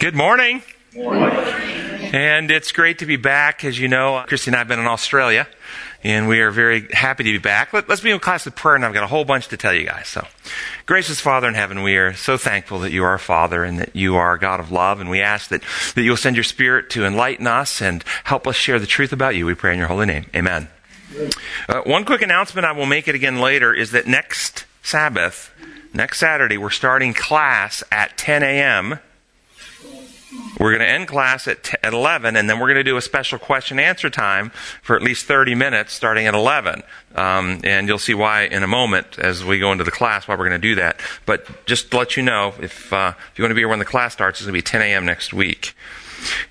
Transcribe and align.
Good 0.00 0.14
morning. 0.14 0.62
morning. 0.94 1.30
And 2.14 2.50
it's 2.50 2.72
great 2.72 3.00
to 3.00 3.06
be 3.06 3.16
back. 3.16 3.66
As 3.66 3.78
you 3.78 3.86
know, 3.86 4.24
Christy 4.26 4.48
and 4.48 4.56
I 4.56 4.60
have 4.60 4.68
been 4.68 4.78
in 4.78 4.86
Australia, 4.86 5.46
and 6.02 6.26
we 6.26 6.40
are 6.40 6.50
very 6.50 6.88
happy 6.90 7.22
to 7.24 7.32
be 7.32 7.38
back. 7.38 7.74
Let, 7.74 7.90
us 7.90 8.00
be 8.00 8.10
in 8.10 8.18
class 8.18 8.46
with 8.46 8.56
prayer, 8.56 8.76
and 8.76 8.86
I've 8.86 8.94
got 8.94 9.04
a 9.04 9.08
whole 9.08 9.26
bunch 9.26 9.48
to 9.48 9.58
tell 9.58 9.74
you 9.74 9.84
guys. 9.84 10.08
So, 10.08 10.26
gracious 10.86 11.20
Father 11.20 11.48
in 11.48 11.52
heaven, 11.52 11.82
we 11.82 11.98
are 11.98 12.14
so 12.14 12.38
thankful 12.38 12.78
that 12.78 12.92
you 12.92 13.04
are 13.04 13.10
our 13.10 13.18
Father 13.18 13.62
and 13.62 13.78
that 13.78 13.94
you 13.94 14.16
are 14.16 14.32
a 14.32 14.38
God 14.38 14.58
of 14.58 14.72
love, 14.72 15.02
and 15.02 15.10
we 15.10 15.20
ask 15.20 15.50
that, 15.50 15.60
that 15.94 16.02
you'll 16.02 16.16
send 16.16 16.34
your 16.34 16.44
Spirit 16.44 16.88
to 16.90 17.04
enlighten 17.04 17.46
us 17.46 17.82
and 17.82 18.02
help 18.24 18.46
us 18.46 18.56
share 18.56 18.78
the 18.78 18.86
truth 18.86 19.12
about 19.12 19.36
you. 19.36 19.44
We 19.44 19.54
pray 19.54 19.74
in 19.74 19.78
your 19.78 19.88
holy 19.88 20.06
name. 20.06 20.24
Amen. 20.34 20.68
Uh, 21.68 21.82
one 21.82 22.06
quick 22.06 22.22
announcement, 22.22 22.64
I 22.64 22.72
will 22.72 22.86
make 22.86 23.06
it 23.06 23.14
again 23.14 23.38
later, 23.38 23.74
is 23.74 23.90
that 23.90 24.06
next 24.06 24.64
Sabbath, 24.82 25.52
next 25.92 26.20
Saturday, 26.20 26.56
we're 26.56 26.70
starting 26.70 27.12
class 27.12 27.84
at 27.92 28.16
10 28.16 28.42
a.m. 28.42 28.98
We're 30.60 30.76
going 30.76 30.86
to 30.86 30.94
end 30.94 31.08
class 31.08 31.48
at, 31.48 31.64
t- 31.64 31.76
at 31.82 31.94
11, 31.94 32.36
and 32.36 32.48
then 32.48 32.60
we're 32.60 32.66
going 32.66 32.76
to 32.76 32.84
do 32.84 32.98
a 32.98 33.00
special 33.00 33.38
question 33.38 33.80
answer 33.80 34.10
time 34.10 34.50
for 34.82 34.94
at 34.94 35.00
least 35.00 35.24
30 35.24 35.54
minutes 35.54 35.94
starting 35.94 36.26
at 36.26 36.34
11. 36.34 36.82
Um, 37.14 37.60
and 37.64 37.88
you'll 37.88 37.98
see 37.98 38.12
why 38.12 38.42
in 38.42 38.62
a 38.62 38.66
moment 38.66 39.18
as 39.18 39.42
we 39.42 39.58
go 39.58 39.72
into 39.72 39.84
the 39.84 39.90
class 39.90 40.28
why 40.28 40.34
we're 40.34 40.48
going 40.48 40.60
to 40.60 40.68
do 40.68 40.74
that. 40.74 41.00
But 41.24 41.64
just 41.64 41.90
to 41.90 41.96
let 41.96 42.18
you 42.18 42.22
know, 42.22 42.52
if, 42.60 42.92
uh, 42.92 43.14
if 43.32 43.38
you 43.38 43.42
want 43.42 43.52
to 43.52 43.54
be 43.54 43.62
here 43.62 43.68
when 43.68 43.78
the 43.78 43.86
class 43.86 44.12
starts, 44.12 44.40
it's 44.40 44.46
going 44.46 44.52
to 44.52 44.58
be 44.58 44.62
10 44.62 44.82
a.m. 44.82 45.06
next 45.06 45.32
week. 45.32 45.74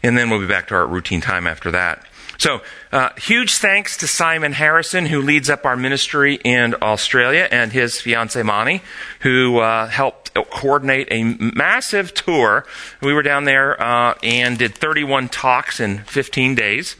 And 0.01 0.17
then 0.17 0.31
we'll 0.31 0.39
be 0.39 0.47
back 0.47 0.69
to 0.69 0.73
our 0.73 0.87
routine 0.87 1.21
time 1.21 1.45
after 1.45 1.69
that. 1.69 2.03
So, 2.39 2.61
uh, 2.93 3.09
huge 3.17 3.57
thanks 3.57 3.97
to 3.97 4.07
Simon 4.07 4.53
Harrison, 4.53 5.05
who 5.05 5.21
leads 5.21 5.49
up 5.49 5.65
our 5.65 5.75
ministry 5.75 6.35
in 6.35 6.73
Australia, 6.81 7.49
and 7.51 7.73
his 7.73 7.99
fiancee 7.99 8.43
Mani, 8.43 8.81
who 9.19 9.59
uh, 9.59 9.87
helped 9.87 10.18
coordinate 10.33 11.07
a 11.11 11.23
massive 11.23 12.13
tour. 12.13 12.65
We 13.01 13.13
were 13.13 13.23
down 13.23 13.45
there 13.45 13.81
uh, 13.81 14.15
and 14.23 14.57
did 14.57 14.75
31 14.75 15.29
talks 15.29 15.79
in 15.79 15.99
15 15.99 16.55
days 16.55 16.95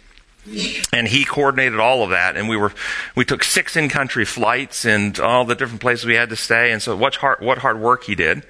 and 0.94 1.08
he 1.08 1.26
coordinated 1.26 1.80
all 1.80 2.04
of 2.04 2.10
that 2.10 2.36
and 2.36 2.50
we 2.50 2.58
were 2.58 2.72
we 3.16 3.24
took 3.26 3.44
six 3.44 3.76
in 3.76 3.90
country 3.90 4.26
flights 4.26 4.86
and 4.86 5.20
all 5.20 5.46
the 5.46 5.54
different 5.54 5.82
places 5.82 6.06
we 6.06 6.16
had 6.16 6.30
to 6.30 6.36
stay 6.36 6.72
and 6.72 6.82
so 6.82 6.96
what 6.96 7.16
hard 7.16 7.40
what 7.42 7.60
hard 7.60 7.80
work 7.80 8.06
he 8.06 8.16
did 8.16 8.44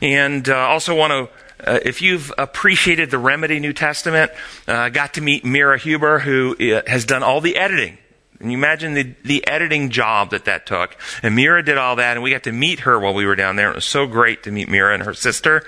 and 0.00 0.48
uh, 0.48 0.56
also 0.56 0.94
want 0.94 1.10
to 1.10 1.28
uh, 1.66 1.78
if 1.84 2.02
you've 2.02 2.32
appreciated 2.36 3.10
the 3.10 3.18
Remedy 3.18 3.58
New 3.58 3.72
Testament, 3.72 4.30
uh, 4.68 4.88
got 4.90 5.14
to 5.14 5.20
meet 5.20 5.44
Mira 5.44 5.78
Huber, 5.78 6.18
who 6.18 6.54
uh, 6.54 6.82
has 6.86 7.04
done 7.04 7.22
all 7.22 7.40
the 7.40 7.56
editing. 7.56 7.96
And 8.44 8.52
you 8.52 8.58
imagine 8.58 8.94
the, 8.94 9.14
the 9.24 9.46
editing 9.46 9.90
job 9.90 10.30
that 10.30 10.44
that 10.44 10.66
took. 10.66 10.96
And 11.22 11.34
Mira 11.34 11.64
did 11.64 11.78
all 11.78 11.96
that, 11.96 12.16
and 12.16 12.22
we 12.22 12.30
got 12.30 12.44
to 12.44 12.52
meet 12.52 12.80
her 12.80 13.00
while 13.00 13.14
we 13.14 13.26
were 13.26 13.34
down 13.34 13.56
there. 13.56 13.70
It 13.70 13.74
was 13.74 13.84
so 13.84 14.06
great 14.06 14.44
to 14.44 14.52
meet 14.52 14.68
Mira 14.68 14.94
and 14.94 15.02
her 15.02 15.14
sister. 15.14 15.64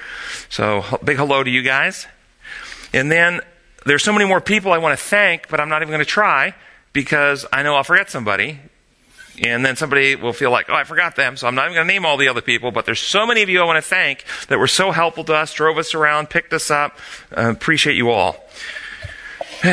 So, 0.48 0.84
big 1.02 1.16
hello 1.16 1.42
to 1.42 1.50
you 1.50 1.62
guys. 1.62 2.06
And 2.92 3.10
then 3.10 3.40
there's 3.84 4.04
so 4.04 4.12
many 4.12 4.26
more 4.26 4.40
people 4.40 4.72
I 4.72 4.78
want 4.78 4.96
to 4.96 5.04
thank, 5.04 5.48
but 5.48 5.58
I'm 5.58 5.68
not 5.68 5.82
even 5.82 5.90
going 5.90 6.04
to 6.04 6.04
try 6.04 6.54
because 6.92 7.44
I 7.52 7.62
know 7.62 7.74
I'll 7.74 7.84
forget 7.84 8.10
somebody 8.10 8.60
and 9.44 9.64
then 9.64 9.76
somebody 9.76 10.16
will 10.16 10.32
feel 10.32 10.50
like, 10.50 10.66
oh, 10.68 10.74
I 10.74 10.84
forgot 10.84 11.16
them, 11.16 11.36
so 11.36 11.46
I'm 11.46 11.54
not 11.54 11.66
even 11.66 11.74
going 11.74 11.86
to 11.86 11.92
name 11.92 12.06
all 12.06 12.16
the 12.16 12.28
other 12.28 12.40
people, 12.40 12.70
but 12.70 12.86
there's 12.86 13.00
so 13.00 13.26
many 13.26 13.42
of 13.42 13.48
you 13.48 13.60
I 13.60 13.64
want 13.64 13.76
to 13.76 13.88
thank 13.88 14.24
that 14.48 14.58
were 14.58 14.66
so 14.66 14.92
helpful 14.92 15.24
to 15.24 15.34
us, 15.34 15.52
drove 15.52 15.78
us 15.78 15.94
around, 15.94 16.30
picked 16.30 16.52
us 16.52 16.70
up. 16.70 16.98
Uh, 17.36 17.50
appreciate 17.50 17.96
you 17.96 18.10
all. 18.10 18.36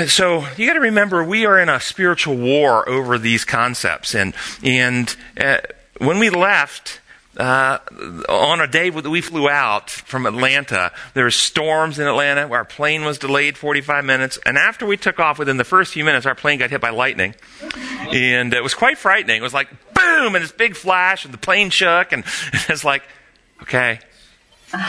So 0.07 0.47
you 0.57 0.67
got 0.67 0.73
to 0.73 0.79
remember, 0.79 1.23
we 1.23 1.45
are 1.45 1.59
in 1.59 1.69
a 1.69 1.79
spiritual 1.79 2.35
war 2.35 2.87
over 2.87 3.17
these 3.17 3.45
concepts, 3.45 4.15
and 4.15 4.33
and 4.63 5.15
uh, 5.39 5.57
when 5.97 6.19
we 6.19 6.29
left, 6.29 7.01
uh, 7.37 7.79
on 8.29 8.61
a 8.61 8.67
day 8.67 8.89
that 8.89 9.09
we 9.09 9.21
flew 9.21 9.49
out 9.49 9.89
from 9.89 10.25
Atlanta, 10.25 10.91
there 11.13 11.23
were 11.23 11.31
storms 11.31 11.97
in 11.97 12.07
Atlanta. 12.07 12.47
Our 12.47 12.65
plane 12.65 13.05
was 13.05 13.17
delayed 13.17 13.57
45 13.57 14.05
minutes. 14.05 14.37
And 14.45 14.57
after 14.57 14.85
we 14.85 14.97
took 14.97 15.19
off, 15.19 15.39
within 15.39 15.57
the 15.57 15.63
first 15.63 15.93
few 15.93 16.03
minutes, 16.03 16.25
our 16.25 16.35
plane 16.35 16.59
got 16.59 16.69
hit 16.69 16.81
by 16.81 16.91
lightning. 16.91 17.33
And 18.11 18.53
it 18.53 18.61
was 18.61 18.75
quite 18.75 18.97
frightening. 18.97 19.37
It 19.37 19.43
was 19.43 19.53
like 19.53 19.69
boom, 19.93 20.35
and 20.35 20.43
this 20.43 20.51
big 20.51 20.75
flash, 20.75 21.25
and 21.25 21.33
the 21.33 21.39
plane 21.39 21.69
shook. 21.69 22.11
And 22.11 22.23
it's 22.69 22.83
like, 22.83 23.03
okay. 23.63 23.99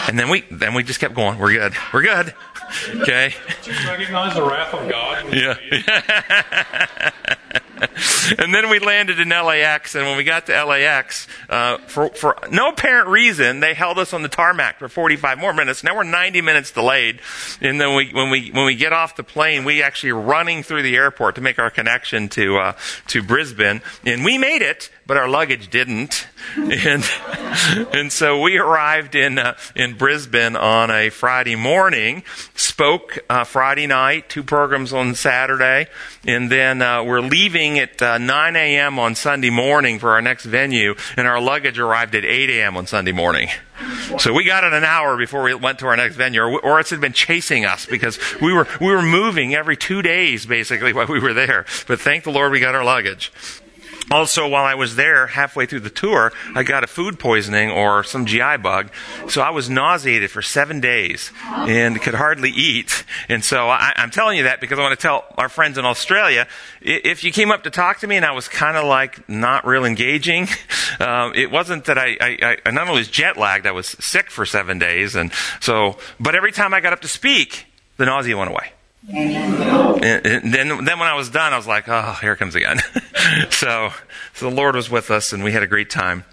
And 0.09 0.19
then 0.19 0.31
we, 0.31 0.45
then 0.51 0.75
we 0.75 0.83
just 0.83 1.01
kept 1.01 1.15
going. 1.15 1.39
We're 1.39 1.53
good. 1.53 1.75
We're 1.93 2.03
good. 2.03 2.35
Okay. 3.03 3.35
Just 3.63 3.87
recognize 3.87 4.35
the 4.35 4.43
wrath 4.43 4.75
of 4.75 4.89
God. 4.89 5.33
Yeah. 5.33 5.57
and 8.39 8.55
then 8.55 8.71
we 8.71 8.79
landed 8.79 9.19
in 9.21 9.29
LAX, 9.29 9.95
and 9.95 10.07
when 10.07 10.17
we 10.17 10.25
got 10.25 10.47
to 10.47 10.65
LAX, 10.65 11.27
uh, 11.49 11.79
for, 11.79 12.09
for 12.11 12.37
no 12.51 12.71
apparent 12.71 13.09
reason, 13.09 13.61
they 13.61 13.75
held 13.75 13.99
us 13.99 14.13
on 14.13 14.23
the 14.23 14.29
tarmac 14.29 14.79
for 14.79 14.89
45 14.89 15.39
more 15.39 15.53
minutes. 15.53 15.85
Now 15.85 15.97
we're 15.97 16.05
90 16.05 16.41
minutes 16.41 16.71
delayed, 16.71 17.21
and 17.61 17.81
then 17.81 17.95
we, 17.95 18.11
when 18.13 18.31
we 18.31 18.51
when 18.51 18.67
we 18.67 18.77
get 18.77 18.93
off 18.93 19.17
the 19.17 19.25
plane, 19.25 19.65
we 19.65 19.83
actually 19.83 20.13
running 20.13 20.63
through 20.63 20.83
the 20.83 20.97
airport 20.97 21.35
to 21.37 21.41
make 21.41 21.59
our 21.59 21.71
connection 21.71 22.29
to 22.31 22.59
uh, 22.59 22.73
to 23.09 23.23
Brisbane, 23.23 23.83
and 24.05 24.25
we 24.25 24.39
made 24.39 24.63
it, 24.63 24.91
but 25.07 25.17
our 25.17 25.29
luggage 25.29 25.69
didn't, 25.71 26.27
and 26.57 27.05
and 27.93 28.13
so 28.13 28.41
we 28.41 28.59
arrived 28.59 29.15
in 29.15 29.39
uh, 29.39 29.57
in 29.75 29.97
Brisbane 29.97 30.57
on 30.57 30.91
a 30.91 31.11
Friday 31.11 31.57
morning, 31.57 32.23
spoke 32.55 33.19
uh, 33.29 33.45
Friday 33.45 33.87
night, 33.87 34.29
two 34.29 34.43
programs 34.43 34.93
on 34.93 35.15
Saturday, 35.15 35.87
and 36.27 36.51
then 36.51 36.83
uh, 36.83 37.03
we're 37.03 37.21
leaving 37.21 37.79
at 37.79 38.01
uh, 38.01 38.19
9 38.19 38.57
a.m. 38.57 38.99
on 38.99 39.15
Sunday 39.15 39.51
morning 39.51 39.99
for 39.99 40.11
our 40.11 40.23
next 40.23 40.45
venue, 40.45 40.95
and 41.17 41.27
our 41.27 41.41
luggage 41.41 41.79
arrived 41.79 42.15
at 42.15 42.25
8 42.25 42.51
a.m. 42.51 42.77
on 42.77 42.87
Sunday 42.87 43.13
morning. 43.13 43.49
So 44.19 44.33
we 44.33 44.45
got 44.45 44.65
it 44.65 44.73
an 44.73 44.85
hour 44.85 45.17
before 45.17 45.43
we 45.43 45.55
went 45.55 45.81
to 45.81 45.87
our 45.87 45.97
next 45.97 46.17
venue, 46.17 46.43
or, 46.43 46.61
or 46.61 46.81
it 46.81 46.89
had 46.89 47.01
been 47.01 47.13
chasing 47.13 47.65
us 47.65 47.87
because 47.87 48.19
we 48.41 48.53
were 48.53 48.69
we 48.81 48.87
were 48.87 49.03
moving 49.03 49.55
every 49.55 49.77
two 49.77 50.03
days 50.03 50.47
basically 50.47 50.93
while 50.93 51.07
we 51.07 51.21
were 51.21 51.35
there. 51.35 51.67
But 51.87 52.01
thank 52.01 52.25
the 52.25 52.31
Lord 52.31 52.53
we 52.53 52.61
got 52.61 52.75
our 52.75 52.85
luggage. 52.85 53.33
Also, 54.11 54.47
while 54.47 54.65
I 54.65 54.75
was 54.75 54.97
there, 54.97 55.27
halfway 55.29 55.67
through 55.67 55.81
the 55.81 55.91
tour, 55.91 56.33
I 56.55 56.63
got 56.63 56.85
a 56.85 56.87
food 56.87 57.19
poisoning 57.19 57.71
or 57.71 58.05
some 58.05 58.27
GI 58.27 58.59
bug. 58.59 58.91
So 59.29 59.41
I 59.41 59.51
was 59.51 59.71
nauseated 59.71 60.31
for 60.31 60.43
seven 60.43 60.81
days 60.81 61.33
and 61.45 62.01
could 62.01 62.15
hardly 62.15 62.51
eat. 62.51 63.05
And 63.29 63.43
so 63.43 63.69
I, 63.69 63.93
am 63.97 64.11
telling 64.11 64.37
you 64.37 64.45
that 64.45 64.61
because 64.61 64.79
I 64.79 64.83
want 64.83 64.99
to 64.99 65.03
tell 65.03 65.25
our 65.39 65.49
friends 65.49 65.79
in 65.79 65.85
Australia, 65.85 66.47
if 66.81 67.25
you 67.25 67.33
came 67.33 67.51
up 67.51 67.65
to 67.65 67.71
talk 67.71 68.01
to 68.01 68.07
me 68.07 68.17
and 68.17 68.25
I 68.25 68.33
was 68.33 68.47
kind 68.47 68.77
of 68.77 68.85
like 68.85 69.27
not 69.29 69.67
real 69.67 69.85
engaging, 69.85 70.49
um, 71.01 71.33
it 71.35 71.51
wasn't 71.51 71.87
that 71.87 71.99
I, 71.99 72.17
I, 72.21 72.57
I 72.67 72.71
not 72.71 72.89
only 72.89 73.01
was 73.01 73.09
jet 73.09 73.37
lagged, 73.37 73.67
I 73.67 73.73
was 73.73 73.89
sick 73.89 74.31
for 74.31 74.45
seven 74.45 74.79
days. 74.79 75.15
And 75.17 75.33
so, 75.61 75.97
but 76.21 76.35
every 76.35 76.53
time 76.53 76.75
I 76.75 76.81
got 76.81 76.93
up 76.93 77.01
to 77.01 77.09
speak, 77.09 77.67
the 77.97 78.05
nausea 78.05 78.37
went 78.37 78.51
away. 78.51 78.73
And 79.07 80.53
then, 80.53 80.85
then 80.85 80.99
when 80.99 81.09
I 81.09 81.15
was 81.15 81.29
done, 81.29 81.53
I 81.53 81.57
was 81.59 81.67
like, 81.67 81.89
oh, 81.89 82.17
here 82.23 82.37
comes 82.37 82.55
again. 82.55 82.79
so, 83.51 83.91
so 84.33 84.49
the 84.49 84.55
Lord 84.55 84.75
was 84.75 84.89
with 84.89 85.11
us, 85.11 85.33
and 85.33 85.45
we 85.45 85.53
had 85.53 85.63
a 85.63 85.67
great 85.67 85.91
time. 85.91 86.25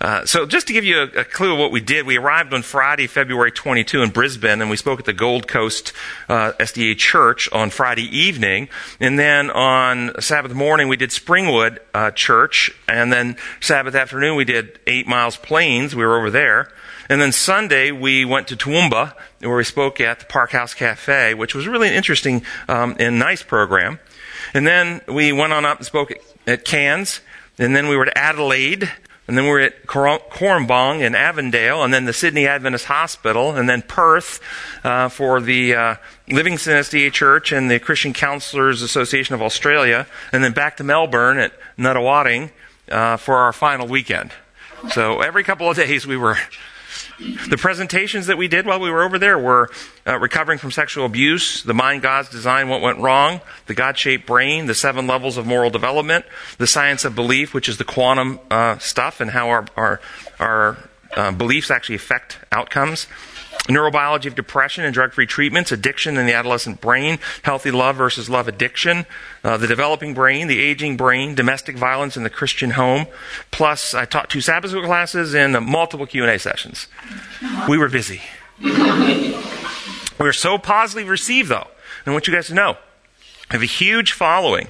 Uh, 0.00 0.24
so, 0.24 0.46
just 0.46 0.66
to 0.68 0.72
give 0.72 0.84
you 0.84 1.00
a, 1.00 1.20
a, 1.20 1.24
clue 1.24 1.52
of 1.52 1.58
what 1.58 1.72
we 1.72 1.80
did, 1.80 2.06
we 2.06 2.16
arrived 2.16 2.54
on 2.54 2.62
Friday, 2.62 3.06
February 3.06 3.50
22 3.52 4.02
in 4.02 4.10
Brisbane, 4.10 4.62
and 4.62 4.70
we 4.70 4.76
spoke 4.76 4.98
at 4.98 5.04
the 5.04 5.12
Gold 5.12 5.46
Coast 5.46 5.92
uh, 6.28 6.52
SDA 6.58 6.96
Church 6.96 7.50
on 7.52 7.68
Friday 7.68 8.04
evening. 8.16 8.68
And 8.98 9.18
then 9.18 9.50
on 9.50 10.18
Sabbath 10.20 10.54
morning, 10.54 10.88
we 10.88 10.96
did 10.96 11.10
Springwood 11.10 11.78
uh, 11.92 12.12
Church, 12.12 12.70
and 12.88 13.12
then 13.12 13.36
Sabbath 13.60 13.94
afternoon, 13.94 14.36
we 14.36 14.44
did 14.44 14.78
Eight 14.86 15.06
Miles 15.06 15.36
Plains. 15.36 15.94
We 15.94 16.04
were 16.04 16.18
over 16.18 16.30
there. 16.30 16.70
And 17.08 17.20
then 17.20 17.32
Sunday, 17.32 17.92
we 17.92 18.24
went 18.24 18.48
to 18.48 18.56
Toowoomba, 18.56 19.14
where 19.40 19.56
we 19.56 19.64
spoke 19.64 20.00
at 20.00 20.20
the 20.20 20.26
Park 20.26 20.50
House 20.50 20.74
Cafe, 20.74 21.34
which 21.34 21.54
was 21.54 21.66
really 21.66 21.88
an 21.88 21.94
interesting 21.94 22.42
um, 22.68 22.96
and 22.98 23.18
nice 23.18 23.42
program. 23.42 24.00
And 24.54 24.66
then 24.66 25.00
we 25.08 25.32
went 25.32 25.52
on 25.52 25.64
up 25.64 25.78
and 25.78 25.86
spoke 25.86 26.10
at, 26.10 26.18
at 26.46 26.64
Cairns. 26.64 27.20
And 27.58 27.74
then 27.74 27.88
we 27.88 27.96
were 27.96 28.06
at 28.06 28.16
Adelaide. 28.16 28.90
And 29.28 29.36
then 29.36 29.44
we 29.44 29.50
were 29.50 29.60
at 29.60 29.86
Cooranbong 29.86 31.00
in 31.00 31.16
Avondale, 31.16 31.82
and 31.82 31.92
then 31.92 32.04
the 32.04 32.12
Sydney 32.12 32.46
Adventist 32.46 32.84
Hospital, 32.84 33.56
and 33.56 33.68
then 33.68 33.82
Perth 33.82 34.38
uh, 34.84 35.08
for 35.08 35.40
the 35.40 35.74
uh, 35.74 35.94
Livingston 36.28 36.74
SDA 36.74 37.12
Church 37.12 37.50
and 37.50 37.68
the 37.68 37.80
Christian 37.80 38.12
Counselors 38.12 38.82
Association 38.82 39.34
of 39.34 39.42
Australia, 39.42 40.06
and 40.32 40.44
then 40.44 40.52
back 40.52 40.76
to 40.76 40.84
Melbourne 40.84 41.38
at 41.38 41.52
Nunawading 41.76 42.52
uh, 42.88 43.16
for 43.16 43.38
our 43.38 43.52
final 43.52 43.88
weekend. 43.88 44.30
So 44.90 45.20
every 45.20 45.42
couple 45.42 45.68
of 45.68 45.76
days 45.76 46.06
we 46.06 46.16
were 46.16 46.38
the 47.18 47.56
presentations 47.56 48.26
that 48.26 48.36
we 48.36 48.48
did 48.48 48.66
while 48.66 48.80
we 48.80 48.90
were 48.90 49.02
over 49.02 49.18
there 49.18 49.38
were 49.38 49.70
uh, 50.06 50.18
recovering 50.18 50.58
from 50.58 50.70
sexual 50.70 51.06
abuse, 51.06 51.62
the 51.62 51.74
mind 51.74 52.02
God's 52.02 52.28
design, 52.28 52.68
what 52.68 52.82
went 52.82 52.98
wrong, 52.98 53.40
the 53.66 53.74
God 53.74 53.96
shaped 53.96 54.26
brain, 54.26 54.66
the 54.66 54.74
seven 54.74 55.06
levels 55.06 55.36
of 55.36 55.46
moral 55.46 55.70
development, 55.70 56.24
the 56.58 56.66
science 56.66 57.04
of 57.04 57.14
belief, 57.14 57.54
which 57.54 57.68
is 57.68 57.78
the 57.78 57.84
quantum 57.84 58.38
uh, 58.50 58.78
stuff 58.78 59.20
and 59.20 59.30
how 59.30 59.48
our, 59.48 59.66
our, 59.76 60.00
our 60.38 60.76
uh, 61.16 61.32
beliefs 61.32 61.70
actually 61.70 61.96
affect 61.96 62.38
outcomes 62.52 63.06
neurobiology 63.66 64.26
of 64.26 64.34
depression 64.34 64.84
and 64.84 64.94
drug 64.94 65.12
free 65.12 65.26
treatments, 65.26 65.72
addiction 65.72 66.16
in 66.16 66.26
the 66.26 66.32
adolescent 66.32 66.80
brain, 66.80 67.18
healthy 67.42 67.70
love 67.70 67.96
versus 67.96 68.30
love 68.30 68.48
addiction, 68.48 69.06
uh, 69.44 69.56
the 69.56 69.66
developing 69.66 70.14
brain, 70.14 70.46
the 70.46 70.60
aging 70.60 70.96
brain, 70.96 71.34
domestic 71.34 71.76
violence 71.76 72.16
in 72.16 72.22
the 72.22 72.30
Christian 72.30 72.72
home. 72.72 73.06
Plus, 73.50 73.94
I 73.94 74.04
taught 74.04 74.30
two 74.30 74.40
Sabbath 74.40 74.70
school 74.70 74.84
classes 74.84 75.34
and 75.34 75.56
uh, 75.56 75.60
multiple 75.60 76.06
Q&A 76.06 76.38
sessions. 76.38 76.88
We 77.68 77.78
were 77.78 77.88
busy. 77.88 78.22
We 80.18 80.24
were 80.24 80.32
so 80.32 80.58
positively 80.58 81.08
received, 81.08 81.48
though. 81.50 81.68
I 82.06 82.12
want 82.12 82.26
you 82.28 82.34
guys 82.34 82.46
to 82.46 82.54
know, 82.54 82.76
I 83.50 83.54
have 83.54 83.62
a 83.62 83.66
huge 83.66 84.12
following. 84.12 84.68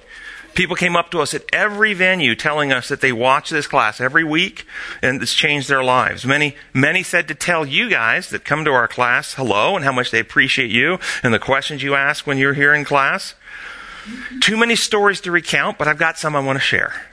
People 0.56 0.74
came 0.74 0.96
up 0.96 1.10
to 1.10 1.20
us 1.20 1.34
at 1.34 1.44
every 1.52 1.92
venue 1.92 2.34
telling 2.34 2.72
us 2.72 2.88
that 2.88 3.02
they 3.02 3.12
watch 3.12 3.50
this 3.50 3.66
class 3.66 4.00
every 4.00 4.24
week 4.24 4.64
and 5.02 5.20
it's 5.20 5.34
changed 5.34 5.68
their 5.68 5.84
lives. 5.84 6.24
Many, 6.24 6.56
many 6.72 7.02
said 7.02 7.28
to 7.28 7.34
tell 7.34 7.66
you 7.66 7.90
guys 7.90 8.30
that 8.30 8.46
come 8.46 8.64
to 8.64 8.72
our 8.72 8.88
class 8.88 9.34
hello 9.34 9.76
and 9.76 9.84
how 9.84 9.92
much 9.92 10.10
they 10.10 10.18
appreciate 10.18 10.70
you 10.70 10.98
and 11.22 11.34
the 11.34 11.38
questions 11.38 11.82
you 11.82 11.94
ask 11.94 12.26
when 12.26 12.38
you're 12.38 12.54
here 12.54 12.72
in 12.72 12.86
class. 12.86 13.34
Too 14.40 14.56
many 14.56 14.76
stories 14.76 15.20
to 15.22 15.30
recount, 15.30 15.76
but 15.76 15.88
I've 15.88 15.98
got 15.98 16.16
some 16.16 16.34
I 16.34 16.40
want 16.40 16.56
to 16.56 16.64
share. 16.64 17.04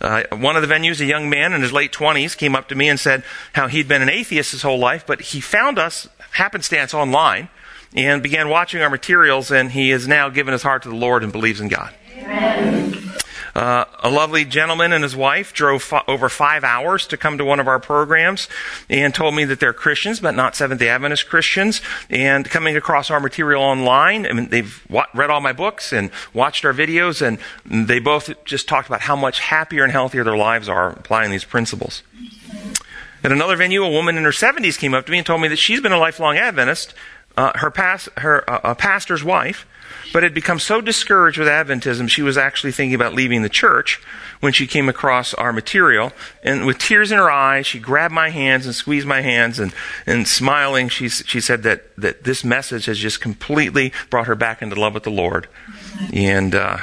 Uh, 0.00 0.22
one 0.30 0.56
of 0.56 0.66
the 0.66 0.72
venues, 0.72 1.02
a 1.02 1.04
young 1.04 1.28
man 1.28 1.52
in 1.52 1.60
his 1.60 1.72
late 1.72 1.92
20s, 1.92 2.34
came 2.34 2.56
up 2.56 2.68
to 2.68 2.74
me 2.74 2.88
and 2.88 2.98
said 2.98 3.24
how 3.52 3.66
he'd 3.66 3.88
been 3.88 4.00
an 4.00 4.08
atheist 4.08 4.52
his 4.52 4.62
whole 4.62 4.78
life, 4.78 5.04
but 5.06 5.20
he 5.20 5.40
found 5.40 5.78
us 5.78 6.08
happenstance 6.32 6.94
online 6.94 7.50
and 7.94 8.22
began 8.22 8.48
watching 8.48 8.80
our 8.80 8.88
materials, 8.88 9.50
and 9.50 9.72
he 9.72 9.90
has 9.90 10.08
now 10.08 10.30
given 10.30 10.52
his 10.52 10.62
heart 10.62 10.82
to 10.84 10.88
the 10.88 10.96
Lord 10.96 11.22
and 11.22 11.32
believes 11.32 11.60
in 11.60 11.68
God. 11.68 11.92
Uh, 13.54 13.84
a 14.04 14.08
lovely 14.10 14.44
gentleman 14.44 14.92
and 14.92 15.02
his 15.02 15.16
wife 15.16 15.52
drove 15.52 15.92
f- 15.92 16.04
over 16.06 16.28
five 16.28 16.62
hours 16.62 17.08
to 17.08 17.16
come 17.16 17.38
to 17.38 17.44
one 17.44 17.58
of 17.58 17.66
our 17.66 17.80
programs 17.80 18.46
and 18.88 19.12
told 19.12 19.34
me 19.34 19.44
that 19.44 19.58
they're 19.58 19.72
Christians, 19.72 20.20
but 20.20 20.36
not 20.36 20.54
Seventh 20.54 20.78
day 20.78 20.88
Adventist 20.88 21.28
Christians. 21.28 21.80
And 22.08 22.48
coming 22.48 22.76
across 22.76 23.10
our 23.10 23.18
material 23.18 23.62
online, 23.62 24.26
I 24.26 24.32
mean, 24.32 24.48
they've 24.50 24.80
wa- 24.88 25.06
read 25.12 25.30
all 25.30 25.40
my 25.40 25.52
books 25.52 25.92
and 25.92 26.10
watched 26.32 26.64
our 26.64 26.72
videos, 26.72 27.20
and 27.20 27.38
they 27.88 27.98
both 27.98 28.32
just 28.44 28.68
talked 28.68 28.86
about 28.86 29.00
how 29.00 29.16
much 29.16 29.40
happier 29.40 29.82
and 29.82 29.90
healthier 29.90 30.22
their 30.22 30.36
lives 30.36 30.68
are 30.68 30.90
applying 30.90 31.32
these 31.32 31.44
principles. 31.44 32.04
At 33.24 33.32
another 33.32 33.56
venue, 33.56 33.82
a 33.82 33.90
woman 33.90 34.16
in 34.16 34.22
her 34.22 34.30
70s 34.30 34.78
came 34.78 34.94
up 34.94 35.06
to 35.06 35.10
me 35.12 35.18
and 35.18 35.26
told 35.26 35.40
me 35.40 35.48
that 35.48 35.58
she's 35.58 35.80
been 35.80 35.90
a 35.90 35.98
lifelong 35.98 36.36
Adventist. 36.36 36.94
Uh, 37.36 37.50
her, 37.56 37.70
pas- 37.72 38.08
her 38.18 38.48
uh, 38.48 38.60
a 38.70 38.74
pastor's 38.76 39.24
wife 39.24 39.66
but 40.12 40.22
had 40.22 40.34
become 40.34 40.58
so 40.58 40.80
discouraged 40.80 41.38
with 41.38 41.48
Adventism, 41.48 42.08
she 42.08 42.22
was 42.22 42.36
actually 42.36 42.72
thinking 42.72 42.94
about 42.94 43.14
leaving 43.14 43.42
the 43.42 43.48
church 43.48 44.00
when 44.40 44.52
she 44.52 44.66
came 44.66 44.88
across 44.88 45.34
our 45.34 45.52
material. 45.52 46.12
And 46.42 46.66
with 46.66 46.78
tears 46.78 47.10
in 47.12 47.18
her 47.18 47.30
eyes, 47.30 47.66
she 47.66 47.78
grabbed 47.78 48.14
my 48.14 48.30
hands 48.30 48.66
and 48.66 48.74
squeezed 48.74 49.06
my 49.06 49.20
hands, 49.20 49.58
and, 49.58 49.72
and 50.06 50.26
smiling, 50.26 50.88
she, 50.88 51.08
she 51.08 51.40
said 51.40 51.62
that, 51.64 51.94
that 51.96 52.24
this 52.24 52.44
message 52.44 52.86
has 52.86 52.98
just 52.98 53.20
completely 53.20 53.92
brought 54.10 54.26
her 54.26 54.34
back 54.36 54.62
into 54.62 54.78
love 54.78 54.94
with 54.94 55.04
the 55.04 55.10
Lord, 55.10 55.48
and, 56.12 56.54
uh, 56.54 56.78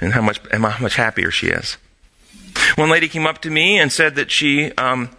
and 0.00 0.12
how 0.12 0.22
much, 0.22 0.40
and 0.52 0.64
how 0.64 0.82
much 0.82 0.96
happier 0.96 1.30
she 1.30 1.48
is. 1.48 1.76
One 2.76 2.90
lady 2.90 3.08
came 3.08 3.26
up 3.26 3.40
to 3.42 3.50
me 3.50 3.78
and 3.78 3.90
said 3.92 4.14
that 4.16 4.30
she 4.30 4.72
um, 4.72 5.10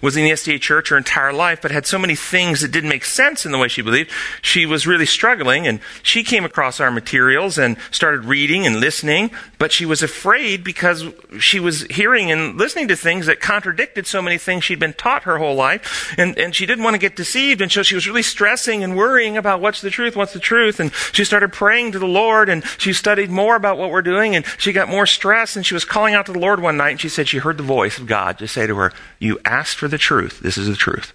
was 0.00 0.16
in 0.16 0.24
the 0.24 0.30
SDA 0.30 0.60
church 0.60 0.88
her 0.88 0.96
entire 0.96 1.32
life, 1.32 1.60
but 1.62 1.70
had 1.70 1.86
so 1.86 1.98
many 1.98 2.14
things 2.14 2.60
that 2.60 2.72
didn't 2.72 2.90
make 2.90 3.04
sense 3.04 3.46
in 3.46 3.52
the 3.52 3.58
way 3.58 3.68
she 3.68 3.82
believed. 3.82 4.10
She 4.42 4.66
was 4.66 4.86
really 4.86 5.06
struggling, 5.06 5.66
and 5.66 5.80
she 6.02 6.22
came 6.22 6.44
across 6.44 6.80
our 6.80 6.90
materials 6.90 7.58
and 7.58 7.76
started 7.90 8.24
reading 8.24 8.66
and 8.66 8.80
listening, 8.80 9.30
but 9.58 9.72
she 9.72 9.86
was 9.86 10.02
afraid 10.02 10.64
because 10.64 11.04
she 11.38 11.60
was 11.60 11.82
hearing 11.84 12.30
and 12.30 12.56
listening 12.56 12.88
to 12.88 12.96
things 12.96 13.26
that 13.26 13.40
contradicted 13.40 14.06
so 14.06 14.22
many 14.22 14.38
things 14.38 14.64
she'd 14.64 14.78
been 14.78 14.92
taught 14.92 15.24
her 15.24 15.38
whole 15.38 15.54
life, 15.54 16.14
and, 16.18 16.38
and 16.38 16.54
she 16.54 16.66
didn't 16.66 16.84
want 16.84 16.94
to 16.94 16.98
get 16.98 17.16
deceived, 17.16 17.60
and 17.60 17.70
so 17.70 17.82
she 17.82 17.94
was 17.94 18.06
really 18.06 18.22
stressing 18.22 18.82
and 18.82 18.96
worrying 18.96 19.36
about 19.36 19.60
what's 19.60 19.80
the 19.80 19.90
truth, 19.90 20.16
what's 20.16 20.32
the 20.32 20.40
truth, 20.40 20.80
and 20.80 20.92
she 21.12 21.24
started 21.24 21.52
praying 21.52 21.92
to 21.92 21.98
the 21.98 22.06
Lord, 22.06 22.48
and 22.48 22.64
she 22.78 22.92
studied 22.92 23.30
more 23.30 23.56
about 23.56 23.78
what 23.78 23.90
we're 23.90 24.02
doing, 24.02 24.36
and 24.36 24.44
she 24.58 24.72
got 24.72 24.88
more 24.88 25.06
stressed, 25.06 25.56
and 25.56 25.64
she 25.64 25.74
was 25.74 25.84
calling 25.84 26.14
out 26.14 26.26
to 26.26 26.32
the 26.32 26.38
Lord 26.38 26.60
one 26.60 26.76
night, 26.76 26.90
and 26.90 27.00
she 27.00 27.08
said 27.08 27.28
she 27.28 27.38
heard 27.38 27.56
the 27.56 27.62
voice 27.62 27.98
of 27.98 28.06
God 28.06 28.38
just 28.38 28.54
say 28.54 28.66
to 28.66 28.74
her, 28.76 28.92
You 29.18 29.38
asked 29.44 29.76
for 29.76 29.85
for 29.86 29.90
the 29.90 29.98
truth. 29.98 30.40
This 30.40 30.58
is 30.58 30.66
the 30.66 30.74
truth. 30.74 31.12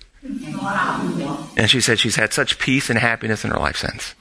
And 1.57 1.69
she 1.69 1.81
said 1.81 1.99
she's 1.99 2.15
had 2.15 2.31
such 2.31 2.57
peace 2.57 2.89
and 2.89 2.97
happiness 2.97 3.43
in 3.43 3.51
her 3.51 3.59
life 3.59 3.75
since. 3.75 4.15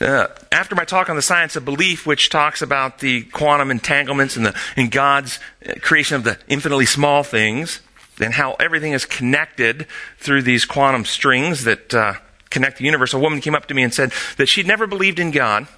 Uh, 0.00 0.26
after 0.50 0.74
my 0.74 0.84
talk 0.84 1.08
on 1.08 1.14
the 1.14 1.22
science 1.22 1.54
of 1.54 1.64
belief, 1.64 2.04
which 2.04 2.30
talks 2.30 2.62
about 2.62 2.98
the 2.98 3.22
quantum 3.22 3.70
entanglements 3.70 4.36
and 4.36 4.44
the 4.44 4.60
in 4.76 4.88
God's 4.88 5.38
uh, 5.64 5.74
creation 5.80 6.16
of 6.16 6.24
the 6.24 6.36
infinitely 6.48 6.84
small 6.84 7.22
things, 7.22 7.80
and 8.20 8.34
how 8.34 8.54
everything 8.54 8.92
is 8.92 9.04
connected 9.06 9.86
through 10.18 10.42
these 10.42 10.64
quantum 10.64 11.04
strings 11.04 11.62
that 11.62 11.94
uh, 11.94 12.14
connect 12.50 12.78
the 12.78 12.84
universe, 12.84 13.14
a 13.14 13.18
woman 13.20 13.40
came 13.40 13.54
up 13.54 13.66
to 13.66 13.74
me 13.74 13.84
and 13.84 13.94
said 13.94 14.12
that 14.36 14.46
she'd 14.46 14.66
never 14.66 14.88
believed 14.88 15.20
in 15.20 15.30
God 15.30 15.68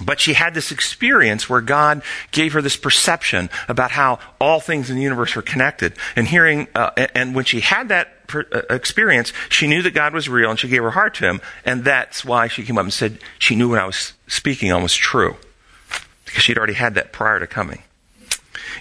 but 0.00 0.20
she 0.20 0.34
had 0.34 0.54
this 0.54 0.72
experience 0.72 1.48
where 1.48 1.60
God 1.60 2.02
gave 2.30 2.52
her 2.52 2.62
this 2.62 2.76
perception 2.76 3.50
about 3.68 3.90
how 3.92 4.18
all 4.40 4.60
things 4.60 4.90
in 4.90 4.96
the 4.96 5.02
universe 5.02 5.36
were 5.36 5.42
connected. 5.42 5.94
And 6.16 6.26
hearing, 6.26 6.68
uh, 6.74 6.90
and 7.14 7.34
when 7.34 7.44
she 7.44 7.60
had 7.60 7.88
that 7.88 8.26
per, 8.26 8.46
uh, 8.52 8.74
experience, 8.74 9.32
she 9.48 9.66
knew 9.66 9.82
that 9.82 9.94
God 9.94 10.14
was 10.14 10.28
real 10.28 10.50
and 10.50 10.58
she 10.58 10.68
gave 10.68 10.82
her 10.82 10.92
heart 10.92 11.14
to 11.16 11.26
Him. 11.26 11.40
And 11.64 11.84
that's 11.84 12.24
why 12.24 12.48
she 12.48 12.62
came 12.62 12.78
up 12.78 12.84
and 12.84 12.92
said 12.92 13.18
she 13.38 13.56
knew 13.56 13.68
what 13.68 13.78
I 13.78 13.86
was 13.86 14.14
speaking 14.26 14.72
on 14.72 14.82
was 14.82 14.94
true. 14.94 15.36
Because 16.24 16.42
she'd 16.42 16.58
already 16.58 16.74
had 16.74 16.94
that 16.94 17.12
prior 17.12 17.40
to 17.40 17.46
coming. 17.46 17.82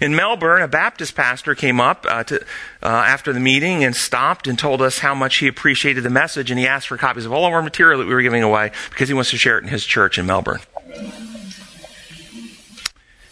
In 0.02 0.16
Melbourne, 0.16 0.62
a 0.62 0.68
Baptist 0.68 1.16
pastor 1.16 1.56
came 1.56 1.82
up 1.82 2.06
uh, 2.08 2.24
to, 2.26 2.42
uh, 2.82 2.86
after 2.86 3.34
the 3.34 3.40
meeting 3.40 3.84
and 3.84 3.96
stopped 3.96 4.48
and 4.48 4.58
told 4.58 4.82
us 4.82 5.00
how 5.00 5.14
much 5.14 5.38
he 5.38 5.48
appreciated 5.48 6.04
the 6.04 6.10
message, 6.10 6.52
and 6.52 6.60
he 6.60 6.68
asked 6.68 6.88
for 6.88 6.96
copies 6.96 7.26
of 7.26 7.34
all 7.34 7.46
of 7.46 7.54
our 7.54 7.62
material 7.62 8.00
that 8.00 8.08
we 8.08 8.14
were 8.14 8.22
giving 8.22 8.44
away 8.44 8.72
because 8.92 9.10
he 9.10 9.14
wants 9.14 9.32
to 9.32 9.38
share 9.38 9.58
it 9.58 9.64
in 9.64 9.70
his 9.70 9.86
church 9.86 10.18
in 10.18 10.26
Melbourne. 10.26 10.62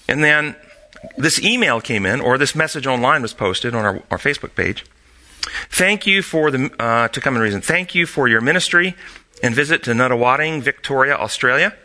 And 0.07 0.23
then 0.23 0.55
this 1.17 1.41
email 1.41 1.81
came 1.81 2.05
in, 2.05 2.21
or 2.21 2.37
this 2.37 2.55
message 2.55 2.87
online 2.87 3.21
was 3.21 3.33
posted 3.33 3.75
on 3.75 3.85
our, 3.85 4.03
our 4.09 4.17
Facebook 4.17 4.55
page. 4.55 4.85
Thank 5.69 6.05
you 6.07 6.21
for 6.21 6.51
the, 6.51 6.71
uh, 6.79 7.07
to 7.09 7.21
come 7.21 7.35
and 7.35 7.43
reason. 7.43 7.61
Thank 7.61 7.95
you 7.95 8.05
for 8.05 8.27
your 8.27 8.41
ministry 8.41 8.95
and 9.43 9.53
visit 9.53 9.83
to 9.83 9.91
Nunawading, 9.91 10.61
Victoria, 10.61 11.15
Australia. 11.15 11.75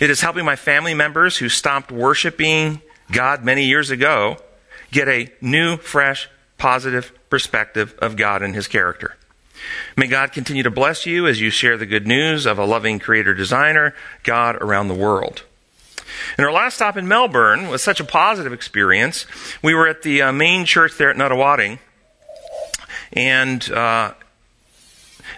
It 0.00 0.10
is 0.10 0.20
helping 0.20 0.44
my 0.44 0.56
family 0.56 0.94
members 0.94 1.38
who 1.38 1.48
stopped 1.48 1.90
worshiping 1.92 2.82
God 3.10 3.44
many 3.44 3.64
years 3.64 3.90
ago 3.90 4.38
get 4.90 5.08
a 5.08 5.32
new, 5.40 5.76
fresh, 5.76 6.28
positive 6.58 7.12
perspective 7.30 7.94
of 7.98 8.16
God 8.16 8.42
and 8.42 8.54
His 8.54 8.68
character. 8.68 9.16
May 9.96 10.06
God 10.06 10.32
continue 10.32 10.62
to 10.62 10.70
bless 10.70 11.06
you 11.06 11.26
as 11.26 11.40
you 11.40 11.50
share 11.50 11.76
the 11.76 11.86
good 11.86 12.06
news 12.06 12.46
of 12.46 12.58
a 12.58 12.64
loving 12.64 12.98
creator 12.98 13.34
designer, 13.34 13.94
God 14.22 14.56
around 14.56 14.88
the 14.88 14.94
world. 14.94 15.42
And 16.36 16.46
our 16.46 16.52
last 16.52 16.76
stop 16.76 16.96
in 16.96 17.08
Melbourne 17.08 17.68
was 17.68 17.82
such 17.82 18.00
a 18.00 18.04
positive 18.04 18.52
experience. 18.52 19.26
We 19.62 19.74
were 19.74 19.88
at 19.88 20.02
the 20.02 20.22
uh, 20.22 20.32
main 20.32 20.64
church 20.64 20.96
there 20.96 21.10
at 21.10 21.16
Nunawading, 21.16 21.78
and 23.12 23.70
uh, 23.70 24.14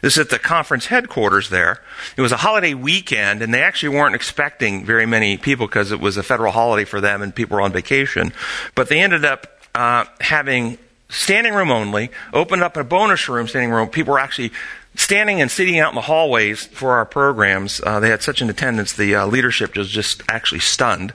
this 0.02 0.14
is 0.14 0.18
at 0.18 0.30
the 0.30 0.38
conference 0.38 0.86
headquarters 0.86 1.50
there. 1.50 1.82
It 2.16 2.20
was 2.20 2.32
a 2.32 2.38
holiday 2.38 2.74
weekend, 2.74 3.42
and 3.42 3.52
they 3.52 3.62
actually 3.62 3.96
weren't 3.96 4.14
expecting 4.14 4.84
very 4.84 5.06
many 5.06 5.36
people 5.36 5.66
because 5.66 5.92
it 5.92 6.00
was 6.00 6.16
a 6.16 6.22
federal 6.22 6.52
holiday 6.52 6.84
for 6.84 7.00
them 7.00 7.22
and 7.22 7.34
people 7.34 7.56
were 7.56 7.62
on 7.62 7.72
vacation. 7.72 8.32
But 8.74 8.88
they 8.88 9.00
ended 9.00 9.24
up 9.24 9.46
uh, 9.74 10.04
having 10.20 10.78
standing 11.08 11.54
room 11.54 11.70
only, 11.70 12.10
opened 12.32 12.62
up 12.62 12.76
a 12.76 12.84
bonus 12.84 13.28
room 13.28 13.48
standing 13.48 13.70
room. 13.70 13.88
People 13.88 14.14
were 14.14 14.18
actually 14.18 14.52
standing 14.94 15.40
and 15.40 15.50
sitting 15.50 15.78
out 15.78 15.90
in 15.90 15.94
the 15.94 16.02
hallways 16.02 16.66
for 16.66 16.92
our 16.92 17.04
programs. 17.04 17.80
Uh, 17.84 18.00
they 18.00 18.08
had 18.08 18.22
such 18.22 18.40
an 18.40 18.50
attendance, 18.50 18.92
the 18.92 19.14
uh, 19.14 19.26
leadership 19.26 19.76
was 19.76 19.88
just 19.88 20.22
actually 20.28 20.60
stunned. 20.60 21.12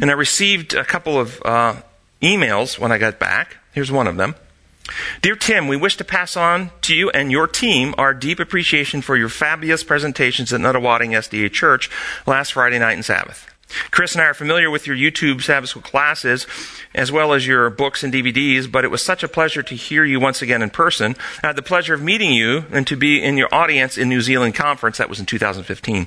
And 0.00 0.10
I 0.10 0.14
received 0.14 0.74
a 0.74 0.84
couple 0.84 1.18
of 1.18 1.42
uh, 1.44 1.76
emails 2.22 2.78
when 2.78 2.90
I 2.90 2.98
got 2.98 3.18
back. 3.18 3.58
Here's 3.72 3.92
one 3.92 4.06
of 4.06 4.16
them. 4.16 4.34
Dear 5.22 5.34
Tim, 5.36 5.66
we 5.66 5.76
wish 5.76 5.96
to 5.96 6.04
pass 6.04 6.36
on 6.36 6.70
to 6.82 6.94
you 6.94 7.08
and 7.10 7.30
your 7.32 7.46
team 7.46 7.94
our 7.96 8.12
deep 8.12 8.38
appreciation 8.38 9.00
for 9.00 9.16
your 9.16 9.30
fabulous 9.30 9.82
presentations 9.82 10.52
at 10.52 10.60
Nunawading 10.60 11.10
SDA 11.10 11.50
Church 11.50 11.90
last 12.26 12.52
Friday 12.52 12.78
night 12.78 12.92
and 12.92 13.04
Sabbath. 13.04 13.53
Chris 13.90 14.14
and 14.14 14.22
I 14.22 14.26
are 14.26 14.34
familiar 14.34 14.70
with 14.70 14.86
your 14.86 14.96
YouTube 14.96 15.42
Sabbath 15.42 15.70
School 15.70 15.82
classes, 15.82 16.46
as 16.94 17.10
well 17.10 17.32
as 17.32 17.46
your 17.46 17.70
books 17.70 18.02
and 18.02 18.12
DVDs, 18.12 18.70
but 18.70 18.84
it 18.84 18.90
was 18.90 19.02
such 19.02 19.22
a 19.22 19.28
pleasure 19.28 19.62
to 19.62 19.74
hear 19.74 20.04
you 20.04 20.20
once 20.20 20.42
again 20.42 20.62
in 20.62 20.70
person. 20.70 21.16
I 21.42 21.48
had 21.48 21.56
the 21.56 21.62
pleasure 21.62 21.94
of 21.94 22.02
meeting 22.02 22.32
you 22.32 22.64
and 22.70 22.86
to 22.86 22.96
be 22.96 23.22
in 23.22 23.36
your 23.36 23.52
audience 23.52 23.96
in 23.96 24.08
New 24.08 24.20
Zealand 24.20 24.54
conference. 24.54 24.98
That 24.98 25.08
was 25.08 25.20
in 25.20 25.26
2015. 25.26 26.06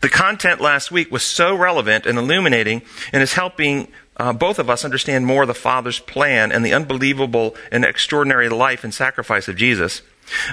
The 0.00 0.08
content 0.08 0.60
last 0.60 0.90
week 0.90 1.10
was 1.10 1.22
so 1.22 1.54
relevant 1.54 2.06
and 2.06 2.18
illuminating 2.18 2.82
and 3.12 3.22
is 3.22 3.34
helping 3.34 3.88
uh, 4.16 4.32
both 4.32 4.58
of 4.58 4.68
us 4.68 4.84
understand 4.84 5.26
more 5.26 5.46
the 5.46 5.54
Father's 5.54 5.98
plan 5.98 6.52
and 6.52 6.64
the 6.64 6.74
unbelievable 6.74 7.56
and 7.72 7.84
extraordinary 7.84 8.48
life 8.48 8.84
and 8.84 8.92
sacrifice 8.92 9.48
of 9.48 9.56
Jesus. 9.56 10.02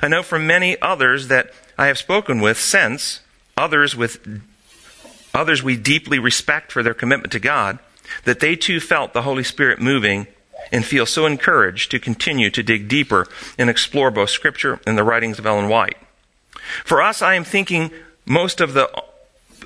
I 0.01 0.07
know 0.07 0.24
from 0.24 0.47
many 0.47 0.81
others 0.81 1.27
that 1.27 1.51
I 1.77 1.88
have 1.88 1.97
spoken 1.97 2.39
with 2.39 2.57
since, 2.57 3.21
others 3.57 3.95
with 3.95 4.41
others 5.38 5.63
we 5.63 5.77
deeply 5.77 6.20
respect 6.20 6.72
for 6.72 6.84
their 6.84 6.94
commitment 6.94 7.32
to 7.32 7.39
God, 7.39 7.79
that 8.24 8.39
they 8.39 8.56
too 8.56 8.79
felt 8.79 9.13
the 9.13 9.22
Holy 9.22 9.44
Spirit 9.44 9.79
moving 9.79 10.27
and 10.72 10.84
feel 10.84 11.06
so 11.06 11.25
encouraged 11.25 11.91
to 11.91 12.00
continue 12.00 12.50
to 12.50 12.63
dig 12.63 12.88
deeper 12.88 13.27
and 13.58 13.70
explore 13.70 14.12
both 14.12 14.29
Scripture 14.29 14.79
and 14.86 14.98
the 14.98 15.03
writings 15.03 15.39
of 15.39 15.46
Ellen 15.46 15.70
White. 15.70 15.98
For 16.84 17.01
us, 17.01 17.22
I 17.22 17.36
am 17.36 17.44
thinking 17.44 17.91
most 18.25 18.60
of 18.60 18.74
the 18.74 18.89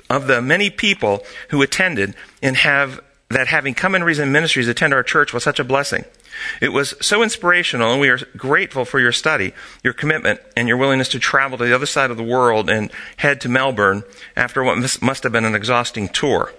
of 0.08 0.26
the 0.26 0.42
many 0.42 0.68
people 0.68 1.24
who 1.48 1.62
attended 1.62 2.14
and 2.42 2.56
have 2.58 3.00
that 3.30 3.48
having 3.48 3.72
Come 3.72 3.94
and 3.94 4.04
Reason 4.04 4.30
ministries 4.30 4.68
attend 4.68 4.92
our 4.92 5.02
church 5.02 5.32
was 5.32 5.42
such 5.42 5.58
a 5.58 5.64
blessing. 5.64 6.04
It 6.60 6.70
was 6.70 6.94
so 7.00 7.22
inspirational, 7.22 7.92
and 7.92 8.00
we 8.00 8.08
are 8.08 8.18
grateful 8.36 8.84
for 8.84 9.00
your 9.00 9.12
study, 9.12 9.52
your 9.82 9.92
commitment, 9.92 10.40
and 10.56 10.68
your 10.68 10.76
willingness 10.76 11.08
to 11.10 11.18
travel 11.18 11.58
to 11.58 11.64
the 11.64 11.74
other 11.74 11.86
side 11.86 12.10
of 12.10 12.16
the 12.16 12.22
world 12.22 12.70
and 12.70 12.90
head 13.18 13.40
to 13.42 13.48
Melbourne 13.48 14.04
after 14.36 14.62
what 14.62 14.78
must 15.02 15.22
have 15.22 15.32
been 15.32 15.44
an 15.44 15.54
exhausting 15.54 16.08
tour. 16.08 16.52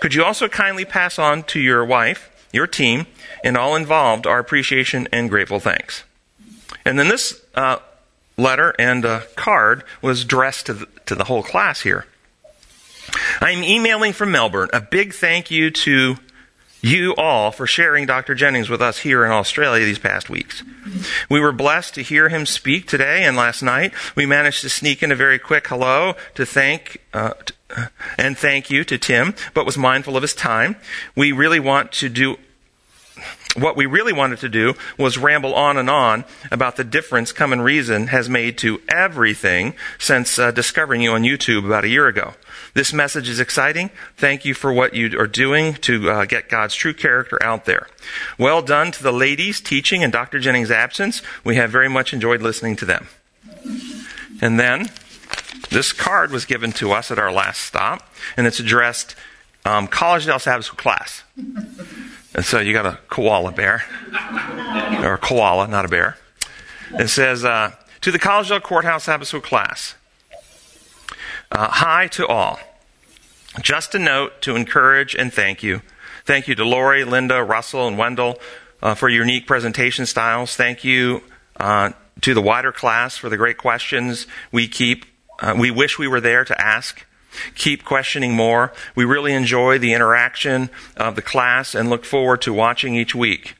Could 0.00 0.14
you 0.14 0.24
also 0.24 0.48
kindly 0.48 0.84
pass 0.84 1.18
on 1.18 1.44
to 1.44 1.60
your 1.60 1.84
wife, 1.84 2.30
your 2.52 2.66
team, 2.66 3.06
and 3.44 3.56
all 3.56 3.76
involved 3.76 4.26
our 4.26 4.38
appreciation 4.38 5.08
and 5.12 5.30
grateful 5.30 5.60
thanks? 5.60 6.04
And 6.84 6.98
then 6.98 7.08
this 7.08 7.40
uh, 7.54 7.78
letter 8.36 8.74
and 8.78 9.04
uh, 9.04 9.20
card 9.36 9.84
was 10.00 10.22
addressed 10.22 10.66
to 10.66 10.74
the, 10.74 10.86
to 11.06 11.14
the 11.14 11.24
whole 11.24 11.42
class 11.42 11.82
here. 11.82 12.06
I'm 13.40 13.62
emailing 13.62 14.12
from 14.12 14.30
Melbourne. 14.30 14.70
A 14.72 14.80
big 14.80 15.12
thank 15.12 15.50
you 15.50 15.70
to 15.70 16.16
you 16.82 17.14
all 17.14 17.52
for 17.52 17.66
sharing 17.66 18.06
Dr. 18.06 18.34
Jennings 18.34 18.68
with 18.68 18.82
us 18.82 18.98
here 18.98 19.24
in 19.24 19.30
Australia 19.30 19.84
these 19.84 19.98
past 19.98 20.28
weeks. 20.28 20.62
We 21.30 21.40
were 21.40 21.52
blessed 21.52 21.94
to 21.94 22.02
hear 22.02 22.28
him 22.28 22.44
speak 22.44 22.88
today 22.88 23.24
and 23.24 23.36
last 23.36 23.62
night. 23.62 23.94
We 24.16 24.26
managed 24.26 24.62
to 24.62 24.68
sneak 24.68 25.02
in 25.02 25.12
a 25.12 25.16
very 25.16 25.38
quick 25.38 25.68
hello 25.68 26.14
to 26.34 26.44
thank 26.44 26.98
uh, 27.14 27.34
and 28.18 28.36
thank 28.36 28.68
you 28.68 28.84
to 28.84 28.98
Tim, 28.98 29.34
but 29.54 29.64
was 29.64 29.78
mindful 29.78 30.16
of 30.16 30.22
his 30.22 30.34
time. 30.34 30.76
We 31.16 31.32
really 31.32 31.60
want 31.60 31.92
to 31.92 32.08
do 32.08 32.36
what 33.56 33.76
we 33.76 33.84
really 33.84 34.14
wanted 34.14 34.38
to 34.38 34.48
do 34.48 34.74
was 34.96 35.18
ramble 35.18 35.54
on 35.54 35.76
and 35.76 35.90
on 35.90 36.24
about 36.50 36.76
the 36.76 36.84
difference 36.84 37.32
Come 37.32 37.52
and 37.52 37.62
Reason 37.62 38.06
has 38.06 38.28
made 38.28 38.56
to 38.58 38.80
everything 38.88 39.74
since 39.98 40.38
uh, 40.38 40.50
discovering 40.52 41.02
you 41.02 41.12
on 41.12 41.22
YouTube 41.22 41.66
about 41.66 41.84
a 41.84 41.88
year 41.88 42.06
ago. 42.06 42.34
This 42.74 42.92
message 42.92 43.28
is 43.28 43.38
exciting. 43.38 43.90
Thank 44.16 44.44
you 44.44 44.54
for 44.54 44.72
what 44.72 44.94
you 44.94 45.18
are 45.18 45.26
doing 45.26 45.74
to 45.74 46.10
uh, 46.10 46.24
get 46.24 46.48
God's 46.48 46.74
true 46.74 46.94
character 46.94 47.38
out 47.42 47.66
there. 47.66 47.88
Well 48.38 48.62
done 48.62 48.92
to 48.92 49.02
the 49.02 49.12
ladies 49.12 49.60
teaching 49.60 50.00
in 50.00 50.10
Dr. 50.10 50.38
Jennings' 50.38 50.70
absence. 50.70 51.20
We 51.44 51.56
have 51.56 51.70
very 51.70 51.88
much 51.88 52.14
enjoyed 52.14 52.40
listening 52.40 52.76
to 52.76 52.86
them. 52.86 53.08
And 54.40 54.58
then 54.58 54.90
this 55.70 55.92
card 55.92 56.30
was 56.30 56.46
given 56.46 56.72
to 56.72 56.92
us 56.92 57.10
at 57.10 57.18
our 57.18 57.30
last 57.30 57.60
stop, 57.60 58.10
and 58.36 58.46
it's 58.46 58.58
addressed 58.58 59.16
um, 59.64 59.86
Collegedale 59.86 60.40
Sabbath 60.40 60.66
School 60.66 60.78
class. 60.78 61.22
And 62.34 62.44
so 62.44 62.58
you 62.58 62.72
got 62.72 62.86
a 62.86 62.98
koala 63.08 63.52
bear, 63.52 63.84
or 65.02 65.18
koala, 65.18 65.68
not 65.68 65.84
a 65.84 65.88
bear. 65.88 66.16
It 66.98 67.08
says, 67.08 67.44
uh, 67.44 67.72
to 68.00 68.10
the 68.10 68.18
Collegedale 68.18 68.62
Courthouse 68.62 69.04
Sabbath 69.04 69.28
School 69.28 69.40
class. 69.40 69.94
Uh, 71.52 71.68
hi 71.68 72.06
to 72.06 72.26
all. 72.26 72.58
Just 73.60 73.94
a 73.94 73.98
note 73.98 74.40
to 74.40 74.56
encourage 74.56 75.14
and 75.14 75.30
thank 75.30 75.62
you. 75.62 75.82
Thank 76.24 76.48
you 76.48 76.54
to 76.54 76.64
Lori, 76.64 77.04
Linda, 77.04 77.44
Russell, 77.44 77.86
and 77.86 77.98
Wendell 77.98 78.38
uh, 78.80 78.94
for 78.94 79.10
your 79.10 79.20
unique 79.20 79.46
presentation 79.46 80.06
styles. 80.06 80.56
Thank 80.56 80.82
you 80.82 81.22
uh, 81.58 81.90
to 82.22 82.32
the 82.32 82.40
wider 82.40 82.72
class 82.72 83.18
for 83.18 83.28
the 83.28 83.36
great 83.36 83.58
questions 83.58 84.26
we 84.50 84.66
keep. 84.66 85.04
Uh, 85.40 85.54
we 85.58 85.70
wish 85.70 85.98
we 85.98 86.08
were 86.08 86.22
there 86.22 86.42
to 86.42 86.58
ask. 86.58 87.04
Keep 87.54 87.84
questioning 87.84 88.32
more. 88.32 88.72
We 88.94 89.04
really 89.04 89.34
enjoy 89.34 89.78
the 89.78 89.92
interaction 89.92 90.70
of 90.96 91.16
the 91.16 91.22
class 91.22 91.74
and 91.74 91.90
look 91.90 92.06
forward 92.06 92.40
to 92.42 92.54
watching 92.54 92.96
each 92.96 93.14
week. 93.14 93.56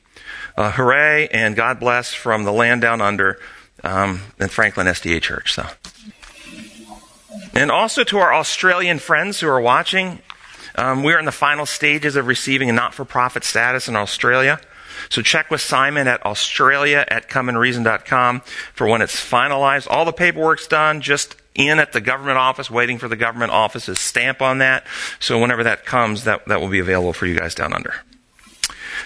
Uh, 0.57 0.71
hooray 0.71 1.27
and 1.27 1.55
God 1.55 1.79
bless 1.79 2.11
from 2.11 2.43
the 2.43 2.53
land 2.53 2.81
down 2.81 3.01
under 3.01 3.37
um, 3.83 4.17
Franklin 4.49 4.87
SDA 4.87 5.21
Church. 5.21 5.53
So. 5.53 5.67
And 7.53 7.69
also 7.69 8.03
to 8.05 8.17
our 8.17 8.33
Australian 8.33 8.99
friends 8.99 9.39
who 9.39 9.47
are 9.47 9.61
watching, 9.61 10.19
um, 10.75 11.03
we're 11.03 11.19
in 11.19 11.25
the 11.25 11.31
final 11.31 11.65
stages 11.65 12.15
of 12.15 12.27
receiving 12.27 12.69
a 12.69 12.73
not 12.73 12.93
for 12.93 13.05
profit 13.05 13.43
status 13.43 13.87
in 13.87 13.95
Australia. 13.95 14.59
So 15.09 15.21
check 15.21 15.51
with 15.51 15.61
Simon 15.61 16.07
at 16.07 16.25
australia 16.25 17.05
at 17.07 17.29
comeandreason.com 17.29 18.41
for 18.73 18.87
when 18.87 19.01
it's 19.01 19.15
finalized. 19.15 19.87
All 19.89 20.05
the 20.05 20.13
paperwork's 20.13 20.67
done, 20.67 21.01
just 21.01 21.35
in 21.55 21.79
at 21.79 21.93
the 21.93 22.01
government 22.01 22.37
office, 22.37 22.71
waiting 22.71 22.97
for 22.97 23.07
the 23.07 23.15
government 23.15 23.51
office's 23.51 23.99
stamp 23.99 24.41
on 24.41 24.59
that. 24.59 24.85
So 25.19 25.39
whenever 25.39 25.63
that 25.63 25.85
comes, 25.85 26.23
that, 26.23 26.47
that 26.47 26.61
will 26.61 26.69
be 26.69 26.79
available 26.79 27.13
for 27.13 27.25
you 27.25 27.37
guys 27.37 27.53
down 27.53 27.73
under. 27.73 27.93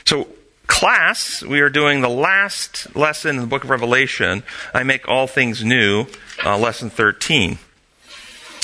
So 0.05 0.27
class, 0.67 1.43
we 1.43 1.59
are 1.59 1.69
doing 1.69 2.01
the 2.01 2.09
last 2.09 2.95
lesson 2.95 3.35
in 3.35 3.41
the 3.41 3.47
book 3.47 3.63
of 3.63 3.69
Revelation. 3.69 4.43
I 4.73 4.83
make 4.83 5.07
all 5.07 5.27
things 5.27 5.63
new, 5.63 6.05
uh, 6.45 6.57
lesson 6.57 6.89
13. 6.89 7.59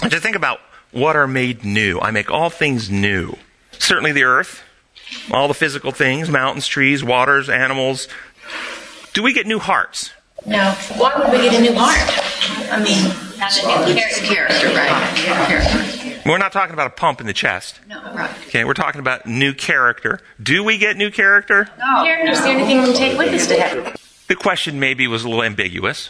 And 0.04 0.12
to 0.12 0.20
think 0.20 0.36
about 0.36 0.60
what 0.92 1.16
are 1.16 1.28
made 1.28 1.64
new. 1.64 2.00
I 2.00 2.12
make 2.12 2.30
all 2.30 2.50
things 2.50 2.90
new. 2.90 3.36
Certainly 3.72 4.12
the 4.12 4.24
earth, 4.24 4.62
all 5.32 5.48
the 5.48 5.54
physical 5.54 5.92
things, 5.92 6.30
mountains, 6.30 6.68
trees, 6.68 7.04
waters, 7.04 7.50
animals. 7.50 8.08
Do 9.14 9.24
we 9.24 9.34
get 9.34 9.48
new 9.48 9.60
hearts? 9.60 10.12
No. 10.46 10.72
Why 10.98 11.14
would 11.18 11.32
we 11.32 11.50
get 11.50 11.56
a 11.56 11.62
new 11.62 11.74
heart? 11.74 11.98
I 12.72 12.84
mean, 12.84 13.10
have 13.40 13.86
a 13.86 13.88
new 13.88 13.96
character, 13.96 14.26
character 14.26 14.68
right? 14.68 15.16
Character. 15.48 16.30
We're 16.30 16.38
not 16.38 16.52
talking 16.52 16.74
about 16.74 16.88
a 16.88 16.92
pump 16.92 17.20
in 17.22 17.28
the 17.28 17.34
chest. 17.34 17.80
No, 17.88 18.02
right. 18.14 18.32
Okay, 18.48 18.64
we're 18.64 18.74
talking 18.74 19.00
about 19.00 19.26
new 19.26 19.54
character. 19.54 20.20
Do 20.42 20.64
we 20.64 20.78
get 20.78 20.96
new 20.96 21.12
character? 21.12 21.70
No. 21.78 22.04
Character's 22.04 22.42
the 22.42 22.50
only 22.50 22.66
thing 22.66 22.82
we 22.84 22.94
take 22.94 23.18
with 23.18 23.34
us 23.34 23.48
to 23.48 23.56
heaven. 23.60 23.94
The 24.28 24.36
question 24.36 24.80
maybe 24.80 25.08
was 25.08 25.24
a 25.24 25.30
little 25.30 25.44
ambiguous. 25.44 26.10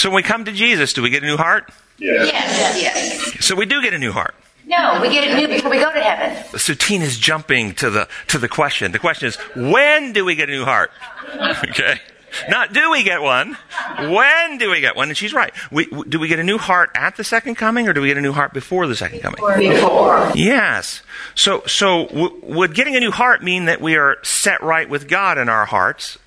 So 0.00 0.08
when 0.08 0.16
we 0.16 0.22
come 0.22 0.44
to 0.46 0.52
Jesus, 0.52 0.92
do 0.94 1.02
we 1.02 1.10
get 1.10 1.22
a 1.22 1.26
new 1.26 1.36
heart? 1.36 1.70
Yes. 1.98 2.30
Yes. 2.32 2.82
yes. 2.82 3.44
So 3.44 3.54
we 3.54 3.66
do 3.66 3.82
get 3.82 3.92
a 3.92 3.98
new 3.98 4.12
heart. 4.12 4.34
No, 4.66 4.98
we 5.02 5.10
get 5.10 5.24
it 5.24 5.34
new 5.36 5.48
before 5.48 5.70
we 5.70 5.78
go 5.78 5.92
to 5.92 6.00
heaven. 6.00 6.58
So 6.58 6.74
Tina's 6.74 7.18
jumping 7.18 7.74
to 7.74 7.90
the 7.90 8.08
to 8.28 8.38
the 8.38 8.48
question. 8.48 8.92
The 8.92 8.98
question 8.98 9.28
is, 9.28 9.36
when 9.56 10.12
do 10.12 10.24
we 10.24 10.34
get 10.36 10.48
a 10.48 10.52
new 10.52 10.64
heart? 10.64 10.90
Okay. 11.70 12.00
Not 12.48 12.72
do 12.72 12.90
we 12.90 13.02
get 13.02 13.22
one? 13.22 13.56
When 13.98 14.58
do 14.58 14.70
we 14.70 14.80
get 14.80 14.94
one? 14.96 15.08
And 15.08 15.16
she's 15.16 15.32
right. 15.34 15.52
We, 15.72 15.86
do 15.86 16.18
we 16.20 16.28
get 16.28 16.38
a 16.38 16.44
new 16.44 16.58
heart 16.58 16.90
at 16.94 17.16
the 17.16 17.24
second 17.24 17.56
coming, 17.56 17.88
or 17.88 17.92
do 17.92 18.00
we 18.00 18.06
get 18.08 18.18
a 18.18 18.20
new 18.20 18.32
heart 18.32 18.52
before 18.52 18.86
the 18.86 18.94
second 18.94 19.20
coming? 19.20 19.40
Before. 19.58 20.30
Yes. 20.34 21.02
So, 21.34 21.62
so 21.66 22.06
w- 22.06 22.38
would 22.42 22.74
getting 22.74 22.94
a 22.94 23.00
new 23.00 23.10
heart 23.10 23.42
mean 23.42 23.64
that 23.64 23.80
we 23.80 23.96
are 23.96 24.18
set 24.22 24.62
right 24.62 24.88
with 24.88 25.08
God 25.08 25.38
in 25.38 25.48
our 25.48 25.66
hearts 25.66 26.18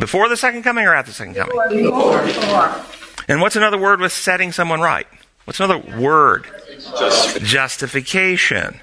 before 0.00 0.28
the 0.28 0.36
second 0.36 0.64
coming 0.64 0.84
or 0.84 0.94
at 0.94 1.06
the 1.06 1.12
second 1.12 1.34
coming? 1.36 1.56
Before. 1.84 2.84
And 3.28 3.40
what's 3.40 3.56
another 3.56 3.78
word 3.78 4.00
with 4.00 4.12
setting 4.12 4.52
someone 4.52 4.80
right? 4.80 5.06
What's 5.44 5.60
another 5.60 5.78
word? 5.98 6.46
Justification. 6.68 7.44
Justification. 7.44 8.80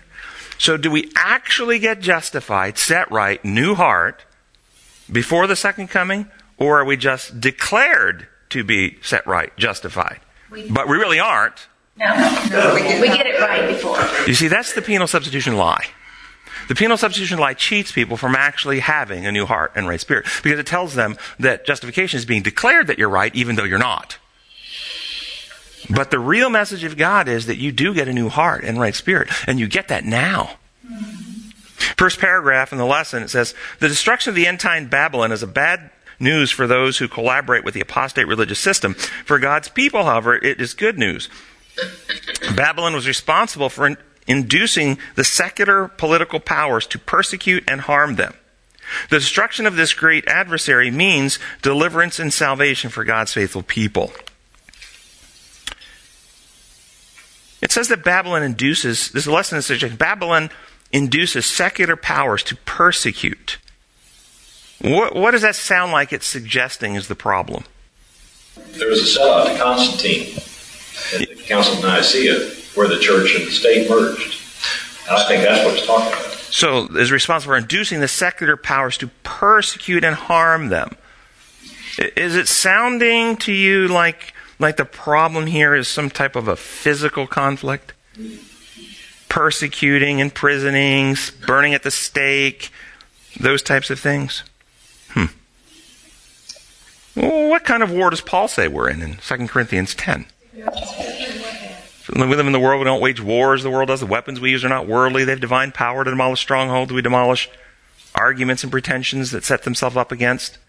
So, 0.58 0.78
do 0.78 0.90
we 0.92 1.12
actually 1.16 1.80
get 1.80 2.00
justified, 2.00 2.78
set 2.78 3.12
right, 3.12 3.44
new 3.44 3.76
heart 3.76 4.24
before 5.12 5.48
the 5.48 5.56
second 5.56 5.90
coming, 5.90 6.30
or 6.58 6.80
are 6.80 6.86
we 6.86 6.96
just 6.96 7.42
declared 7.42 8.28
to 8.50 8.64
be 8.64 8.98
set 9.02 9.26
right, 9.28 9.56
justified? 9.58 10.20
But 10.50 10.88
we 10.88 10.98
really 10.98 11.20
aren't. 11.20 11.68
No. 11.98 12.06
no. 12.50 12.74
We 12.76 13.08
get 13.08 13.26
it 13.28 13.40
right 13.40 13.68
before. 13.68 13.98
You 14.28 14.34
see, 14.34 14.48
that's 14.48 14.74
the 14.74 14.82
penal 14.82 15.08
substitution 15.08 15.58
lie. 15.58 15.86
The 16.68 16.76
penal 16.76 16.98
substitution 16.98 17.40
lie 17.40 17.56
cheats 17.56 17.92
people 17.92 18.16
from 18.16 18.36
actually 18.36 18.80
having 18.80 19.26
a 19.26 19.32
new 19.32 19.46
heart 19.46 19.74
and 19.76 19.88
right 19.88 20.00
spirit 20.00 20.26
because 20.44 20.60
it 20.60 20.66
tells 20.66 20.96
them 20.96 21.18
that 21.40 21.66
justification 21.66 22.18
is 22.18 22.26
being 22.26 22.42
declared 22.42 22.88
that 22.88 22.98
you're 22.98 23.10
right 23.10 23.36
even 23.36 23.56
though 23.56 23.66
you're 23.66 23.80
not. 23.80 24.18
But 25.90 26.12
the 26.12 26.20
real 26.20 26.50
message 26.50 26.84
of 26.84 26.98
God 26.98 27.28
is 27.28 27.46
that 27.48 27.58
you 27.58 27.72
do 27.72 27.94
get 27.94 28.08
a 28.08 28.14
new 28.14 28.30
heart 28.30 28.64
and 28.64 28.80
right 28.80 28.96
spirit, 28.96 29.30
and 29.48 29.60
you 29.60 29.68
get 29.68 29.90
that 29.90 30.06
now. 30.06 30.58
First 31.98 32.20
paragraph 32.20 32.72
in 32.72 32.78
the 32.78 32.86
lesson, 32.86 33.24
it 33.24 33.30
says, 33.30 33.54
The 33.80 33.88
destruction 33.88 34.30
of 34.30 34.36
the 34.36 34.48
end 34.48 34.60
time 34.60 34.88
Babylon 34.88 35.32
is 35.32 35.44
a 35.44 35.48
bad 35.48 35.90
news 36.20 36.52
for 36.52 36.68
those 36.68 36.98
who 36.98 37.08
collaborate 37.08 37.64
with 37.64 37.74
the 37.74 37.82
apostate 37.82 38.28
religious 38.28 38.60
system. 38.60 38.94
For 38.94 39.40
God's 39.40 39.70
people, 39.70 40.06
however, 40.06 40.36
it 40.36 40.62
is 40.62 40.74
good 40.74 40.98
news. 40.98 41.30
Babylon 42.56 42.94
was 42.94 43.08
responsible 43.08 43.70
for 43.70 43.88
in- 43.88 43.98
inducing 44.28 44.98
the 45.16 45.24
secular 45.24 45.88
political 45.88 46.40
powers 46.40 46.88
to 46.88 47.00
persecute 47.00 47.64
and 47.68 47.82
harm 47.82 48.16
them. 48.16 48.34
The 49.10 49.20
destruction 49.20 49.66
of 49.66 49.76
this 49.76 49.94
great 49.94 50.28
adversary 50.28 50.92
means 50.92 51.40
deliverance 51.62 52.20
and 52.20 52.34
salvation 52.34 52.90
for 52.90 53.04
God's 53.04 53.34
faithful 53.34 53.64
people. 53.64 54.14
It 57.62 57.63
says 57.74 57.88
that 57.90 58.04
Babylon 58.04 58.44
induces, 58.44 59.10
this 59.10 59.24
is 59.24 59.28
a 59.28 59.32
lesson 59.32 59.58
is 59.58 59.66
suggesting 59.66 59.98
Babylon 59.98 60.50
induces 60.92 61.46
secular 61.46 61.96
powers 61.96 62.44
to 62.44 62.56
persecute. 62.56 63.58
What, 64.80 65.16
what, 65.16 65.32
does 65.32 65.42
that 65.42 65.56
sound 65.56 65.92
like 65.92 66.14
it's 66.14 66.28
suggesting 66.28 66.96
is 66.96 67.08
the 67.08 67.16
problem? 67.16 67.64
There 68.74 68.90
was 68.90 69.02
a 69.02 69.20
sellout 69.20 69.52
to 69.52 69.58
Constantine 69.62 70.36
at 71.14 71.28
the 71.28 71.44
Council 71.44 71.76
of 71.76 71.84
Nicaea 71.84 72.52
where 72.76 72.88
the 72.88 73.00
church 73.00 73.34
and 73.36 73.48
the 73.48 73.52
state 73.52 73.90
merged. 73.90 74.40
And 75.08 75.18
I 75.18 75.28
think 75.28 75.44
that's 75.44 75.66
what 75.66 75.76
it's 75.76 75.86
talking 75.86 76.08
about. 76.08 76.34
So 76.54 76.86
is 76.96 77.12
responsible 77.12 77.54
for 77.54 77.58
inducing 77.58 78.00
the 78.00 78.08
secular 78.08 78.56
powers 78.56 78.98
to 79.00 79.08
persecute 79.24 80.04
and 80.04 80.16
harm 80.16 80.70
them. 80.70 80.96
Is 81.98 82.36
it 82.36 82.48
sounding 82.48 83.38
to 83.38 83.52
you 83.52 83.88
like 83.88 84.34
like 84.64 84.78
the 84.78 84.86
problem 84.86 85.46
here 85.46 85.76
is 85.76 85.88
some 85.88 86.10
type 86.10 86.36
of 86.36 86.48
a 86.48 86.56
physical 86.56 87.28
conflict? 87.28 87.94
persecuting, 89.34 90.20
imprisoning, 90.20 91.16
burning 91.48 91.74
at 91.74 91.82
the 91.82 91.90
stake, 91.90 92.70
those 93.40 93.64
types 93.64 93.90
of 93.90 94.00
things. 94.00 94.44
Hmm. 95.10 95.26
Well, 97.16 97.50
what 97.50 97.64
kind 97.64 97.82
of 97.82 97.90
war 97.90 98.12
does 98.12 98.22
Paul 98.22 98.48
say 98.48 98.68
we're 98.68 98.92
in 98.92 99.02
in 99.02 99.18
2 99.18 99.48
Corinthians 99.48 99.96
10? 99.96 100.28
We 100.56 102.22
live 102.26 102.46
in 102.46 102.52
the 102.52 102.60
world, 102.60 102.80
we 102.80 102.86
don't 102.86 103.02
wage 103.02 103.22
wars, 103.22 103.64
the 103.64 103.72
world 103.72 103.88
does. 103.88 104.02
The 104.02 104.06
weapons 104.06 104.40
we 104.40 104.52
use 104.52 104.64
are 104.64 104.70
not 104.70 104.88
worldly, 104.88 105.24
they 105.24 105.32
have 105.32 105.42
divine 105.42 105.72
power 105.72 106.04
to 106.04 106.12
demolish 106.12 106.42
strongholds. 106.42 106.94
We 106.94 107.02
demolish 107.02 107.50
arguments 108.14 108.62
and 108.62 108.72
pretensions 108.72 109.32
that 109.32 109.44
set 109.44 109.64
themselves 109.64 109.98
up 109.98 110.12
against 110.12 110.60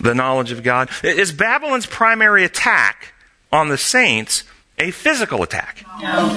the 0.00 0.14
knowledge 0.14 0.52
of 0.52 0.62
God. 0.62 0.90
Is 1.02 1.32
Babylon's 1.32 1.86
primary 1.86 2.44
attack 2.44 3.09
on 3.52 3.68
the 3.68 3.78
saints 3.78 4.44
a 4.78 4.90
physical 4.90 5.42
attack? 5.42 5.84
Well, 6.00 6.28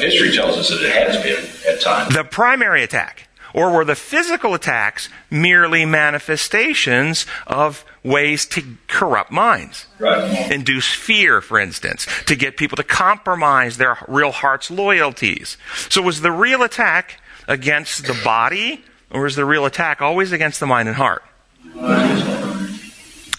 history 0.00 0.32
tells 0.34 0.56
us 0.56 0.70
that 0.70 0.82
it 0.82 0.92
has 0.92 1.22
been 1.22 1.72
at 1.72 1.80
times. 1.80 2.14
The 2.14 2.24
primary 2.24 2.82
attack. 2.82 3.26
Or 3.52 3.72
were 3.72 3.84
the 3.84 3.96
physical 3.96 4.54
attacks 4.54 5.08
merely 5.28 5.84
manifestations 5.84 7.26
of 7.48 7.84
ways 8.04 8.46
to 8.46 8.62
corrupt 8.86 9.32
minds? 9.32 9.86
Right. 9.98 10.52
Induce 10.52 10.94
fear, 10.94 11.40
for 11.40 11.58
instance, 11.58 12.06
to 12.26 12.36
get 12.36 12.56
people 12.56 12.76
to 12.76 12.84
compromise 12.84 13.76
their 13.76 13.98
real 14.06 14.30
heart's 14.30 14.70
loyalties. 14.70 15.56
So 15.88 16.00
was 16.00 16.20
the 16.20 16.30
real 16.30 16.62
attack 16.62 17.20
against 17.48 18.06
the 18.06 18.16
body, 18.22 18.84
or 19.10 19.22
was 19.22 19.34
the 19.34 19.44
real 19.44 19.66
attack 19.66 20.00
always 20.00 20.30
against 20.30 20.60
the 20.60 20.66
mind 20.66 20.88
and 20.88 20.96
heart? 20.96 21.24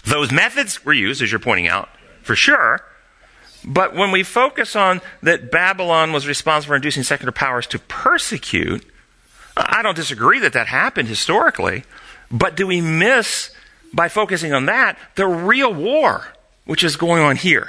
Those 0.04 0.30
methods 0.30 0.84
were 0.84 0.92
used, 0.92 1.22
as 1.22 1.32
you're 1.32 1.38
pointing 1.38 1.68
out, 1.68 1.88
for 2.22 2.36
sure. 2.36 2.84
But 3.64 3.94
when 3.94 4.10
we 4.10 4.22
focus 4.22 4.74
on 4.74 5.00
that 5.22 5.50
Babylon 5.50 6.12
was 6.12 6.26
responsible 6.26 6.72
for 6.72 6.76
inducing 6.76 7.02
secular 7.02 7.32
powers 7.32 7.66
to 7.68 7.78
persecute, 7.78 8.84
I 9.56 9.82
don't 9.82 9.94
disagree 9.94 10.40
that 10.40 10.52
that 10.54 10.66
happened 10.66 11.08
historically, 11.08 11.84
but 12.30 12.56
do 12.56 12.66
we 12.66 12.80
miss, 12.80 13.54
by 13.92 14.08
focusing 14.08 14.52
on 14.52 14.66
that, 14.66 14.98
the 15.14 15.26
real 15.26 15.72
war 15.72 16.28
which 16.64 16.82
is 16.82 16.96
going 16.96 17.22
on 17.22 17.36
here? 17.36 17.68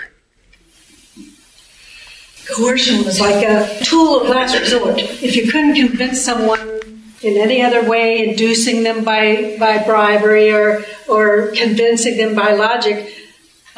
Coercion 2.55 3.03
was 3.05 3.19
like 3.19 3.43
a 3.45 3.83
tool 3.83 4.21
of 4.21 4.29
last 4.29 4.57
resort. 4.59 4.99
If 4.99 5.35
you 5.35 5.51
couldn't 5.51 5.75
convince 5.75 6.21
someone 6.21 6.81
in 7.21 7.37
any 7.37 7.61
other 7.61 7.87
way, 7.87 8.29
inducing 8.29 8.83
them 8.83 9.03
by, 9.03 9.55
by 9.59 9.83
bribery 9.83 10.51
or, 10.51 10.83
or 11.07 11.51
convincing 11.55 12.17
them 12.17 12.35
by 12.35 12.53
logic, 12.53 13.13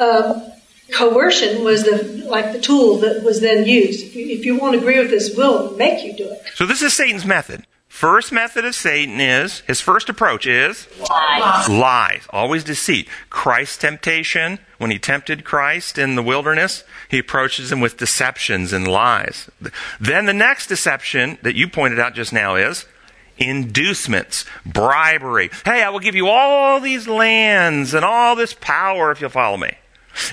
uh, 0.00 0.45
coercion 0.92 1.64
was 1.64 1.84
the, 1.84 2.24
like 2.28 2.52
the 2.52 2.60
tool 2.60 2.98
that 2.98 3.22
was 3.22 3.40
then 3.40 3.66
used. 3.66 4.04
If 4.04 4.16
you, 4.16 4.26
if 4.26 4.44
you 4.44 4.58
won't 4.58 4.76
agree 4.76 4.98
with 4.98 5.10
this, 5.10 5.34
we'll 5.36 5.76
make 5.76 6.04
you 6.04 6.16
do 6.16 6.30
it. 6.30 6.42
So 6.54 6.66
this 6.66 6.82
is 6.82 6.94
Satan's 6.94 7.24
method. 7.24 7.66
First 7.88 8.30
method 8.30 8.66
of 8.66 8.74
Satan 8.74 9.20
is, 9.20 9.60
his 9.60 9.80
first 9.80 10.10
approach 10.10 10.46
is 10.46 10.86
Lies. 11.00 11.68
lies, 11.70 12.26
always 12.28 12.62
deceit. 12.62 13.08
Christ's 13.30 13.78
temptation, 13.78 14.58
when 14.76 14.90
he 14.90 14.98
tempted 14.98 15.44
Christ 15.44 15.96
in 15.96 16.14
the 16.14 16.22
wilderness, 16.22 16.84
he 17.08 17.18
approaches 17.18 17.72
him 17.72 17.80
with 17.80 17.96
deceptions 17.96 18.74
and 18.74 18.86
lies. 18.86 19.48
Then 19.98 20.26
the 20.26 20.34
next 20.34 20.66
deception 20.66 21.38
that 21.40 21.54
you 21.54 21.68
pointed 21.68 21.98
out 21.98 22.14
just 22.14 22.34
now 22.34 22.56
is 22.56 22.84
inducements, 23.38 24.44
bribery. 24.66 25.48
Hey, 25.64 25.82
I 25.82 25.88
will 25.88 26.00
give 26.00 26.14
you 26.14 26.28
all 26.28 26.80
these 26.80 27.08
lands 27.08 27.94
and 27.94 28.04
all 28.04 28.36
this 28.36 28.52
power 28.52 29.10
if 29.10 29.22
you'll 29.22 29.30
follow 29.30 29.56
me. 29.56 29.74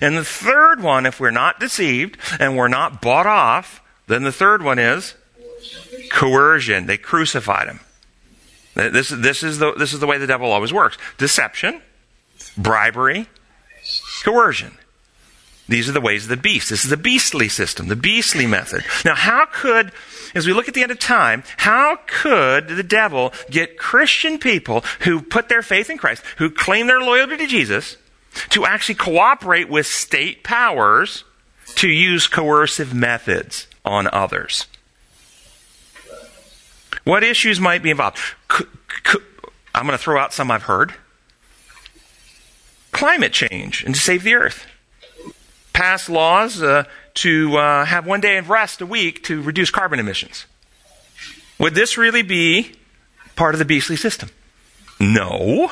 And 0.01 0.17
the 0.17 0.25
third 0.25 0.81
one, 0.81 1.05
if 1.05 1.19
we're 1.19 1.31
not 1.31 1.59
deceived 1.59 2.17
and 2.39 2.57
we're 2.57 2.67
not 2.67 3.01
bought 3.01 3.27
off, 3.27 3.81
then 4.07 4.23
the 4.23 4.31
third 4.31 4.63
one 4.63 4.79
is 4.79 5.15
coercion. 6.09 6.85
They 6.85 6.97
crucified 6.97 7.67
him. 7.67 7.79
This, 8.75 9.09
this, 9.09 9.43
is 9.43 9.59
the, 9.59 9.73
this 9.73 9.93
is 9.93 9.99
the 9.99 10.07
way 10.07 10.17
the 10.17 10.27
devil 10.27 10.51
always 10.51 10.73
works 10.73 10.97
deception, 11.17 11.81
bribery, 12.57 13.27
coercion. 14.23 14.77
These 15.69 15.87
are 15.87 15.93
the 15.93 16.01
ways 16.01 16.23
of 16.23 16.29
the 16.29 16.37
beast. 16.37 16.69
This 16.69 16.83
is 16.83 16.89
the 16.89 16.97
beastly 16.97 17.47
system, 17.47 17.87
the 17.87 17.95
beastly 17.95 18.45
method. 18.45 18.83
Now, 19.05 19.15
how 19.15 19.45
could, 19.45 19.93
as 20.35 20.45
we 20.45 20.51
look 20.51 20.67
at 20.67 20.73
the 20.73 20.83
end 20.83 20.91
of 20.91 20.99
time, 20.99 21.43
how 21.55 21.99
could 22.05 22.67
the 22.67 22.83
devil 22.83 23.31
get 23.49 23.77
Christian 23.77 24.39
people 24.39 24.83
who 25.01 25.21
put 25.21 25.47
their 25.47 25.61
faith 25.61 25.89
in 25.89 25.97
Christ, 25.97 26.21
who 26.37 26.49
claim 26.49 26.87
their 26.87 26.99
loyalty 26.99 27.37
to 27.37 27.47
Jesus, 27.47 27.95
to 28.49 28.65
actually 28.65 28.95
cooperate 28.95 29.69
with 29.69 29.85
state 29.85 30.43
powers 30.43 31.23
to 31.75 31.87
use 31.87 32.27
coercive 32.27 32.93
methods 32.93 33.67
on 33.85 34.07
others? 34.11 34.67
What 37.03 37.23
issues 37.23 37.59
might 37.59 37.83
be 37.83 37.89
involved? 37.89 38.17
C- 38.51 38.65
c- 39.05 39.19
I'm 39.75 39.85
going 39.85 39.97
to 39.97 40.03
throw 40.03 40.19
out 40.19 40.33
some 40.33 40.51
I've 40.51 40.63
heard. 40.63 40.93
Climate 42.91 43.33
change 43.33 43.83
and 43.83 43.95
to 43.95 43.99
save 43.99 44.23
the 44.23 44.35
earth. 44.35 44.65
Pass 45.73 46.07
laws 46.07 46.61
uh, 46.61 46.83
to 47.15 47.57
uh, 47.57 47.85
have 47.85 48.05
one 48.05 48.21
day 48.21 48.37
of 48.37 48.49
rest 48.49 48.81
a 48.81 48.85
week 48.85 49.23
to 49.23 49.41
reduce 49.41 49.71
carbon 49.71 49.99
emissions. 49.99 50.45
Would 51.59 51.75
this 51.75 51.97
really 51.97 52.21
be 52.21 52.73
part 53.35 53.55
of 53.55 53.59
the 53.59 53.65
beastly 53.65 53.95
system? 53.95 54.29
No. 54.99 55.71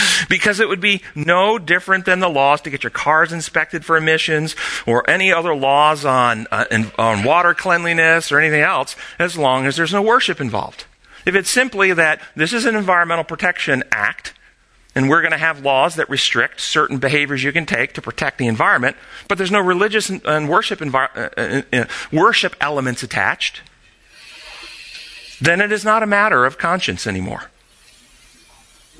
because 0.28 0.60
it 0.60 0.68
would 0.68 0.80
be 0.80 1.02
no 1.14 1.58
different 1.58 2.04
than 2.04 2.20
the 2.20 2.28
laws 2.28 2.60
to 2.62 2.70
get 2.70 2.82
your 2.82 2.90
cars 2.90 3.32
inspected 3.32 3.84
for 3.84 3.96
emissions 3.96 4.56
or 4.86 5.08
any 5.08 5.32
other 5.32 5.54
laws 5.54 6.04
on, 6.04 6.46
uh, 6.50 6.64
in, 6.70 6.90
on 6.98 7.24
water 7.24 7.54
cleanliness 7.54 8.32
or 8.32 8.38
anything 8.38 8.62
else 8.62 8.96
as 9.18 9.36
long 9.36 9.66
as 9.66 9.76
there's 9.76 9.92
no 9.92 10.02
worship 10.02 10.40
involved. 10.40 10.84
If 11.24 11.34
it's 11.34 11.50
simply 11.50 11.92
that 11.92 12.20
this 12.34 12.52
is 12.52 12.64
an 12.64 12.74
Environmental 12.74 13.24
Protection 13.24 13.84
Act 13.92 14.34
and 14.94 15.08
we're 15.08 15.22
going 15.22 15.32
to 15.32 15.38
have 15.38 15.64
laws 15.64 15.96
that 15.96 16.10
restrict 16.10 16.60
certain 16.60 16.98
behaviors 16.98 17.42
you 17.42 17.52
can 17.52 17.66
take 17.66 17.94
to 17.94 18.02
protect 18.02 18.38
the 18.38 18.46
environment, 18.46 18.96
but 19.28 19.38
there's 19.38 19.50
no 19.50 19.60
religious 19.60 20.10
and, 20.10 20.48
worship, 20.48 20.80
envi- 20.80 21.16
uh, 21.16 21.30
uh, 21.76 21.82
uh, 21.82 21.86
worship 22.12 22.54
elements 22.60 23.02
attached, 23.02 23.62
then 25.40 25.60
it 25.60 25.72
is 25.72 25.84
not 25.84 26.02
a 26.02 26.06
matter 26.06 26.44
of 26.44 26.58
conscience 26.58 27.06
anymore. 27.06 27.50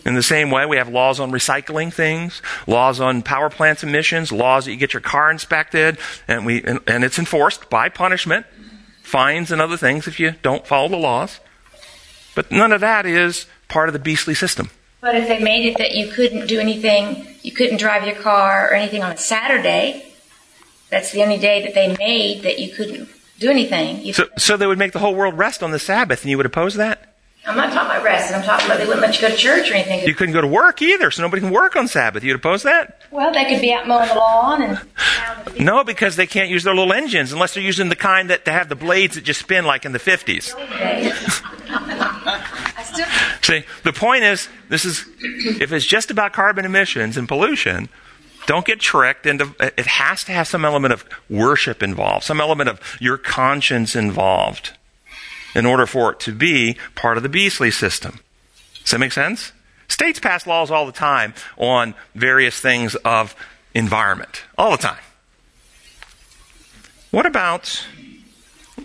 In 0.05 0.15
the 0.15 0.23
same 0.23 0.51
way, 0.51 0.67
we 0.67 0.77
have 0.77 0.89
laws 0.89 1.21
on 1.21 1.31
recycling 1.31 1.93
things, 1.93 2.43
laws 2.67 3.01
on 3.01 3.23
power 3.23 3.49
plants 3.51 3.83
emissions, 3.83 4.33
laws 4.33 4.65
that 4.65 4.73
you 4.73 4.77
get 4.77 4.93
your 4.93 5.01
car 5.01 5.31
inspected, 5.31 5.99
and, 6.27 6.45
we, 6.45 6.63
and, 6.65 6.81
and 6.87 7.05
it's 7.05 7.19
enforced 7.19 7.71
by 7.71 7.89
punishment, 7.89 8.47
fines 9.03 9.53
and 9.53 9.61
other 9.61 9.77
things 9.77 10.09
if 10.09 10.19
you 10.19 10.35
don't 10.43 10.67
follow 10.67 10.89
the 10.89 10.97
laws. 10.97 11.39
But 12.35 12.51
none 12.51 12.73
of 12.73 12.81
that 12.81 13.07
is 13.07 13.47
part 13.69 13.89
of 13.89 13.93
the 13.93 13.99
beastly 13.99 14.35
system. 14.35 14.71
But 15.01 15.17
if 15.17 15.29
they 15.29 15.39
made 15.39 15.67
it 15.67 15.79
that 15.79 15.95
you 15.95 16.09
couldn't 16.09 16.47
do 16.47 16.59
anything, 16.59 17.27
you 17.43 17.53
couldn't 17.53 17.79
drive 17.79 18.07
your 18.07 18.17
car 18.17 18.69
or 18.69 18.75
anything 18.75 19.03
on 19.03 19.13
a 19.13 19.17
Saturday, 19.17 20.13
that's 20.91 21.13
the 21.13 21.23
only 21.23 21.39
day 21.39 21.63
that 21.63 21.75
they 21.75 21.97
made 21.97 22.43
that 22.43 22.59
you 22.59 22.73
couldn't 22.73 23.09
do 23.39 23.51
anything. 23.51 24.05
You, 24.05 24.13
So, 24.13 24.29
so 24.37 24.57
they 24.57 24.67
would 24.67 24.79
make 24.79 24.93
the 24.93 25.01
whole 25.01 25.15
world 25.15 25.37
rest 25.37 25.63
on 25.63 25.71
the 25.71 25.79
Sabbath, 25.79 26.23
and 26.23 26.31
you 26.31 26.37
would 26.37 26.47
oppose 26.47 26.75
that? 26.75 27.12
I'm 27.45 27.57
not 27.57 27.73
talking 27.73 27.91
about 27.91 28.05
rest. 28.05 28.33
I'm 28.33 28.43
talking 28.45 28.67
about 28.67 28.79
they 28.79 28.85
wouldn't 28.87 29.03
let 29.03 29.17
you 29.17 29.21
go 29.21 29.29
to 29.29 29.37
church 29.37 29.69
or 29.71 29.75
anything. 29.75 30.07
You 30.07 30.15
couldn't 30.15 30.33
go 30.33 30.41
to 30.41 30.47
work 30.47 30.81
either, 30.81 31.11
so 31.11 31.23
nobody 31.23 31.41
can 31.41 31.51
work 31.51 31.75
on 31.75 31.89
Sabbath. 31.89 32.23
You'd 32.23 32.37
oppose 32.37 32.63
that? 32.63 33.01
well, 33.11 33.33
they 33.33 33.45
could 33.47 33.61
be 33.61 33.73
out 33.73 33.89
mowing 33.89 34.09
the 34.09 34.15
lawn 34.15 34.63
and. 34.63 34.81
No, 35.59 35.85
because 35.85 36.17
they 36.17 36.27
can't 36.27 36.49
use 36.49 36.65
their 36.65 36.75
little 36.75 36.93
engines 36.93 37.33
unless 37.33 37.55
they're 37.55 37.63
using 37.63 37.89
the 37.89 37.97
kind 37.97 38.31
that 38.31 38.45
they 38.45 38.53
have 38.53 38.69
the 38.69 38.75
blades 38.75 39.17
that 39.17 39.25
just 39.25 39.41
spin 39.41 39.65
like 39.65 39.85
in 39.85 39.93
the 39.93 39.99
50s. 39.99 40.55
See, 43.45 43.65
the 43.83 43.93
point 43.93 44.25
is, 44.25 44.49
this 44.69 44.85
is, 44.85 45.05
if 45.21 45.73
it's 45.73 45.85
just 45.85 46.11
about 46.11 46.33
carbon 46.33 46.65
emissions 46.65 47.17
and 47.17 47.29
pollution, 47.29 47.89
don't 48.47 48.65
get 48.65 48.81
tricked 48.81 49.27
into, 49.27 49.55
it 49.61 49.87
has 49.87 50.25
to 50.25 50.33
have 50.33 50.49
some 50.49 50.65
element 50.65 50.95
of 50.95 51.05
worship 51.29 51.83
involved, 51.83 52.25
some 52.25 52.41
element 52.41 52.71
of 52.71 52.81
your 53.01 53.19
conscience 53.19 53.95
involved 53.95 54.73
in 55.55 55.67
order 55.67 55.87
for 55.87 56.13
it 56.13 56.21
to 56.21 56.33
be 56.33 56.77
part 56.95 57.17
of 57.17 57.23
the 57.23 57.29
beastly 57.29 57.71
system. 57.71 58.21
Does 58.83 58.91
that 58.93 58.99
make 58.99 59.13
sense? 59.13 59.53
States 59.89 60.19
pass 60.19 60.47
laws 60.47 60.71
all 60.71 60.87
the 60.87 60.93
time 60.93 61.35
on 61.57 61.95
various 62.15 62.59
things 62.59 62.95
of 62.97 63.37
environment. 63.75 64.43
All 64.57 64.71
the 64.71 64.79
time. 64.79 65.03
What 67.11 67.27
about 67.27 67.87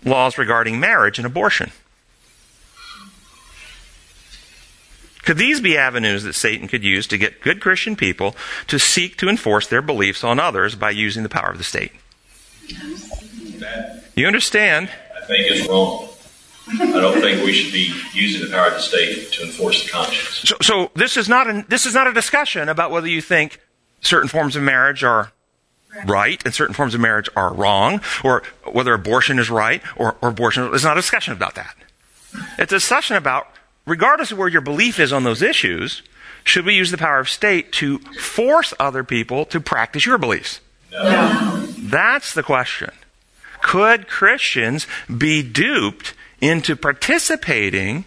laws 0.03 0.37
regarding 0.37 0.79
marriage 0.79 1.17
and 1.17 1.25
abortion? 1.25 1.71
Could 5.23 5.37
these 5.37 5.59
be 5.59 5.77
avenues 5.77 6.23
that 6.23 6.33
Satan 6.33 6.69
could 6.69 6.83
use 6.83 7.05
to 7.07 7.17
get 7.17 7.41
good 7.41 7.59
Christian 7.59 7.97
people 7.97 8.35
to 8.67 8.79
seek 8.79 9.17
to 9.17 9.27
enforce 9.27 9.67
their 9.67 9.81
beliefs 9.81 10.23
on 10.23 10.39
others 10.39 10.75
by 10.75 10.89
using 10.91 11.23
the 11.23 11.29
power 11.29 11.51
of 11.51 11.57
the 11.57 11.65
state? 11.65 11.91
You 14.15 14.25
understand? 14.27 14.89
I 15.15 15.25
think, 15.25 15.51
is 15.51 15.67
wrong. 15.67 16.09
I 16.69 16.99
don't 16.99 17.21
think 17.21 17.43
we 17.43 17.53
should 17.53 17.71
be 17.71 17.93
using 18.13 18.41
the 18.41 18.53
power 18.53 18.67
of 18.67 18.73
the 18.73 18.81
state 18.81 19.31
to 19.33 19.43
enforce 19.43 19.83
the 19.83 19.89
conscience. 19.89 20.49
So, 20.49 20.55
so 20.61 20.91
this 20.95 21.17
is 21.17 21.29
not 21.29 21.49
a, 21.49 21.65
this 21.69 21.85
is 21.85 21.93
not 21.93 22.07
a 22.07 22.13
discussion 22.13 22.69
about 22.69 22.91
whether 22.91 23.07
you 23.07 23.21
think 23.21 23.61
certain 24.01 24.27
forms 24.27 24.55
of 24.55 24.63
marriage 24.63 25.03
are 25.03 25.31
right 26.05 26.43
and 26.45 26.53
certain 26.53 26.73
forms 26.73 26.93
of 26.93 27.01
marriage 27.01 27.29
are 27.35 27.53
wrong, 27.53 28.01
or 28.23 28.43
whether 28.71 28.93
abortion 28.93 29.39
is 29.39 29.49
right 29.49 29.81
or, 29.95 30.17
or 30.21 30.29
abortion 30.29 30.73
is 30.73 30.83
not 30.83 30.97
a 30.97 31.01
discussion 31.01 31.33
about 31.33 31.55
that. 31.55 31.75
It's 32.59 32.71
a 32.71 32.75
discussion 32.75 33.15
about, 33.15 33.47
regardless 33.85 34.31
of 34.31 34.37
where 34.37 34.47
your 34.47 34.61
belief 34.61 34.99
is 34.99 35.13
on 35.13 35.23
those 35.23 35.41
issues, 35.41 36.03
should 36.43 36.65
we 36.65 36.75
use 36.75 36.91
the 36.91 36.97
power 36.97 37.19
of 37.19 37.29
state 37.29 37.71
to 37.73 37.99
force 37.99 38.73
other 38.79 39.03
people 39.03 39.45
to 39.45 39.59
practice 39.59 40.05
your 40.05 40.17
beliefs? 40.17 40.59
No. 40.91 41.65
That's 41.77 42.33
the 42.33 42.43
question. 42.43 42.91
Could 43.61 44.07
Christians 44.07 44.87
be 45.17 45.41
duped 45.41 46.13
into 46.41 46.75
participating 46.75 48.05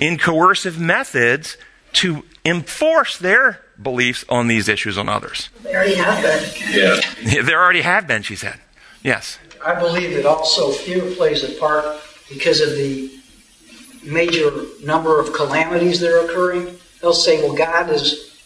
in 0.00 0.18
coercive 0.18 0.78
methods 0.78 1.56
to 1.94 2.24
enforce 2.44 3.18
their 3.18 3.60
beliefs 3.80 4.24
on 4.28 4.48
these 4.48 4.68
issues 4.68 4.98
on 4.98 5.08
others? 5.08 5.48
They 5.62 5.74
already 5.74 5.94
have 5.94 6.22
been. 6.22 7.00
Yeah. 7.24 7.42
There 7.42 7.62
already 7.62 7.82
have 7.82 8.06
been, 8.06 8.22
she 8.22 8.36
said. 8.36 8.60
Yes. 9.02 9.38
I 9.64 9.74
believe 9.74 10.14
that 10.14 10.26
also 10.26 10.70
fear 10.70 11.14
plays 11.14 11.42
a 11.42 11.58
part 11.58 11.84
because 12.28 12.60
of 12.60 12.70
the 12.76 13.10
major 14.04 14.50
number 14.82 15.20
of 15.20 15.32
calamities 15.32 16.00
that 16.00 16.12
are 16.12 16.24
occurring. 16.24 16.78
They'll 17.00 17.12
say, 17.12 17.42
well, 17.42 17.54
God 17.54 17.90
is 17.90 18.36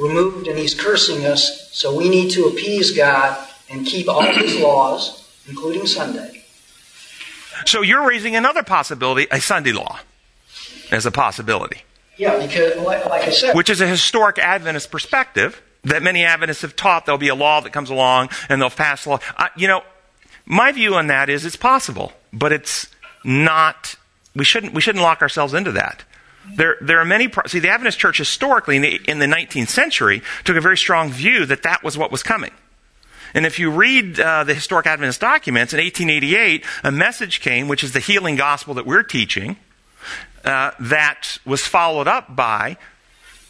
removed 0.00 0.46
and 0.46 0.58
He's 0.58 0.74
cursing 0.74 1.24
us, 1.24 1.70
so 1.72 1.94
we 1.96 2.08
need 2.08 2.30
to 2.32 2.44
appease 2.44 2.96
God 2.96 3.36
and 3.70 3.86
keep 3.86 4.08
all 4.08 4.22
His 4.22 4.58
laws, 4.60 5.30
including 5.48 5.86
Sunday. 5.86 6.37
So 7.66 7.82
you're 7.82 8.06
raising 8.06 8.36
another 8.36 8.62
possibility, 8.62 9.26
a 9.30 9.40
Sunday 9.40 9.72
law, 9.72 9.98
as 10.90 11.06
a 11.06 11.10
possibility, 11.10 11.82
Yeah, 12.16 12.38
because, 12.38 12.76
like, 12.78 13.04
like 13.06 13.22
I 13.22 13.30
said, 13.30 13.54
which 13.54 13.70
is 13.70 13.80
a 13.80 13.86
historic 13.86 14.38
Adventist 14.38 14.90
perspective 14.90 15.60
that 15.84 16.02
many 16.02 16.24
Adventists 16.24 16.62
have 16.62 16.76
taught. 16.76 17.06
There'll 17.06 17.18
be 17.18 17.28
a 17.28 17.34
law 17.34 17.60
that 17.60 17.72
comes 17.72 17.90
along 17.90 18.30
and 18.48 18.60
they'll 18.60 18.70
pass 18.70 19.06
a 19.06 19.10
law. 19.10 19.18
I, 19.36 19.50
you 19.56 19.68
know, 19.68 19.82
my 20.46 20.72
view 20.72 20.94
on 20.94 21.06
that 21.08 21.28
is 21.28 21.44
it's 21.44 21.56
possible, 21.56 22.12
but 22.32 22.52
it's 22.52 22.88
not. 23.24 23.96
We 24.34 24.44
shouldn't. 24.44 24.74
We 24.74 24.80
shouldn't 24.80 25.02
lock 25.02 25.20
ourselves 25.22 25.54
into 25.54 25.72
that. 25.72 26.04
There, 26.56 26.76
there 26.80 26.98
are 26.98 27.04
many. 27.04 27.28
Pro- 27.28 27.46
See, 27.46 27.58
the 27.58 27.68
Adventist 27.68 27.98
Church 27.98 28.18
historically 28.18 28.76
in 28.76 28.82
the, 28.82 29.00
in 29.06 29.18
the 29.18 29.26
19th 29.26 29.68
century 29.68 30.22
took 30.44 30.56
a 30.56 30.60
very 30.60 30.78
strong 30.78 31.10
view 31.10 31.44
that 31.46 31.62
that 31.64 31.82
was 31.82 31.98
what 31.98 32.10
was 32.10 32.22
coming. 32.22 32.52
And 33.34 33.46
if 33.46 33.58
you 33.58 33.70
read 33.70 34.18
uh, 34.18 34.44
the 34.44 34.54
historic 34.54 34.86
Adventist 34.86 35.20
documents, 35.20 35.72
in 35.72 35.78
1888, 35.78 36.64
a 36.84 36.92
message 36.92 37.40
came, 37.40 37.68
which 37.68 37.84
is 37.84 37.92
the 37.92 38.00
healing 38.00 38.36
gospel 38.36 38.74
that 38.74 38.86
we're 38.86 39.02
teaching, 39.02 39.56
uh, 40.44 40.70
that 40.80 41.38
was 41.44 41.62
followed 41.62 42.08
up 42.08 42.34
by 42.34 42.76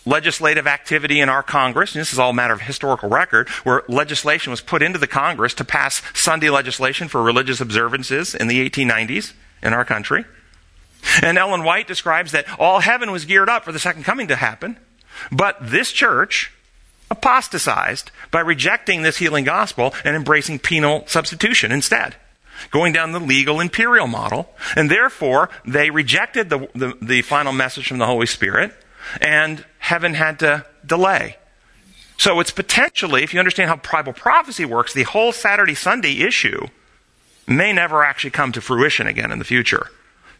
legislative 0.05 0.67
activity 0.67 1.21
in 1.21 1.29
our 1.29 1.43
Congress. 1.43 1.95
And 1.95 2.01
this 2.01 2.13
is 2.13 2.19
all 2.19 2.31
a 2.31 2.35
matter 2.35 2.55
of 2.55 2.63
historical 2.63 3.09
record, 3.09 3.49
where 3.63 3.83
legislation 3.89 4.51
was 4.51 4.61
put 4.61 4.83
into 4.83 4.99
the 4.99 5.07
Congress 5.07 5.55
to 5.55 5.65
pass 5.65 6.03
Sunday 6.15 6.51
legislation 6.51 7.09
for 7.09 7.23
religious 7.23 7.61
observances 7.61 8.35
in 8.35 8.49
the 8.49 8.69
1890s 8.69 9.35
in 9.63 9.73
our 9.73 9.85
country. 9.85 10.25
And 11.23 11.39
Ellen 11.39 11.63
White 11.63 11.87
describes 11.87 12.33
that 12.33 12.47
all 12.59 12.81
heaven 12.81 13.13
was 13.13 13.25
geared 13.25 13.49
up 13.49 13.65
for 13.65 13.73
the 13.73 13.79
second 13.79 14.05
coming 14.05 14.29
to 14.29 14.37
happen, 14.37 14.79
but 15.31 15.57
this 15.61 15.93
church 15.93 16.53
apostatized 17.11 18.11
by 18.31 18.41
rejecting 18.41 19.03
this 19.03 19.19
healing 19.19 19.45
gospel 19.45 19.95
and 20.05 20.15
embracing 20.15 20.59
penal 20.59 21.05
substitution 21.07 21.73
instead, 21.73 22.17
going 22.71 22.93
down 22.93 23.13
the 23.13 23.21
legal 23.21 23.61
imperial 23.61 24.07
model. 24.07 24.51
And 24.77 24.91
therefore, 24.91 25.51
they 25.67 25.91
rejected 25.91 26.51
the, 26.51 26.69
the, 26.75 26.97
the 27.01 27.23
final 27.23 27.53
message 27.53 27.89
from 27.89 27.99
the 27.99 28.07
Holy 28.07 28.27
Spirit, 28.27 28.73
and 29.21 29.65
heaven 29.79 30.15
had 30.15 30.39
to 30.41 30.67
delay. 30.85 31.37
So 32.19 32.41
it's 32.41 32.51
potentially, 32.51 33.23
if 33.23 33.33
you 33.33 33.39
understand 33.39 33.71
how 33.71 33.77
Bible 33.77 34.13
prophecy 34.13 34.65
works, 34.65 34.93
the 34.93 35.05
whole 35.05 35.33
Saturday 35.33 35.75
Sunday 35.75 36.19
issue 36.19 36.67
may 37.47 37.73
never 37.73 38.05
actually 38.05 38.31
come 38.31 38.53
to 38.53 38.61
fruition 38.61 39.07
again 39.07 39.33
in 39.33 39.39
the 39.39 39.45
future. 39.45 39.87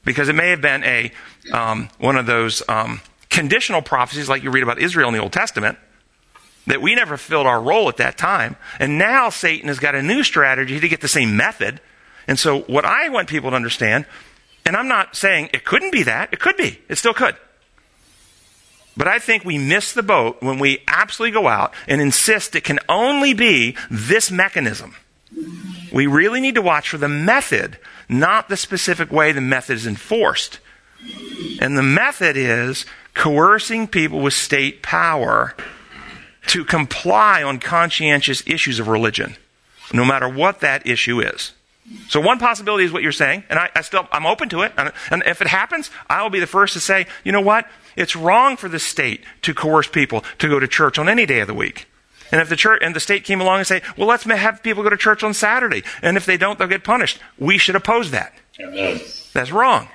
Because 0.05 0.29
it 0.29 0.35
may 0.35 0.51
have 0.51 0.61
been 0.61 0.85
a 0.85 1.13
um, 1.53 1.89
one 1.99 2.17
of 2.17 2.27
those 2.27 2.63
um, 2.69 3.01
conditional 3.31 3.83
prophecies 3.83 4.29
like 4.29 4.43
you 4.43 4.51
read 4.51 4.63
about 4.63 4.79
Israel 4.79 5.09
in 5.09 5.15
the 5.15 5.21
Old 5.21 5.33
Testament, 5.33 5.79
that 6.69 6.83
we 6.83 6.95
never 6.95 7.17
filled 7.17 7.47
our 7.47 7.61
role 7.61 7.89
at 7.89 7.97
that 7.97 8.17
time. 8.17 8.57
And 8.79 8.99
now 8.99 9.31
Satan 9.31 9.69
has 9.69 9.79
got 9.79 9.95
a 9.95 10.03
new 10.03 10.23
strategy 10.23 10.79
to 10.79 10.89
get 10.89 11.01
the 11.01 11.09
same 11.09 11.37
method. 11.37 11.81
And 12.27 12.39
so 12.39 12.61
what 12.61 12.85
I 12.85 13.09
want 13.09 13.29
people 13.29 13.51
to 13.51 13.57
understand, 13.57 14.05
and 14.67 14.77
I'm 14.77 14.87
not 14.87 15.17
saying 15.17 15.49
it 15.53 15.65
couldn't 15.65 15.93
be 15.93 16.03
that, 16.05 16.33
it 16.33 16.41
could 16.41 16.57
be, 16.57 16.79
it 16.89 16.97
still 16.97 17.15
could. 17.15 17.37
But 18.99 19.09
I 19.09 19.19
think 19.19 19.45
we 19.45 19.57
miss 19.57 19.93
the 19.93 20.03
boat 20.03 20.43
when 20.43 20.59
we 20.59 20.83
absolutely 20.87 21.33
go 21.33 21.49
out 21.49 21.73
and 21.87 22.03
insist 22.03 22.55
it 22.55 22.65
can 22.65 22.81
only 22.89 23.33
be 23.33 23.75
this 23.91 24.31
mechanism. 24.31 24.95
We 25.91 26.07
really 26.07 26.41
need 26.41 26.57
to 26.57 26.63
watch 26.63 26.91
for 26.91 26.99
the 26.99 27.09
method, 27.09 27.79
not 28.11 28.49
the 28.49 28.57
specific 28.57 29.11
way 29.11 29.33
the 29.33 29.41
method 29.41 29.77
is 29.77 29.87
enforced. 29.87 30.59
And 31.61 31.79
the 31.79 31.83
method 31.83 32.37
is 32.37 32.85
coercing 33.15 33.87
people 33.87 34.21
with 34.21 34.35
state 34.35 34.83
power 34.83 35.55
to 36.49 36.65
comply 36.65 37.43
on 37.43 37.59
conscientious 37.61 38.43
issues 38.47 38.79
of 38.79 38.89
religion, 38.89 39.37
no 39.93 40.05
matter 40.05 40.29
what 40.29 40.61
that 40.61 40.87
issue 40.87 41.21
is. 41.21 41.53
So 42.09 42.21
one 42.21 42.39
possibility 42.39 42.85
is 42.85 42.93
what 42.93 43.03
you're 43.03 43.13
saying, 43.13 43.45
and 43.49 43.59
I, 43.59 43.71
I 43.75 43.81
still 43.81 44.07
I'm 44.13 44.27
open 44.27 44.49
to 44.51 44.63
it. 44.63 44.73
And, 44.77 44.93
and 45.11 45.23
if 45.25 45.41
it 45.41 45.47
happens, 45.47 45.91
I 46.09 46.23
will 46.23 46.31
be 46.31 46.41
the 46.41 46.47
first 46.47 46.75
to 46.75 46.81
say, 46.81 47.07
you 47.25 47.33
know 47.33 47.41
what? 47.41 47.67
It's 47.97 48.15
wrong 48.15 48.57
for 48.57 48.69
the 48.69 48.79
state 48.79 49.25
to 49.43 49.55
coerce 49.55 49.89
people 49.89 50.23
to 50.39 50.49
go 50.49 50.61
to 50.61 50.69
church 50.69 50.99
on 50.99 51.09
any 51.09 51.25
day 51.25 51.41
of 51.41 51.47
the 51.47 51.55
week. 51.55 51.87
And 52.31 52.41
if 52.43 52.49
the 52.49 52.57
church 52.57 52.81
and 52.83 52.95
the 52.95 53.01
state 53.01 53.25
came 53.25 53.41
along 53.41 53.59
and 53.59 53.67
say, 53.67 53.83
well, 53.97 54.07
let's 54.07 54.25
have 54.25 54.63
people 54.63 54.83
go 54.83 54.91
to 54.91 54.97
church 54.99 55.23
on 55.23 55.33
Saturday, 55.33 55.83
and 56.03 56.17
if 56.17 56.27
they 56.27 56.37
don't, 56.37 56.59
they'll 56.59 56.69
get 56.69 56.85
punished. 56.85 57.19
We 57.39 57.57
should 57.57 57.75
oppose 57.75 58.11
that. 58.11 58.35
Amen. 58.61 59.01
That's 59.33 59.51
wrong. 59.51 59.89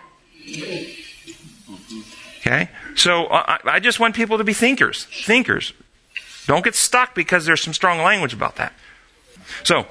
Okay? 2.40 2.70
So 2.96 3.26
uh, 3.26 3.58
I, 3.64 3.76
I 3.76 3.80
just 3.80 4.00
want 4.00 4.16
people 4.16 4.40
to 4.40 4.44
be 4.44 4.54
thinkers. 4.54 5.06
Thinkers. 5.06 5.74
Don't 6.46 6.64
get 6.64 6.76
stuck 6.76 7.16
because 7.16 7.46
there's 7.46 7.62
some 7.62 7.74
strong 7.74 8.00
language 8.00 8.34
about 8.34 8.58
that. 8.58 8.74
So, 9.64 9.86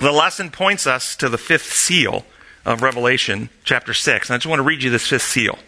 the 0.00 0.12
lesson 0.12 0.50
points 0.50 0.86
us 0.86 1.14
to 1.16 1.28
the 1.28 1.38
fifth 1.38 1.72
seal 1.72 2.24
of 2.64 2.82
Revelation 2.82 3.50
chapter 3.64 3.94
6. 3.94 4.28
And 4.28 4.34
I 4.34 4.38
just 4.38 4.46
want 4.46 4.58
to 4.60 4.64
read 4.64 4.82
you 4.82 4.90
this 4.90 5.06
fifth 5.06 5.22
seal. 5.22 5.58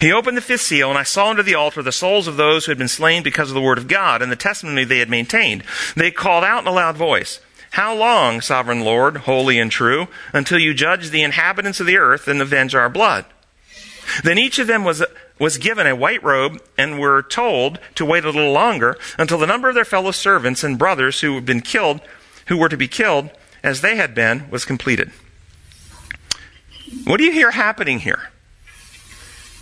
He 0.00 0.12
opened 0.12 0.36
the 0.36 0.42
fifth 0.42 0.60
seal, 0.60 0.90
and 0.90 0.98
I 0.98 1.02
saw 1.02 1.30
under 1.30 1.42
the 1.42 1.54
altar 1.54 1.82
the 1.82 1.92
souls 1.92 2.28
of 2.28 2.36
those 2.36 2.64
who 2.64 2.70
had 2.70 2.78
been 2.78 2.88
slain 2.88 3.22
because 3.22 3.50
of 3.50 3.54
the 3.54 3.60
word 3.60 3.78
of 3.78 3.88
God 3.88 4.22
and 4.22 4.30
the 4.30 4.36
testimony 4.36 4.84
they 4.84 4.98
had 4.98 5.10
maintained. 5.10 5.64
They 5.96 6.10
called 6.10 6.44
out 6.44 6.62
in 6.62 6.68
a 6.68 6.72
loud 6.72 6.96
voice, 6.96 7.40
How 7.72 7.94
long, 7.94 8.40
sovereign 8.40 8.84
Lord, 8.84 9.18
holy 9.18 9.58
and 9.58 9.70
true, 9.70 10.08
until 10.32 10.58
you 10.58 10.72
judge 10.72 11.10
the 11.10 11.22
inhabitants 11.22 11.80
of 11.80 11.86
the 11.86 11.98
earth 11.98 12.28
and 12.28 12.40
avenge 12.40 12.74
our 12.74 12.88
blood? 12.88 13.24
Then 14.22 14.38
each 14.38 14.58
of 14.58 14.66
them 14.66 14.84
was, 14.84 15.02
was 15.38 15.58
given 15.58 15.86
a 15.86 15.96
white 15.96 16.22
robe 16.22 16.60
and 16.76 16.98
were 16.98 17.22
told 17.22 17.78
to 17.94 18.04
wait 18.04 18.24
a 18.24 18.30
little 18.30 18.52
longer 18.52 18.96
until 19.18 19.38
the 19.38 19.46
number 19.46 19.68
of 19.68 19.74
their 19.74 19.84
fellow 19.84 20.10
servants 20.10 20.64
and 20.64 20.78
brothers 20.78 21.20
who 21.20 21.34
had 21.34 21.46
been 21.46 21.60
killed, 21.60 22.00
who 22.46 22.56
were 22.56 22.68
to 22.68 22.76
be 22.76 22.88
killed 22.88 23.30
as 23.62 23.80
they 23.80 23.96
had 23.96 24.14
been, 24.14 24.48
was 24.50 24.64
completed. 24.64 25.10
What 27.04 27.18
do 27.18 27.24
you 27.24 27.32
hear 27.32 27.50
happening 27.50 28.00
here? 28.00 28.30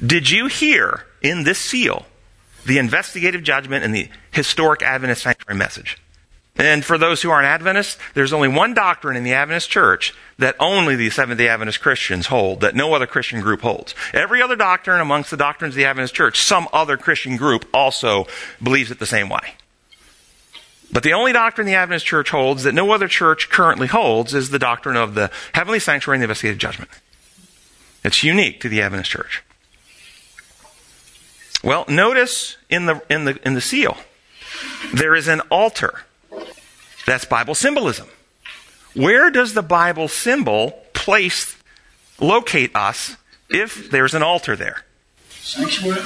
Did 0.04 0.30
you 0.30 0.46
hear 0.46 1.06
in 1.22 1.44
this 1.44 1.58
seal 1.58 2.06
the 2.64 2.78
investigative 2.78 3.42
judgment 3.42 3.84
and 3.84 3.94
the 3.94 4.08
historic 4.30 4.82
Adventist 4.82 5.22
sanctuary 5.22 5.58
message? 5.58 5.98
And 6.58 6.84
for 6.84 6.96
those 6.96 7.22
who 7.22 7.30
aren't 7.30 7.46
Adventists, 7.46 7.98
there's 8.14 8.32
only 8.32 8.48
one 8.48 8.72
doctrine 8.72 9.16
in 9.16 9.24
the 9.24 9.34
Adventist 9.34 9.68
church 9.68 10.14
that 10.38 10.56
only 10.58 10.96
the 10.96 11.10
Seventh 11.10 11.38
day 11.38 11.48
Adventist 11.48 11.80
Christians 11.80 12.26
hold, 12.26 12.60
that 12.60 12.74
no 12.74 12.94
other 12.94 13.06
Christian 13.06 13.40
group 13.40 13.60
holds. 13.60 13.94
Every 14.14 14.40
other 14.40 14.56
doctrine 14.56 15.00
amongst 15.00 15.30
the 15.30 15.36
doctrines 15.36 15.74
of 15.74 15.76
the 15.76 15.84
Adventist 15.84 16.14
church, 16.14 16.40
some 16.40 16.68
other 16.72 16.96
Christian 16.96 17.36
group 17.36 17.66
also 17.74 18.26
believes 18.62 18.90
it 18.90 18.98
the 18.98 19.06
same 19.06 19.28
way. 19.28 19.54
But 20.92 21.02
the 21.02 21.12
only 21.12 21.32
doctrine 21.32 21.66
the 21.66 21.74
Adventist 21.74 22.06
church 22.06 22.30
holds 22.30 22.62
that 22.62 22.72
no 22.72 22.90
other 22.92 23.08
church 23.08 23.50
currently 23.50 23.86
holds 23.86 24.34
is 24.34 24.50
the 24.50 24.58
doctrine 24.58 24.96
of 24.96 25.14
the 25.14 25.30
heavenly 25.52 25.80
sanctuary 25.80 26.16
and 26.16 26.22
the 26.22 26.26
investigative 26.26 26.58
judgment. 26.58 26.90
It's 28.04 28.22
unique 28.22 28.60
to 28.60 28.68
the 28.68 28.82
Adventist 28.82 29.10
church. 29.10 29.42
Well, 31.62 31.84
notice 31.88 32.56
in 32.70 32.86
the, 32.86 33.02
in 33.10 33.24
the, 33.24 33.38
in 33.44 33.54
the 33.54 33.60
seal, 33.60 33.96
there 34.94 35.14
is 35.14 35.26
an 35.26 35.40
altar. 35.50 36.02
That's 37.06 37.24
Bible 37.24 37.54
symbolism. 37.54 38.08
Where 38.94 39.30
does 39.30 39.54
the 39.54 39.62
Bible 39.62 40.08
symbol 40.08 40.82
place, 40.92 41.56
locate 42.20 42.74
us 42.74 43.16
if 43.48 43.90
there's 43.90 44.14
an 44.14 44.22
altar 44.22 44.56
there? 44.56 44.84
Sanctuary? 45.30 46.00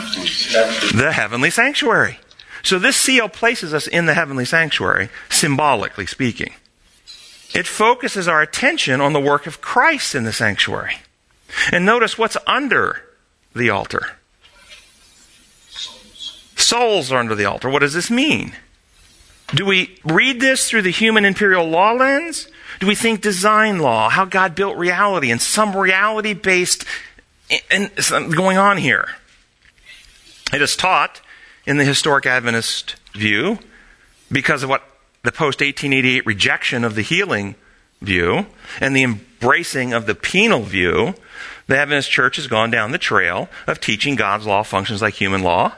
The 0.95 1.13
heavenly 1.13 1.51
sanctuary. 1.51 2.19
So 2.63 2.79
this 2.79 2.97
seal 2.97 3.29
places 3.29 3.73
us 3.73 3.87
in 3.87 4.07
the 4.07 4.15
heavenly 4.15 4.45
sanctuary, 4.45 5.09
symbolically 5.31 6.07
speaking. 6.07 6.53
It 7.55 7.67
focuses 7.67 8.29
our 8.29 8.43
attention 8.43 9.01
on 9.01 9.13
the 9.13 9.21
work 9.21 9.47
of 9.47 9.61
Christ 9.61 10.15
in 10.15 10.25
the 10.25 10.33
sanctuary. 10.33 10.97
And 11.73 11.87
notice 11.87 12.19
what's 12.19 12.37
under 12.47 13.03
the 13.55 13.71
altar. 13.71 14.17
Souls 16.57 17.11
are 17.11 17.19
under 17.19 17.35
the 17.35 17.47
altar. 17.47 17.69
What 17.69 17.81
does 17.81 17.95
this 17.95 18.11
mean? 18.11 18.53
Do 19.55 19.65
we 19.65 19.99
read 20.05 20.41
this 20.41 20.69
through 20.69 20.83
the 20.83 20.91
human 20.91 21.25
imperial 21.25 21.67
law 21.67 21.93
lens? 21.93 22.49
Do 22.79 22.87
we 22.87 22.95
think 22.95 23.21
design 23.21 23.79
law, 23.79 24.09
how 24.09 24.25
God 24.25 24.55
built 24.55 24.77
reality, 24.77 25.31
and 25.31 25.41
some 25.41 25.77
reality 25.77 26.35
based 26.35 26.85
going 28.09 28.59
on 28.59 28.77
here? 28.77 29.09
It 30.53 30.63
is 30.63 30.77
taught 30.77 31.21
in 31.67 31.77
the 31.77 31.85
historic 31.85 32.27
Adventist 32.27 32.97
view 33.13 33.59
because 34.31 34.63
of 34.63 34.69
what 34.69 34.83
the 35.23 35.33
post 35.33 35.61
1888 35.61 36.25
rejection 36.25 36.85
of 36.85 36.95
the 36.95 37.03
healing 37.03 37.55
view 38.01 38.47
and 38.81 38.97
the 38.97 39.03
embracing 39.03 39.93
of 39.93 40.07
the 40.07 40.15
penal 40.15 40.63
view. 40.63 41.15
The 41.67 41.77
Adventist 41.77 42.11
Church 42.11 42.37
has 42.37 42.47
gone 42.47 42.71
down 42.71 42.93
the 42.93 42.99
trail 42.99 43.49
of 43.67 43.81
teaching 43.81 44.15
God's 44.15 44.47
law 44.47 44.63
functions 44.63 45.03
like 45.03 45.15
human 45.15 45.43
law 45.43 45.75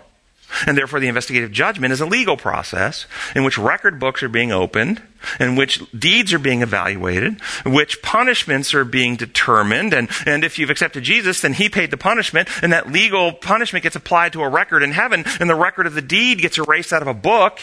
and 0.67 0.77
therefore, 0.77 1.01
the 1.01 1.09
investigative 1.09 1.53
judgment 1.53 1.93
is 1.93 2.01
a 2.01 2.07
legal 2.07 2.37
process 2.37 3.07
in 3.35 3.45
which 3.45 3.59
record 3.59 3.99
books 3.99 4.23
are 4.23 4.29
being 4.29 4.53
opened, 4.53 5.03
in 5.39 5.57
which 5.57 5.83
deeds 5.93 6.33
are 6.33 6.39
being 6.39 6.63
evaluated, 6.63 7.41
in 7.65 7.73
which 7.73 8.03
punishments 8.03 8.75
are 8.75 8.85
being 8.85 9.17
determined. 9.17 9.93
And, 9.93 10.09
and 10.27 10.45
if 10.45 10.59
you've 10.59 10.71
accepted 10.71 11.05
Jesus, 11.05 11.41
then 11.41 11.55
he 11.55 11.69
paid 11.69 11.91
the 11.91 11.97
punishment, 11.97 12.49
and 12.63 12.73
that 12.73 12.91
legal 12.91 13.33
punishment 13.33 13.83
gets 13.83 13.97
applied 13.97 14.33
to 14.35 14.43
a 14.43 14.49
record 14.49 14.83
in 14.83 14.93
heaven, 14.93 15.25
and 15.41 15.49
the 15.49 15.55
record 15.55 15.87
of 15.87 15.95
the 15.95 16.03
deed 16.03 16.41
gets 16.41 16.59
erased 16.59 16.93
out 16.93 17.03
of 17.03 17.09
a 17.09 17.15
book 17.15 17.61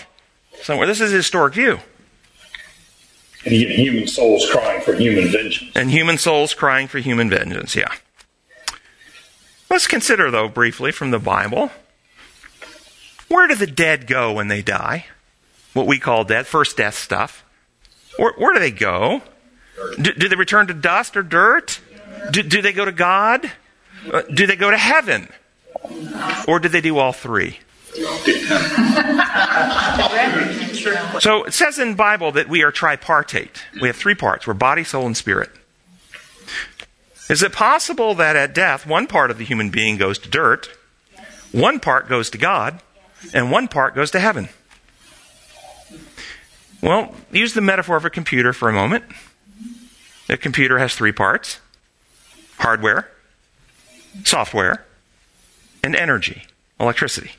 somewhere. 0.62 0.88
This 0.88 1.02
is 1.02 1.14
a 1.14 1.18
historic 1.18 1.54
view. 1.54 1.80
And 3.46 3.54
human 3.56 4.08
souls 4.08 4.50
crying 4.52 4.82
for 4.82 4.94
human 4.94 5.30
vengeance. 5.30 5.72
And 5.74 5.90
human 5.90 6.18
souls 6.18 6.54
crying 6.54 6.88
for 6.88 7.00
human 7.00 7.30
vengeance, 7.30 7.76
yeah. 7.76 7.94
Let's 9.70 9.88
consider, 9.88 10.30
though, 10.30 10.50
briefly 10.50 10.92
from 10.92 11.12
the 11.12 11.20
Bible 11.20 11.72
where 13.30 13.48
do 13.48 13.56
the 13.56 13.68
dead 13.68 14.06
go 14.08 14.34
when 14.34 14.50
they 14.50 14.62
die? 14.62 15.06
What 15.74 15.88
we 15.88 16.00
call 16.00 16.24
death, 16.24 16.48
first 16.48 16.78
death 16.78 16.96
stuff. 16.96 17.46
Where, 18.18 18.34
where 18.38 18.54
do 18.54 18.60
they 18.60 18.72
go? 18.72 19.22
Do, 20.02 20.14
do, 20.14 20.28
they 20.28 20.36
return 20.36 20.68
to 20.68 20.74
dust 20.74 21.16
or 21.16 21.24
dirt? 21.24 21.80
Do, 22.32 22.44
do 22.44 22.62
they 22.62 22.74
go 22.74 22.84
to 22.84 22.92
God? 22.92 23.50
Uh, 24.12 24.24
do 24.34 24.46
they 24.46 24.58
go 24.58 24.70
to 24.70 24.78
heaven? 24.78 25.30
Or 26.48 26.60
do 26.60 26.68
they 26.68 26.82
do 26.82 26.98
all 26.98 27.14
three? 27.14 27.60
so 31.20 31.44
it 31.46 31.54
says 31.54 31.80
in 31.80 31.96
Bible 31.96 32.32
that 32.34 32.48
we 32.50 32.64
are 32.64 32.72
tripartite. 32.72 33.64
We 33.82 33.88
have 33.88 33.96
three 33.96 34.16
parts. 34.16 34.46
We're 34.46 34.54
body, 34.54 34.84
soul, 34.84 35.06
and 35.06 35.16
spirit. 35.16 35.50
Is 37.30 37.44
it 37.44 37.54
possible 37.54 38.16
that 38.16 38.36
at 38.36 38.54
death, 38.54 38.88
one 38.88 39.08
part 39.08 39.32
of 39.32 39.38
the 39.38 39.46
human 39.46 39.70
being 39.70 39.98
goes 39.98 40.18
to 40.20 40.30
dirt, 40.30 40.70
one 41.52 41.80
part 41.80 42.10
goes 42.10 42.30
to 42.32 42.38
God, 42.38 42.82
and 43.34 43.52
one 43.52 43.68
part 43.68 43.96
goes 43.96 44.12
to 44.12 44.20
heaven. 44.20 44.50
Well, 46.82 47.14
use 47.32 47.54
the 47.54 47.62
metaphor 47.62 47.98
of 47.98 48.06
a 48.06 48.10
computer 48.10 48.54
for 48.54 48.70
a 48.70 48.74
moment. 48.74 49.04
A 50.30 50.38
computer 50.38 50.78
has 50.80 50.96
three 50.96 51.12
parts 51.12 51.60
hardware, 52.58 53.10
software, 54.24 54.86
and 55.84 55.96
energy, 55.96 56.44
electricity. 56.80 57.32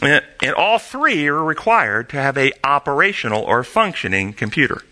And, 0.00 0.24
all 0.56 0.78
three 0.78 1.28
are 1.28 1.44
required 1.44 2.08
to 2.10 2.16
have 2.16 2.36
a 2.36 2.52
operational 2.64 3.42
or 3.42 3.62
functioning 3.62 4.32
computer. 4.32 4.82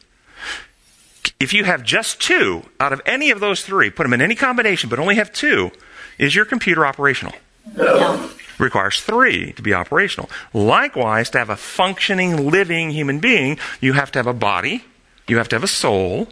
If 1.41 1.53
you 1.53 1.65
have 1.65 1.83
just 1.83 2.21
two 2.21 2.65
out 2.79 2.93
of 2.93 3.01
any 3.05 3.31
of 3.31 3.41
those 3.41 3.63
three, 3.63 3.91
put 3.91 4.05
them 4.05 4.13
in 4.13 4.23
any 4.23 4.35
combination, 4.35 4.89
but 4.89 4.99
only 4.99 5.17
have 5.17 5.33
two, 5.33 5.73
is 6.19 6.35
your 6.35 6.45
computer 6.45 6.87
operational? 6.87 7.35
No 7.75 8.31
requires 8.61 9.01
three 9.01 9.53
to 9.53 9.63
be 9.63 9.75
operational. 9.75 10.31
Likewise, 10.53 11.31
to 11.31 11.39
have 11.39 11.51
a 11.51 11.57
functioning, 11.57 12.51
living 12.51 12.91
human 12.91 13.19
being, 13.19 13.59
you 13.81 13.95
have 13.95 14.13
to 14.13 14.19
have 14.19 14.27
a 14.27 14.35
body, 14.35 14.85
you 15.27 15.39
have 15.39 15.49
to 15.49 15.57
have 15.57 15.65
a 15.65 15.69
soul, 15.69 16.29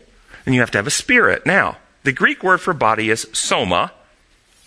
and 0.46 0.54
you 0.54 0.60
have 0.60 0.70
to 0.72 0.78
have 0.78 0.86
a 0.86 0.90
spirit. 0.90 1.46
Now, 1.46 1.78
the 2.04 2.12
Greek 2.12 2.42
word 2.42 2.60
for 2.60 2.72
body 2.72 3.10
is 3.10 3.26
soma, 3.32 3.92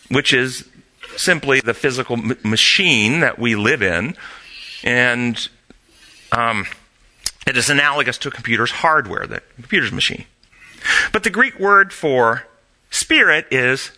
which 0.10 0.34
is 0.34 0.68
simply 1.18 1.60
the 1.60 1.74
physical 1.74 2.18
m- 2.18 2.38
machine 2.44 3.20
that 3.22 3.40
we 3.40 3.56
live 3.56 3.82
in, 3.82 4.16
and 4.84 5.50
um, 6.32 6.66
it 7.48 7.58
is 7.58 7.70
analogous 7.70 8.18
to 8.20 8.28
a 8.30 8.32
computer's 8.32 8.72
hardware, 8.72 9.28
the 9.28 9.42
computer's 9.56 9.92
machine. 9.92 10.26
But 11.12 11.24
the 11.24 11.30
Greek 11.30 11.60
word 11.60 11.94
for 11.94 12.48
spirit 12.90 13.48
is 13.52 13.92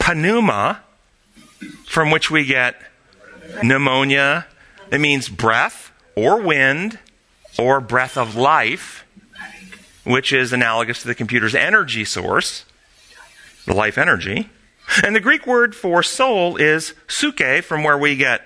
pneuma, 0.00 0.82
from 1.86 2.10
which 2.10 2.30
we 2.30 2.44
get 2.44 2.76
pneumonia. 3.62 4.46
It 4.90 5.00
means 5.00 5.28
breath 5.28 5.92
or 6.14 6.40
wind 6.40 6.98
or 7.58 7.80
breath 7.80 8.16
of 8.16 8.36
life, 8.36 9.04
which 10.04 10.32
is 10.32 10.52
analogous 10.52 11.02
to 11.02 11.08
the 11.08 11.14
computer's 11.14 11.54
energy 11.54 12.04
source, 12.04 12.64
the 13.66 13.74
life 13.74 13.98
energy. 13.98 14.50
And 15.04 15.14
the 15.14 15.20
Greek 15.20 15.46
word 15.46 15.74
for 15.74 16.02
soul 16.02 16.56
is 16.56 16.94
psyche, 17.08 17.60
from 17.60 17.84
where 17.84 17.96
we 17.96 18.16
get 18.16 18.42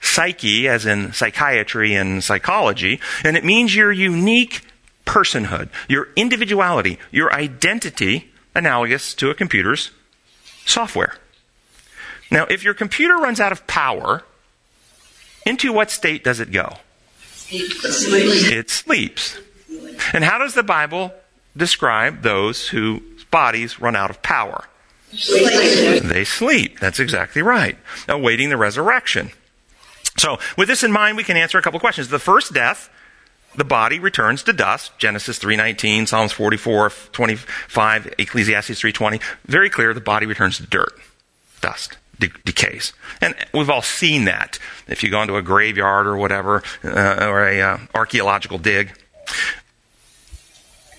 psyche, 0.00 0.68
as 0.68 0.86
in 0.86 1.12
psychiatry 1.12 1.94
and 1.94 2.22
psychology, 2.22 3.00
and 3.24 3.36
it 3.36 3.44
means 3.44 3.74
your 3.74 3.92
unique 3.92 4.62
personhood, 5.06 5.68
your 5.88 6.08
individuality, 6.16 6.98
your 7.10 7.32
identity, 7.32 8.32
analogous 8.54 9.14
to 9.14 9.30
a 9.30 9.34
computer's 9.34 9.90
software. 10.64 11.16
Now, 12.30 12.46
if 12.46 12.64
your 12.64 12.74
computer 12.74 13.16
runs 13.16 13.40
out 13.40 13.52
of 13.52 13.66
power, 13.66 14.24
into 15.46 15.72
what 15.72 15.90
state 15.90 16.24
does 16.24 16.40
it 16.40 16.50
go? 16.50 16.76
It 17.50 18.70
sleeps. 18.70 19.38
And 20.12 20.24
how 20.24 20.38
does 20.38 20.54
the 20.54 20.62
Bible 20.62 21.12
describe 21.56 22.22
those 22.22 22.68
whose 22.68 23.24
bodies 23.30 23.80
run 23.80 23.94
out 23.94 24.10
of 24.10 24.22
power? 24.22 24.64
Sleep. 25.12 26.02
They 26.02 26.24
sleep. 26.24 26.80
That's 26.80 26.98
exactly 26.98 27.42
right. 27.42 27.78
Awaiting 28.08 28.48
the 28.48 28.56
resurrection. 28.56 29.30
So, 30.16 30.38
with 30.56 30.68
this 30.68 30.82
in 30.82 30.90
mind, 30.90 31.16
we 31.16 31.24
can 31.24 31.36
answer 31.36 31.58
a 31.58 31.62
couple 31.62 31.78
questions. 31.78 32.08
The 32.08 32.18
first 32.18 32.52
death, 32.52 32.90
the 33.54 33.64
body 33.64 33.98
returns 33.98 34.42
to 34.44 34.52
dust. 34.52 34.92
Genesis 34.98 35.38
3:19, 35.38 36.06
Psalms 36.06 36.32
44:25, 36.32 38.14
Ecclesiastes 38.18 38.80
3:20. 38.80 39.20
Very 39.46 39.70
clear, 39.70 39.94
the 39.94 40.00
body 40.00 40.26
returns 40.26 40.56
to 40.56 40.64
dirt, 40.64 40.94
dust 41.60 41.96
decays. 42.44 42.92
And 43.20 43.34
we've 43.52 43.70
all 43.70 43.82
seen 43.82 44.24
that 44.24 44.58
if 44.86 45.02
you 45.02 45.10
go 45.10 45.22
into 45.22 45.36
a 45.36 45.42
graveyard 45.42 46.06
or 46.06 46.16
whatever, 46.16 46.62
uh, 46.84 47.26
or 47.28 47.46
a 47.46 47.60
uh, 47.60 47.78
archaeological 47.94 48.58
dig. 48.58 48.92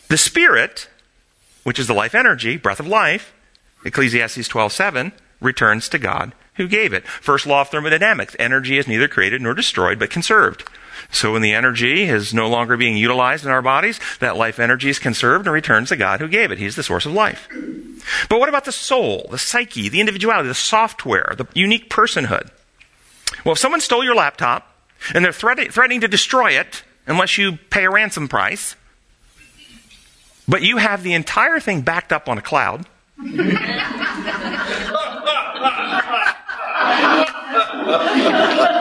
The 0.07 0.17
spirit, 0.17 0.89
which 1.63 1.79
is 1.79 1.87
the 1.87 1.93
life 1.93 2.15
energy, 2.15 2.57
breath 2.57 2.79
of 2.79 2.87
life, 2.87 3.33
Ecclesiastes 3.85 4.47
12:7, 4.47 5.11
returns 5.41 5.89
to 5.89 5.99
God 5.99 6.33
who 6.55 6.67
gave 6.67 6.93
it. 6.93 7.05
First 7.07 7.45
law 7.45 7.61
of 7.61 7.69
thermodynamics: 7.69 8.35
energy 8.39 8.77
is 8.77 8.87
neither 8.87 9.07
created 9.07 9.41
nor 9.41 9.53
destroyed, 9.53 9.99
but 9.99 10.09
conserved. 10.09 10.63
So 11.11 11.33
when 11.33 11.41
the 11.41 11.53
energy 11.53 12.03
is 12.03 12.33
no 12.33 12.47
longer 12.47 12.77
being 12.77 12.97
utilized 12.97 13.45
in 13.45 13.51
our 13.51 13.61
bodies, 13.61 13.99
that 14.19 14.37
life 14.37 14.59
energy 14.59 14.89
is 14.89 14.99
conserved 14.99 15.47
and 15.47 15.53
returns 15.53 15.89
to 15.89 15.95
God 15.95 16.19
who 16.19 16.27
gave 16.27 16.51
it. 16.51 16.57
He's 16.57 16.75
the 16.75 16.83
source 16.83 17.05
of 17.05 17.13
life. 17.13 17.47
But 18.29 18.39
what 18.39 18.49
about 18.49 18.65
the 18.65 18.71
soul, 18.71 19.27
the 19.31 19.37
psyche, 19.37 19.89
the 19.89 19.99
individuality, 19.99 20.47
the 20.47 20.55
software, 20.55 21.33
the 21.37 21.47
unique 21.53 21.89
personhood? 21.89 22.49
Well, 23.43 23.53
if 23.53 23.59
someone 23.59 23.81
stole 23.81 24.03
your 24.03 24.15
laptop 24.15 24.71
and 25.13 25.23
they're 25.23 25.31
threat- 25.31 25.71
threatening 25.71 26.01
to 26.01 26.07
destroy 26.07 26.51
it 26.51 26.83
unless 27.07 27.37
you 27.37 27.57
pay 27.69 27.85
a 27.85 27.89
ransom 27.89 28.27
price, 28.27 28.75
but 30.47 30.61
you 30.61 30.77
have 30.77 31.03
the 31.03 31.13
entire 31.13 31.59
thing 31.59 31.81
backed 31.81 32.13
up 32.13 32.29
on 32.29 32.37
a 32.37 32.41
cloud. 32.41 32.85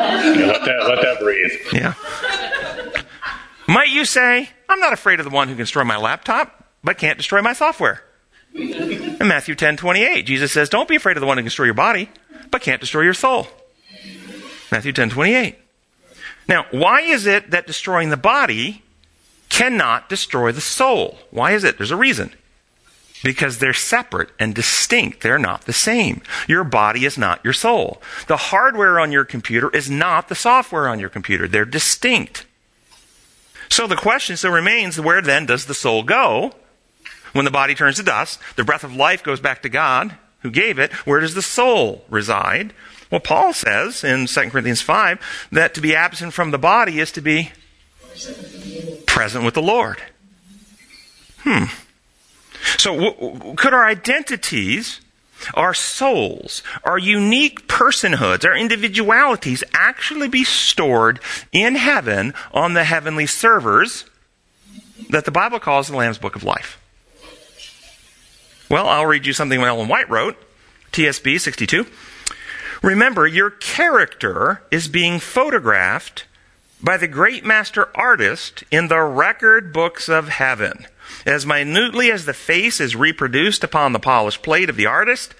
let, 0.46 0.64
that, 0.64 0.86
let 0.88 1.02
that 1.02 1.18
breathe. 1.20 1.52
Yeah. 1.72 1.94
Might 3.66 3.88
you 3.88 4.04
say, 4.04 4.50
I'm 4.68 4.80
not 4.80 4.92
afraid 4.92 5.20
of 5.20 5.24
the 5.24 5.30
one 5.30 5.48
who 5.48 5.54
can 5.54 5.62
destroy 5.62 5.84
my 5.84 5.96
laptop, 5.96 6.68
but 6.82 6.98
can't 6.98 7.18
destroy 7.18 7.40
my 7.40 7.52
software? 7.52 8.02
In 8.54 9.18
Matthew 9.20 9.54
10 9.54 9.76
28, 9.76 10.22
Jesus 10.26 10.52
says, 10.52 10.68
Don't 10.68 10.88
be 10.88 10.96
afraid 10.96 11.16
of 11.16 11.20
the 11.20 11.26
one 11.26 11.36
who 11.36 11.42
can 11.42 11.46
destroy 11.46 11.64
your 11.66 11.74
body, 11.74 12.10
but 12.50 12.62
can't 12.62 12.80
destroy 12.80 13.02
your 13.02 13.14
soul. 13.14 13.48
Matthew 14.70 14.92
10 14.92 15.10
28. 15.10 15.58
Now, 16.48 16.66
why 16.70 17.00
is 17.00 17.26
it 17.26 17.50
that 17.50 17.66
destroying 17.66 18.10
the 18.10 18.16
body 18.16 18.82
cannot 19.48 20.08
destroy 20.08 20.52
the 20.52 20.60
soul? 20.60 21.18
Why 21.30 21.52
is 21.52 21.64
it? 21.64 21.78
There's 21.78 21.90
a 21.90 21.96
reason. 21.96 22.32
Because 23.24 23.58
they're 23.58 23.72
separate 23.72 24.30
and 24.38 24.54
distinct. 24.54 25.22
They're 25.22 25.38
not 25.38 25.62
the 25.62 25.72
same. 25.72 26.22
Your 26.46 26.62
body 26.62 27.04
is 27.04 27.18
not 27.18 27.42
your 27.42 27.52
soul. 27.52 28.00
The 28.28 28.36
hardware 28.36 29.00
on 29.00 29.10
your 29.10 29.24
computer 29.24 29.70
is 29.70 29.90
not 29.90 30.28
the 30.28 30.36
software 30.36 30.88
on 30.88 31.00
your 31.00 31.08
computer. 31.08 31.48
They're 31.48 31.64
distinct. 31.64 32.46
So 33.68 33.88
the 33.88 33.96
question 33.96 34.36
still 34.36 34.52
remains 34.52 35.00
where 35.00 35.20
then 35.20 35.46
does 35.46 35.66
the 35.66 35.74
soul 35.74 36.04
go 36.04 36.52
when 37.32 37.44
the 37.44 37.50
body 37.50 37.74
turns 37.74 37.96
to 37.96 38.04
dust, 38.04 38.38
the 38.54 38.62
breath 38.62 38.84
of 38.84 38.94
life 38.94 39.24
goes 39.24 39.40
back 39.40 39.62
to 39.62 39.68
God 39.68 40.16
who 40.40 40.50
gave 40.50 40.78
it. 40.78 40.92
Where 41.04 41.18
does 41.18 41.34
the 41.34 41.42
soul 41.42 42.04
reside? 42.08 42.72
Well, 43.10 43.20
Paul 43.20 43.52
says 43.52 44.04
in 44.04 44.26
2 44.26 44.50
Corinthians 44.50 44.82
5 44.82 45.48
that 45.50 45.74
to 45.74 45.80
be 45.80 45.96
absent 45.96 46.32
from 46.32 46.52
the 46.52 46.58
body 46.58 47.00
is 47.00 47.10
to 47.12 47.20
be 47.20 47.50
Present 49.06 49.44
with 49.44 49.54
the 49.54 49.62
Lord. 49.62 50.00
Hmm. 51.40 51.64
So, 52.78 53.10
w- 53.10 53.54
could 53.56 53.74
our 53.74 53.84
identities, 53.86 55.00
our 55.54 55.74
souls, 55.74 56.62
our 56.84 56.98
unique 56.98 57.66
personhoods, 57.68 58.44
our 58.44 58.56
individualities 58.56 59.62
actually 59.74 60.28
be 60.28 60.44
stored 60.44 61.20
in 61.52 61.74
heaven 61.74 62.34
on 62.52 62.74
the 62.74 62.84
heavenly 62.84 63.26
servers 63.26 64.04
that 65.10 65.24
the 65.24 65.30
Bible 65.30 65.60
calls 65.60 65.88
the 65.88 65.96
Lamb's 65.96 66.18
Book 66.18 66.36
of 66.36 66.44
Life? 66.44 66.80
Well, 68.70 68.88
I'll 68.88 69.06
read 69.06 69.26
you 69.26 69.32
something 69.32 69.60
Ellen 69.60 69.88
White 69.88 70.08
wrote, 70.08 70.36
TSB 70.92 71.40
62. 71.40 71.86
Remember, 72.82 73.26
your 73.26 73.50
character 73.50 74.62
is 74.70 74.88
being 74.88 75.18
photographed 75.18 76.24
by 76.82 76.96
the 76.96 77.08
great 77.08 77.44
master 77.44 77.88
artist 77.96 78.62
in 78.70 78.88
the 78.88 79.00
record 79.00 79.72
books 79.72 80.08
of 80.08 80.28
heaven. 80.28 80.86
As 81.26 81.46
minutely 81.46 82.10
as 82.10 82.26
the 82.26 82.34
face 82.34 82.80
is 82.80 82.96
reproduced 82.96 83.64
upon 83.64 83.92
the 83.92 83.98
polished 83.98 84.42
plate 84.42 84.68
of 84.68 84.76
the 84.76 84.86
artist, 84.86 85.34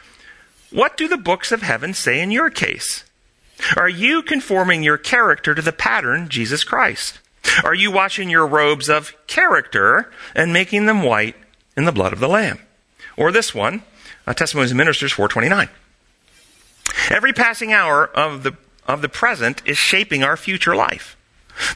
what 0.71 0.97
do 0.97 1.09
the 1.09 1.17
books 1.17 1.53
of 1.53 1.63
heaven 1.63 1.95
say 1.95 2.21
in 2.21 2.31
your 2.31 2.51
case? 2.51 3.05
Are 3.77 3.89
you 3.89 4.23
conforming 4.23 4.83
your 4.83 4.99
character 4.99 5.55
to 5.55 5.63
the 5.63 5.73
pattern, 5.73 6.29
Jesus 6.29 6.65
Christ? 6.65 7.21
Are 7.63 7.75
you 7.75 7.91
washing 7.91 8.31
your 8.31 8.47
robes 8.47 8.89
of 8.89 9.15
character 9.27 10.11
and 10.35 10.53
making 10.53 10.87
them 10.87 11.03
white 11.03 11.37
in 11.77 11.85
the 11.85 11.93
blood 11.93 12.13
of 12.13 12.21
the 12.21 12.29
Lamb? 12.29 12.59
Or 13.17 13.31
this 13.31 13.55
one, 13.55 13.83
Testimonies 14.33 14.71
of 14.71 14.77
Ministers 14.77 15.13
429. 15.13 15.69
Every 17.11 17.33
passing 17.33 17.73
hour 17.73 18.07
of 18.07 18.43
the, 18.43 18.57
of 18.87 19.03
the 19.03 19.09
present 19.09 19.63
is 19.67 19.77
shaping 19.77 20.25
our 20.25 20.37
future 20.37 20.75
life. 20.75 21.17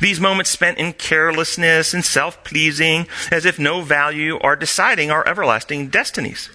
These 0.01 0.21
moments 0.21 0.51
spent 0.51 0.79
in 0.79 0.93
carelessness 0.93 1.95
and 1.95 2.05
self 2.05 2.43
pleasing, 2.45 3.07
as 3.31 3.45
if 3.45 3.59
no 3.59 3.83
value, 3.83 4.39
are 4.41 4.57
deciding 4.57 5.11
our 5.11 5.27
everlasting 5.27 5.89
destinies. 5.89 6.51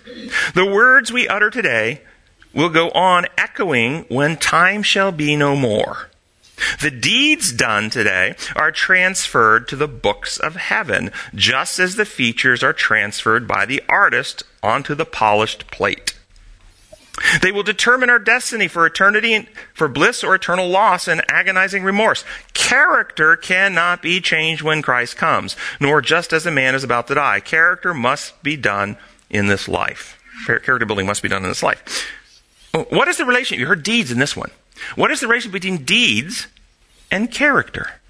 The 0.53 0.65
words 0.65 1.11
we 1.11 1.27
utter 1.27 1.49
today 1.49 2.01
will 2.53 2.69
go 2.69 2.89
on 2.91 3.25
echoing 3.37 4.05
when 4.09 4.37
time 4.37 4.83
shall 4.83 5.11
be 5.11 5.35
no 5.35 5.55
more. 5.55 6.09
The 6.81 6.91
deeds 6.91 7.51
done 7.51 7.89
today 7.89 8.35
are 8.55 8.71
transferred 8.71 9.67
to 9.69 9.75
the 9.75 9.87
books 9.87 10.37
of 10.37 10.55
heaven, 10.55 11.11
just 11.33 11.79
as 11.79 11.95
the 11.95 12.05
features 12.05 12.63
are 12.63 12.73
transferred 12.73 13.47
by 13.47 13.65
the 13.65 13.81
artist 13.89 14.43
onto 14.61 14.95
the 14.95 15.05
polished 15.05 15.67
plate. 15.71 16.13
They 17.41 17.51
will 17.51 17.63
determine 17.63 18.09
our 18.09 18.19
destiny 18.19 18.67
for 18.67 18.85
eternity, 18.85 19.47
for 19.73 19.87
bliss 19.87 20.23
or 20.23 20.33
eternal 20.33 20.67
loss 20.67 21.07
and 21.07 21.23
agonizing 21.29 21.83
remorse. 21.83 22.25
Character 22.53 23.35
cannot 23.35 24.01
be 24.01 24.19
changed 24.19 24.63
when 24.63 24.81
Christ 24.81 25.15
comes, 25.15 25.55
nor 25.79 26.01
just 26.01 26.33
as 26.33 26.45
a 26.45 26.51
man 26.51 26.73
is 26.73 26.83
about 26.83 27.07
to 27.07 27.15
die. 27.15 27.39
Character 27.39 27.93
must 27.93 28.41
be 28.41 28.57
done 28.57 28.97
in 29.29 29.47
this 29.47 29.67
life. 29.67 30.19
Character 30.45 30.85
building 30.85 31.05
must 31.05 31.21
be 31.21 31.29
done 31.29 31.43
in 31.43 31.49
this 31.49 31.63
life. 31.63 32.09
What 32.89 33.07
is 33.07 33.17
the 33.17 33.25
relation? 33.25 33.59
You 33.59 33.67
heard 33.67 33.83
deeds 33.83 34.11
in 34.11 34.17
this 34.17 34.35
one. 34.35 34.49
What 34.95 35.11
is 35.11 35.19
the 35.19 35.27
relation 35.27 35.51
between 35.51 35.85
deeds 35.85 36.47
and 37.11 37.31
character? 37.31 38.01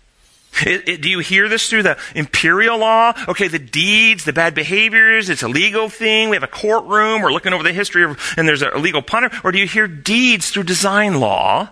It, 0.61 0.87
it, 0.87 1.01
do 1.01 1.09
you 1.09 1.19
hear 1.19 1.49
this 1.49 1.69
through 1.69 1.83
the 1.83 1.97
imperial 2.15 2.77
law? 2.77 3.13
Okay, 3.27 3.47
the 3.47 3.59
deeds, 3.59 4.23
the 4.23 4.33
bad 4.33 4.53
behaviors, 4.53 5.29
it's 5.29 5.43
a 5.43 5.47
legal 5.47 5.89
thing. 5.89 6.29
We 6.29 6.35
have 6.35 6.43
a 6.43 6.47
courtroom. 6.47 7.21
We're 7.21 7.31
looking 7.31 7.53
over 7.53 7.63
the 7.63 7.73
history 7.73 8.03
of, 8.03 8.19
and 8.37 8.47
there's 8.47 8.61
a 8.61 8.77
legal 8.77 9.01
punishment. 9.01 9.43
Or 9.43 9.51
do 9.51 9.59
you 9.59 9.67
hear 9.67 9.87
deeds 9.87 10.51
through 10.51 10.63
design 10.63 11.19
law? 11.19 11.69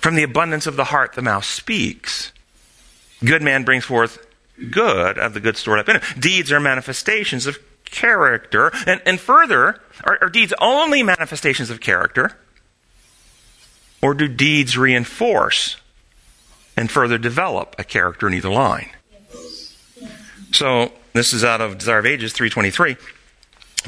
From 0.00 0.16
the 0.16 0.24
abundance 0.24 0.66
of 0.66 0.76
the 0.76 0.84
heart, 0.84 1.14
the 1.14 1.22
mouth 1.22 1.44
speaks. 1.44 2.32
Good 3.24 3.40
man 3.40 3.62
brings 3.62 3.84
forth 3.84 4.18
good 4.70 5.16
of 5.16 5.32
the 5.32 5.40
good 5.40 5.56
stored 5.56 5.78
up 5.78 5.88
in 5.88 5.96
him. 5.96 6.02
Deeds 6.18 6.50
are 6.50 6.60
manifestations 6.60 7.46
of 7.46 7.58
character. 7.84 8.72
And, 8.86 9.00
and 9.06 9.20
further, 9.20 9.80
are, 10.04 10.18
are 10.20 10.28
deeds 10.28 10.52
only 10.60 11.02
manifestations 11.02 11.70
of 11.70 11.80
character? 11.80 12.36
Or 14.02 14.14
do 14.14 14.26
deeds 14.26 14.76
reinforce 14.76 15.76
and 16.76 16.90
further 16.90 17.18
develop 17.18 17.74
a 17.78 17.84
character 17.84 18.26
in 18.26 18.34
either 18.34 18.50
line. 18.50 18.90
So, 20.52 20.92
this 21.12 21.32
is 21.32 21.44
out 21.44 21.60
of 21.60 21.78
Desire 21.78 21.98
of 21.98 22.06
Ages 22.06 22.32
323. 22.32 22.96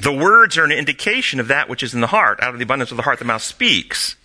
The 0.01 0.13
words 0.13 0.59
are 0.59 0.65
an 0.65 0.73
indication 0.73 1.41
of 1.41 1.49
that 1.49 1.69
which 1.69 1.83
is 1.83 1.95
in 1.95 2.01
the 2.01 2.09
heart. 2.09 2.41
Out 2.43 2.53
of 2.53 2.59
the 2.59 2.65
abundance 2.65 2.91
of 2.91 2.97
the 2.97 3.03
heart, 3.05 3.19
the 3.19 3.25
mouth 3.25 3.43
speaks. 3.43 4.17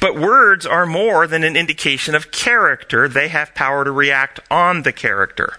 But 0.00 0.18
words 0.18 0.66
are 0.66 0.86
more 0.86 1.26
than 1.26 1.44
an 1.44 1.56
indication 1.56 2.14
of 2.14 2.30
character. 2.30 3.08
They 3.08 3.28
have 3.28 3.54
power 3.54 3.84
to 3.84 3.90
react 3.90 4.40
on 4.50 4.82
the 4.82 4.92
character. 4.92 5.56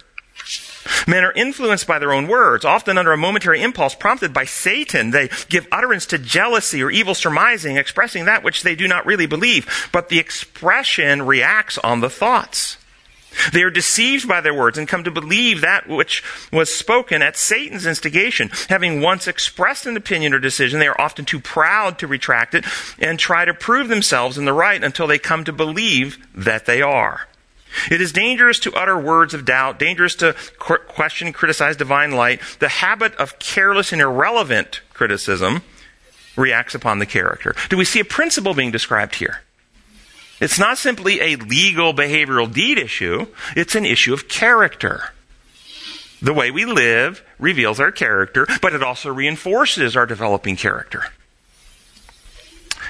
Men 1.08 1.24
are 1.24 1.32
influenced 1.32 1.88
by 1.88 2.00
their 2.00 2.14
own 2.14 2.28
words, 2.28 2.66
often 2.66 2.98
under 2.98 3.12
a 3.12 3.18
momentary 3.18 3.62
impulse 3.62 3.96
prompted 3.96 4.34
by 4.34 4.46
Satan. 4.46 5.12
They 5.12 5.30
give 5.50 5.68
utterance 5.72 6.06
to 6.08 6.18
jealousy 6.18 6.82
or 6.84 6.92
evil 6.92 7.16
surmising, 7.16 7.78
expressing 7.78 8.26
that 8.26 8.44
which 8.44 8.64
they 8.64 8.76
do 8.76 8.88
not 8.88 9.06
really 9.06 9.26
believe, 9.26 9.90
but 9.92 10.10
the 10.10 10.20
expression 10.20 11.22
reacts 11.22 11.78
on 11.78 12.02
the 12.02 12.10
thoughts. 12.10 12.78
They 13.52 13.64
are 13.64 13.70
deceived 13.70 14.28
by 14.28 14.42
their 14.42 14.54
words 14.54 14.78
and 14.78 14.88
come 14.88 15.04
to 15.04 15.12
believe 15.12 15.62
that 15.62 15.88
which 15.88 16.24
was 16.52 16.74
spoken 16.74 17.22
at 17.22 17.38
Satan's 17.38 17.86
instigation. 17.86 18.52
Having 18.70 19.02
once 19.02 19.28
expressed 19.28 19.86
an 19.86 19.98
opinion 19.98 20.34
or 20.34 20.40
decision, 20.40 20.80
they 20.80 20.88
are 20.88 21.02
often 21.02 21.26
too 21.26 21.40
proud 21.40 21.98
to 22.00 22.08
retract 22.08 22.54
it 22.54 22.66
and 23.00 23.18
try 23.18 23.46
to 23.46 23.54
prove 23.54 23.88
themselves 23.88 24.38
in 24.38 24.46
the 24.46 24.54
right 24.54 24.84
until 24.84 25.08
they 25.08 25.20
come 25.20 25.44
to 25.46 25.54
believe 25.54 26.18
that 26.36 26.66
they 26.66 26.82
are. 26.82 27.28
It 27.90 28.02
is 28.02 28.12
dangerous 28.12 28.60
to 28.60 28.74
utter 28.74 28.98
words 28.98 29.34
of 29.34 29.46
doubt, 29.46 29.80
dangerous 29.80 30.16
to 30.16 30.36
question 30.60 31.28
and 31.28 31.36
criticize 31.36 31.78
divine 31.78 32.12
light. 32.12 32.42
The 32.60 32.70
habit 32.70 33.16
of 33.16 33.40
careless 33.40 33.92
and 33.92 34.02
irrelevant 34.02 34.82
criticism 34.94 35.64
reacts 36.36 36.76
upon 36.76 37.00
the 37.00 37.06
character. 37.06 37.56
Do 37.70 37.78
we 37.78 37.86
see 37.86 38.00
a 38.00 38.06
principle 38.06 38.54
being 38.54 38.72
described 38.72 39.16
here? 39.16 39.42
It's 40.40 40.60
not 40.60 40.78
simply 40.78 41.22
a 41.22 41.36
legal 41.36 41.94
behavioral 41.94 42.52
deed 42.52 42.78
issue, 42.78 43.28
it's 43.56 43.76
an 43.76 43.86
issue 43.86 44.14
of 44.14 44.28
character. 44.28 45.12
The 46.22 46.34
way 46.34 46.52
we 46.52 46.66
live 46.66 47.24
reveals 47.38 47.80
our 47.80 47.92
character, 47.92 48.48
but 48.62 48.74
it 48.74 48.82
also 48.82 49.14
reinforces 49.14 49.96
our 49.96 50.06
developing 50.06 50.56
character. 50.56 51.06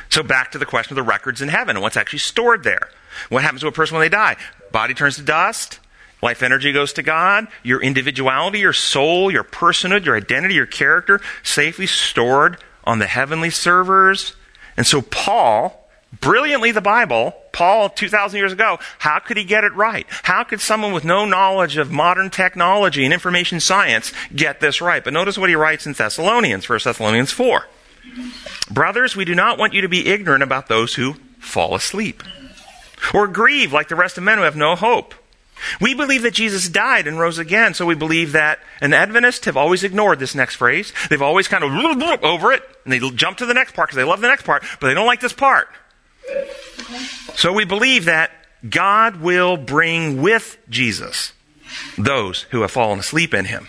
So 0.09 0.21
back 0.21 0.51
to 0.51 0.59
the 0.59 0.65
question 0.65 0.93
of 0.93 1.03
the 1.03 1.09
records 1.09 1.41
in 1.41 1.49
heaven 1.49 1.75
and 1.75 1.81
what's 1.81 1.97
actually 1.97 2.19
stored 2.19 2.63
there. 2.63 2.89
What 3.29 3.43
happens 3.43 3.61
to 3.61 3.67
a 3.67 3.71
person 3.71 3.95
when 3.95 4.05
they 4.05 4.09
die? 4.09 4.37
Body 4.71 4.93
turns 4.93 5.15
to 5.17 5.21
dust. 5.21 5.79
Life 6.23 6.41
energy 6.41 6.71
goes 6.71 6.93
to 6.93 7.03
God. 7.03 7.47
Your 7.63 7.81
individuality, 7.81 8.59
your 8.59 8.71
soul, 8.71 9.29
your 9.29 9.43
personhood, 9.43 10.05
your 10.05 10.15
identity, 10.15 10.53
your 10.53 10.65
character, 10.65 11.19
safely 11.43 11.85
stored 11.85 12.57
on 12.85 12.99
the 12.99 13.07
heavenly 13.07 13.49
servers. 13.49 14.33
And 14.77 14.87
so 14.87 15.01
Paul, 15.01 15.89
brilliantly 16.21 16.71
the 16.71 16.79
Bible, 16.79 17.35
Paul 17.51 17.89
2,000 17.89 18.37
years 18.37 18.53
ago, 18.53 18.79
how 18.99 19.19
could 19.19 19.35
he 19.35 19.43
get 19.43 19.65
it 19.65 19.73
right? 19.73 20.07
How 20.23 20.45
could 20.45 20.61
someone 20.61 20.93
with 20.93 21.03
no 21.03 21.25
knowledge 21.25 21.75
of 21.75 21.91
modern 21.91 22.29
technology 22.29 23.03
and 23.03 23.13
information 23.13 23.59
science 23.59 24.13
get 24.33 24.61
this 24.61 24.81
right? 24.81 25.03
But 25.03 25.11
notice 25.11 25.37
what 25.37 25.49
he 25.49 25.55
writes 25.55 25.85
in 25.85 25.91
Thessalonians, 25.91 26.67
1 26.69 26.79
Thessalonians 26.85 27.31
4. 27.31 27.67
Brothers, 28.71 29.15
we 29.15 29.25
do 29.25 29.35
not 29.35 29.57
want 29.57 29.73
you 29.73 29.81
to 29.81 29.89
be 29.89 30.07
ignorant 30.07 30.41
about 30.41 30.67
those 30.67 30.95
who 30.95 31.15
fall 31.39 31.75
asleep 31.75 32.23
or 33.13 33.27
grieve 33.27 33.73
like 33.73 33.87
the 33.87 33.95
rest 33.95 34.17
of 34.17 34.23
men 34.23 34.37
who 34.37 34.43
have 34.43 34.55
no 34.55 34.75
hope. 34.75 35.13
We 35.79 35.93
believe 35.93 36.23
that 36.23 36.33
Jesus 36.33 36.67
died 36.67 37.07
and 37.07 37.19
rose 37.19 37.37
again, 37.37 37.73
so 37.73 37.85
we 37.85 37.95
believe 37.95 38.33
that, 38.33 38.59
and 38.81 38.93
Adventists 38.93 39.45
have 39.45 39.57
always 39.57 39.83
ignored 39.83 40.19
this 40.19 40.35
next 40.35 40.55
phrase. 40.55 40.93
They've 41.09 41.21
always 41.21 41.47
kind 41.47 41.63
of 41.63 41.71
over 42.23 42.51
it, 42.51 42.63
and 42.83 42.91
they 42.91 42.99
jump 43.11 43.37
to 43.37 43.45
the 43.45 43.53
next 43.53 43.73
part 43.73 43.89
because 43.89 43.97
they 43.97 44.03
love 44.03 44.21
the 44.21 44.27
next 44.27 44.43
part, 44.43 44.63
but 44.79 44.87
they 44.87 44.93
don't 44.93 45.05
like 45.05 45.21
this 45.21 45.33
part. 45.33 45.69
So 47.35 47.53
we 47.53 47.65
believe 47.65 48.05
that 48.05 48.31
God 48.67 49.17
will 49.21 49.57
bring 49.57 50.21
with 50.21 50.57
Jesus 50.69 51.33
those 51.97 52.43
who 52.51 52.61
have 52.61 52.71
fallen 52.71 52.99
asleep 52.99 53.33
in 53.33 53.45
him. 53.45 53.67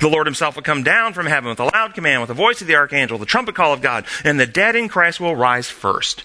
The 0.00 0.08
Lord 0.08 0.26
himself 0.26 0.56
will 0.56 0.62
come 0.62 0.82
down 0.82 1.12
from 1.12 1.26
heaven 1.26 1.48
with 1.48 1.60
a 1.60 1.64
loud 1.64 1.94
command, 1.94 2.20
with 2.20 2.28
the 2.28 2.34
voice 2.34 2.60
of 2.60 2.66
the 2.66 2.74
archangel, 2.74 3.18
the 3.18 3.26
trumpet 3.26 3.54
call 3.54 3.72
of 3.72 3.80
God, 3.82 4.04
and 4.24 4.38
the 4.38 4.46
dead 4.46 4.74
in 4.74 4.88
Christ 4.88 5.20
will 5.20 5.36
rise 5.36 5.68
first 5.68 6.24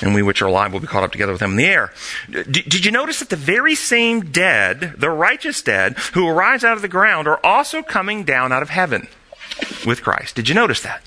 and 0.00 0.14
we 0.14 0.22
which 0.22 0.42
are 0.42 0.46
alive 0.46 0.72
will 0.72 0.80
be 0.80 0.86
caught 0.86 1.02
up 1.02 1.12
together 1.12 1.32
with 1.32 1.40
them 1.40 1.52
in 1.52 1.56
the 1.56 1.66
air. 1.66 1.92
did 2.30 2.84
you 2.84 2.90
notice 2.90 3.18
that 3.18 3.28
the 3.30 3.36
very 3.36 3.74
same 3.74 4.20
dead, 4.30 4.94
the 4.98 5.10
righteous 5.10 5.62
dead, 5.62 5.98
who 6.14 6.26
arise 6.28 6.64
out 6.64 6.76
of 6.76 6.82
the 6.82 6.88
ground, 6.88 7.28
are 7.28 7.40
also 7.44 7.82
coming 7.82 8.24
down 8.24 8.52
out 8.52 8.62
of 8.62 8.70
heaven 8.70 9.08
with 9.86 10.02
Christ? 10.02 10.34
Did 10.36 10.48
you 10.48 10.54
notice 10.54 10.80
that? 10.82 11.02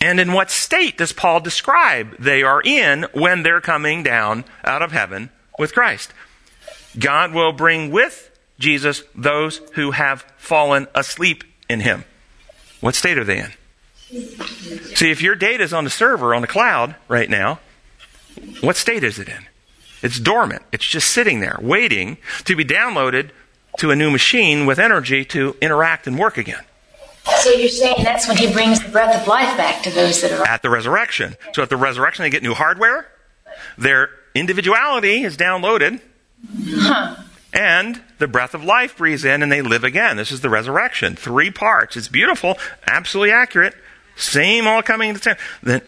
And 0.00 0.18
in 0.18 0.32
what 0.32 0.50
state 0.50 0.98
does 0.98 1.12
Paul 1.12 1.40
describe 1.40 2.16
they 2.18 2.42
are 2.42 2.60
in 2.60 3.06
when 3.12 3.44
they're 3.44 3.60
coming 3.60 4.02
down 4.02 4.44
out 4.64 4.82
of 4.82 4.90
heaven 4.90 5.30
with 5.58 5.72
Christ? 5.72 6.12
God 6.98 7.32
will 7.32 7.52
bring 7.52 7.92
with 7.92 8.30
Jesus 8.58 9.04
those 9.14 9.58
who 9.74 9.92
have 9.92 10.22
fallen 10.36 10.88
asleep 10.94 11.44
in 11.68 11.80
him. 11.80 12.04
What 12.80 12.96
state 12.96 13.16
are 13.16 13.24
they 13.24 13.38
in? 13.38 13.52
See, 14.12 15.10
if 15.10 15.22
your 15.22 15.34
data 15.34 15.64
is 15.64 15.72
on 15.72 15.84
the 15.84 15.90
server, 15.90 16.34
on 16.34 16.42
the 16.42 16.48
cloud 16.48 16.96
right 17.08 17.30
now, 17.30 17.60
what 18.60 18.76
state 18.76 19.02
is 19.04 19.18
it 19.18 19.28
in? 19.28 19.46
It's 20.02 20.20
dormant. 20.20 20.62
It's 20.72 20.86
just 20.86 21.10
sitting 21.10 21.40
there, 21.40 21.58
waiting 21.62 22.18
to 22.44 22.54
be 22.54 22.64
downloaded 22.64 23.30
to 23.78 23.90
a 23.90 23.96
new 23.96 24.10
machine 24.10 24.66
with 24.66 24.78
energy 24.78 25.24
to 25.26 25.56
interact 25.62 26.06
and 26.06 26.18
work 26.18 26.36
again. 26.36 26.62
So 27.40 27.50
you're 27.50 27.68
saying 27.68 28.02
that's 28.02 28.28
when 28.28 28.36
he 28.36 28.52
brings 28.52 28.82
the 28.82 28.90
breath 28.90 29.20
of 29.20 29.26
life 29.26 29.56
back 29.56 29.82
to 29.84 29.90
those 29.90 30.20
that 30.22 30.32
are. 30.32 30.46
At 30.46 30.62
the 30.62 30.70
resurrection. 30.70 31.36
So 31.54 31.62
at 31.62 31.70
the 31.70 31.76
resurrection, 31.76 32.24
they 32.24 32.30
get 32.30 32.42
new 32.42 32.54
hardware. 32.54 33.08
Their 33.78 34.10
individuality 34.34 35.22
is 35.22 35.36
downloaded. 35.36 36.00
Huh. 36.68 37.16
And 37.52 38.02
the 38.18 38.26
breath 38.26 38.54
of 38.54 38.64
life 38.64 38.96
breathes 38.96 39.24
in 39.24 39.42
and 39.42 39.52
they 39.52 39.62
live 39.62 39.84
again. 39.84 40.16
This 40.16 40.32
is 40.32 40.40
the 40.40 40.50
resurrection. 40.50 41.16
Three 41.16 41.50
parts. 41.50 41.96
It's 41.96 42.08
beautiful, 42.08 42.58
absolutely 42.86 43.30
accurate. 43.30 43.74
Same 44.16 44.66
all 44.66 44.82
coming 44.82 45.14
to 45.14 45.18
the 45.18 45.24
same. 45.24 45.36
Then, 45.62 45.82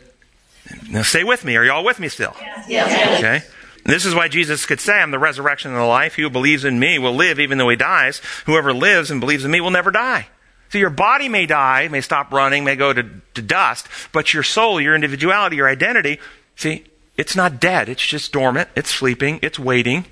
now 0.91 1.03
stay 1.03 1.25
with 1.25 1.45
me. 1.45 1.57
Are 1.57 1.65
you 1.65 1.73
all 1.73 1.85
with 1.85 2.01
me 2.01 2.09
still? 2.09 2.35
Yes. 2.69 3.19
Okay? 3.19 3.47
This 3.85 4.07
is 4.07 4.15
why 4.15 4.29
Jesus 4.29 4.65
could 4.65 4.81
say, 4.81 4.95
I'm 4.95 5.11
the 5.11 5.19
resurrection 5.19 5.73
and 5.73 5.81
the 5.81 5.85
life. 5.85 6.15
He 6.15 6.23
who 6.23 6.31
believes 6.31 6.65
in 6.65 6.79
me 6.79 6.99
will 6.99 7.15
live 7.15 7.39
even 7.39 7.59
though 7.59 7.69
he 7.69 7.77
dies. 7.77 8.23
Whoever 8.47 8.73
lives 8.73 9.11
and 9.11 9.21
believes 9.21 9.45
in 9.45 9.51
me 9.51 9.61
will 9.61 9.71
never 9.71 9.91
die. 9.91 10.29
So 10.71 10.79
your 10.79 10.91
body 10.91 11.29
may 11.29 11.47
die, 11.47 11.89
may 11.89 12.01
stop 12.01 12.33
running, 12.33 12.65
may 12.65 12.77
go 12.77 12.93
to, 12.93 13.05
to 13.35 13.43
dust, 13.43 13.87
but 14.11 14.33
your 14.33 14.43
soul, 14.43 14.81
your 14.81 14.95
individuality, 14.95 15.57
your 15.57 15.69
identity, 15.69 16.19
see, 16.57 16.85
it's 17.17 17.37
not 17.37 17.61
dead. 17.61 17.89
It's 17.89 18.05
just 18.05 18.33
dormant. 18.33 18.69
It's 18.75 18.91
sleeping. 18.91 19.39
It's 19.43 19.59
waiting 19.59 20.07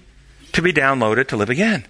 to 0.53 0.63
be 0.63 0.73
downloaded 0.73 1.29
to 1.29 1.37
live 1.37 1.51
again. 1.51 1.87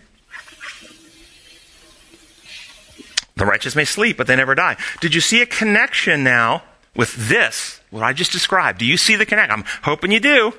The 3.43 3.47
righteous 3.47 3.75
may 3.75 3.85
sleep, 3.85 4.19
but 4.19 4.29
they 4.29 4.37
never 4.37 4.55
die. 4.55 4.77
Did 5.01 5.17
you 5.17 5.21
see 5.21 5.43
a 5.43 5.47
connection 5.47 6.23
now 6.23 6.63
with 6.95 7.29
this, 7.29 7.81
what 7.91 8.05
I 8.05 8.13
just 8.13 8.31
described? 8.31 8.79
Do 8.79 8.87
you 8.87 8.97
see 8.97 9.17
the 9.17 9.27
connection? 9.27 9.51
I'm 9.51 9.65
hoping 9.83 10.13
you 10.13 10.21
do, 10.21 10.53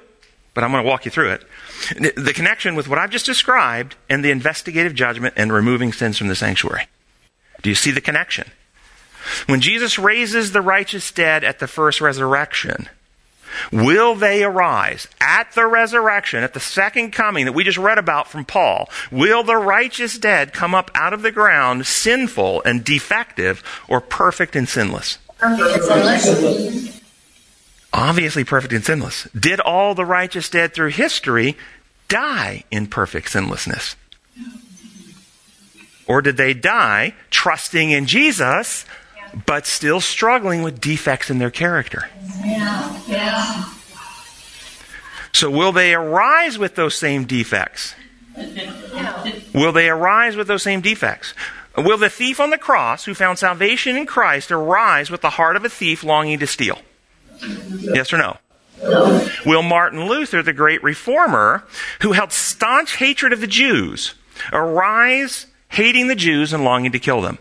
but 0.53 0.65
I'm 0.65 0.71
going 0.71 0.83
to 0.83 0.89
walk 0.89 1.05
you 1.05 1.11
through 1.11 1.31
it. 1.31 1.45
The 2.17 2.33
connection 2.35 2.75
with 2.75 2.89
what 2.89 2.99
I've 2.99 3.09
just 3.09 3.25
described 3.25 3.95
and 4.09 4.21
the 4.21 4.31
investigative 4.31 4.95
judgment 4.95 5.33
and 5.37 5.53
removing 5.53 5.93
sins 5.93 6.17
from 6.17 6.27
the 6.27 6.35
sanctuary. 6.35 6.89
Do 7.61 7.69
you 7.69 7.75
see 7.75 7.91
the 7.91 8.01
connection? 8.01 8.51
When 9.45 9.61
Jesus 9.61 9.97
raises 9.97 10.51
the 10.51 10.59
righteous 10.59 11.09
dead 11.09 11.45
at 11.45 11.59
the 11.59 11.67
first 11.67 12.01
resurrection, 12.01 12.89
will 13.71 14.15
they 14.15 14.43
arise 14.43 15.07
at 15.19 15.51
the 15.53 15.65
resurrection, 15.65 16.43
at 16.43 16.53
the 16.53 16.59
second 16.59 17.11
coming 17.11 17.45
that 17.45 17.53
we 17.53 17.63
just 17.63 17.77
read 17.77 17.97
about 17.97 18.27
from 18.27 18.45
Paul? 18.45 18.89
Will 19.11 19.43
the 19.43 19.57
righteous 19.57 20.17
dead 20.17 20.53
come 20.53 20.75
up 20.75 20.91
out 20.95 21.13
of 21.13 21.21
the 21.21 21.31
ground 21.31 21.85
sinful 21.87 22.61
and 22.63 22.83
defective 22.83 23.63
or 23.87 24.01
perfect 24.01 24.55
and 24.55 24.67
sinless? 24.67 25.17
Obviously 27.91 28.43
perfect 28.43 28.73
and 28.73 28.83
sinless. 28.83 29.27
Did 29.37 29.59
all 29.59 29.93
the 29.93 30.05
righteous 30.05 30.49
dead 30.49 30.73
through 30.73 30.89
history 30.89 31.55
die 32.07 32.63
in 32.71 32.87
perfect 32.87 33.29
sinlessness? 33.29 33.95
Or 36.07 36.21
did 36.21 36.37
they 36.37 36.53
die 36.53 37.13
trusting 37.29 37.91
in 37.91 38.05
Jesus, 38.05 38.85
but 39.45 39.65
still 39.65 40.01
struggling 40.01 40.61
with 40.61 40.79
defects 40.79 41.29
in 41.29 41.39
their 41.39 41.51
character? 41.51 42.09
Yeah. 42.43 43.01
Yeah. 43.07 43.63
So, 45.31 45.49
will 45.49 45.71
they 45.71 45.93
arise 45.93 46.59
with 46.59 46.75
those 46.75 46.95
same 46.95 47.25
defects? 47.25 47.95
Will 49.53 49.71
they 49.71 49.89
arise 49.89 50.35
with 50.35 50.47
those 50.47 50.63
same 50.63 50.81
defects? 50.81 51.33
Will 51.77 51.97
the 51.97 52.09
thief 52.09 52.39
on 52.39 52.51
the 52.51 52.57
cross 52.57 53.05
who 53.05 53.15
found 53.15 53.39
salvation 53.39 53.95
in 53.95 54.05
Christ 54.05 54.51
arise 54.51 55.09
with 55.09 55.21
the 55.21 55.31
heart 55.31 55.55
of 55.55 55.65
a 55.65 55.69
thief 55.69 56.03
longing 56.03 56.39
to 56.39 56.47
steal? 56.47 56.79
Yes 57.79 58.13
or 58.13 58.17
no? 58.17 58.37
No. 58.81 59.27
Will 59.45 59.63
Martin 59.63 60.07
Luther, 60.07 60.43
the 60.43 60.53
great 60.53 60.83
reformer, 60.83 61.63
who 62.01 62.11
held 62.11 62.31
staunch 62.31 62.97
hatred 62.97 63.33
of 63.33 63.41
the 63.41 63.47
Jews, 63.47 64.13
arise 64.51 65.47
hating 65.69 66.07
the 66.07 66.15
Jews 66.15 66.53
and 66.53 66.63
longing 66.63 66.91
to 66.91 66.99
kill 66.99 67.21
them? 67.21 67.39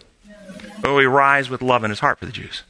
Will 0.83 0.99
he 0.99 1.07
rise 1.07 1.49
with 1.49 1.63
love 1.63 1.85
in 1.85 1.91
his 1.91 2.01
heart 2.01 2.19
for 2.19 2.27
the 2.27 2.33
Jews? 2.33 2.63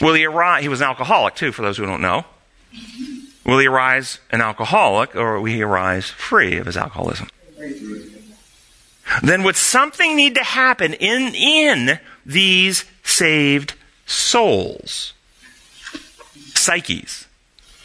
Will 0.00 0.14
he 0.14 0.24
arise? 0.24 0.62
He 0.62 0.68
was 0.68 0.80
an 0.80 0.88
alcoholic 0.88 1.34
too, 1.34 1.52
for 1.52 1.62
those 1.62 1.76
who 1.76 1.86
don't 1.86 2.00
know. 2.00 2.24
Will 3.44 3.58
he 3.58 3.66
arise 3.66 4.18
an 4.30 4.40
alcoholic, 4.40 5.14
or 5.16 5.40
will 5.40 5.46
he 5.46 5.62
arise 5.62 6.08
free 6.08 6.58
of 6.58 6.66
his 6.66 6.76
alcoholism? 6.76 7.28
Then 9.22 9.42
would 9.42 9.56
something 9.56 10.16
need 10.16 10.34
to 10.36 10.44
happen 10.44 10.94
in, 10.94 11.34
in 11.34 11.98
these 12.24 12.84
saved 13.02 13.74
souls? 14.06 15.12
Psyches, 16.54 17.26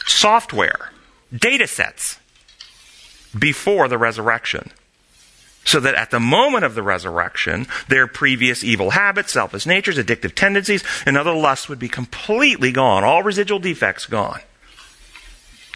software, 0.06 0.92
data 1.36 1.68
sets 1.68 2.20
before 3.38 3.88
the 3.88 3.98
resurrection 3.98 4.72
so 5.68 5.82
that 5.82 5.96
at 5.96 6.12
the 6.12 6.20
moment 6.20 6.64
of 6.64 6.76
the 6.76 6.82
resurrection, 6.82 7.68
their 7.90 8.08
previous 8.08 8.64
evil 8.64 8.92
habits, 8.92 9.34
selfish 9.34 9.66
natures, 9.66 9.98
addictive 9.98 10.34
tendencies, 10.34 10.82
and 11.06 11.18
other 11.18 11.34
lusts 11.34 11.68
would 11.68 11.78
be 11.78 11.90
completely 11.90 12.72
gone, 12.72 13.04
all 13.04 13.22
residual 13.22 13.60
defects 13.60 14.06
gone. 14.06 14.40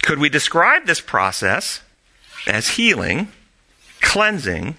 Could 0.02 0.18
we 0.18 0.30
describe 0.30 0.86
this 0.86 1.02
process 1.02 1.82
as 2.48 2.70
healing, 2.70 3.28
cleansing, 4.00 4.76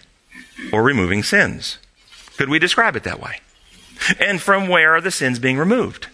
or 0.72 0.82
removing 0.82 1.22
sins? 1.22 1.76
Could 2.38 2.48
we 2.48 2.58
describe 2.58 2.96
it 2.96 3.04
that 3.04 3.20
way? 3.20 3.40
And 4.18 4.40
from 4.40 4.66
where 4.66 4.94
are 4.94 5.02
the 5.02 5.10
sins 5.10 5.38
being 5.38 5.58
removed? 5.58 6.06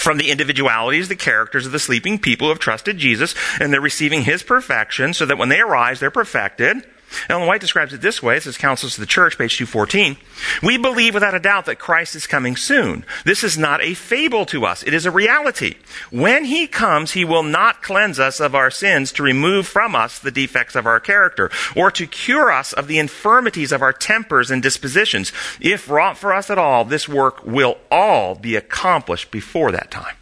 From 0.00 0.16
the 0.16 0.30
individualities, 0.30 1.08
the 1.08 1.14
characters 1.14 1.66
of 1.66 1.72
the 1.72 1.78
sleeping 1.78 2.18
people 2.18 2.46
who 2.46 2.52
have 2.52 2.58
trusted 2.58 2.96
Jesus, 2.96 3.34
and 3.60 3.70
they're 3.70 3.82
receiving 3.82 4.22
His 4.22 4.42
perfection 4.42 5.12
so 5.12 5.26
that 5.26 5.36
when 5.36 5.50
they 5.50 5.60
arise, 5.60 6.00
they're 6.00 6.10
perfected 6.10 6.86
Ellen 7.28 7.46
White 7.46 7.60
describes 7.60 7.92
it 7.92 8.00
this 8.00 8.22
way. 8.22 8.34
This 8.34 8.46
is 8.46 8.58
Counsels 8.58 8.94
to 8.94 9.00
the 9.00 9.06
Church, 9.06 9.38
page 9.38 9.56
214. 9.56 10.16
We 10.62 10.78
believe 10.78 11.14
without 11.14 11.34
a 11.34 11.40
doubt 11.40 11.66
that 11.66 11.78
Christ 11.78 12.14
is 12.14 12.26
coming 12.26 12.56
soon. 12.56 13.04
This 13.24 13.42
is 13.42 13.58
not 13.58 13.82
a 13.82 13.94
fable 13.94 14.46
to 14.46 14.64
us. 14.64 14.82
It 14.82 14.94
is 14.94 15.06
a 15.06 15.10
reality. 15.10 15.76
When 16.10 16.44
He 16.44 16.66
comes, 16.66 17.12
He 17.12 17.24
will 17.24 17.42
not 17.42 17.82
cleanse 17.82 18.18
us 18.18 18.40
of 18.40 18.54
our 18.54 18.70
sins 18.70 19.12
to 19.12 19.22
remove 19.22 19.66
from 19.66 19.94
us 19.94 20.18
the 20.18 20.30
defects 20.30 20.74
of 20.74 20.86
our 20.86 21.00
character 21.00 21.50
or 21.76 21.90
to 21.90 22.06
cure 22.06 22.50
us 22.50 22.72
of 22.72 22.86
the 22.86 22.98
infirmities 22.98 23.72
of 23.72 23.82
our 23.82 23.92
tempers 23.92 24.50
and 24.50 24.62
dispositions. 24.62 25.32
If 25.60 25.88
wrought 25.88 26.18
for 26.18 26.32
us 26.34 26.50
at 26.50 26.58
all, 26.58 26.84
this 26.84 27.08
work 27.08 27.44
will 27.44 27.78
all 27.90 28.34
be 28.34 28.56
accomplished 28.56 29.30
before 29.30 29.72
that 29.72 29.90
time. 29.90 30.16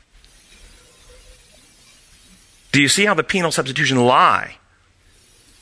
Do 2.73 2.83
you 2.83 2.89
see 2.89 3.07
how 3.07 3.15
the 3.15 3.25
penal 3.25 3.51
substitution 3.51 4.05
lie 4.05 4.57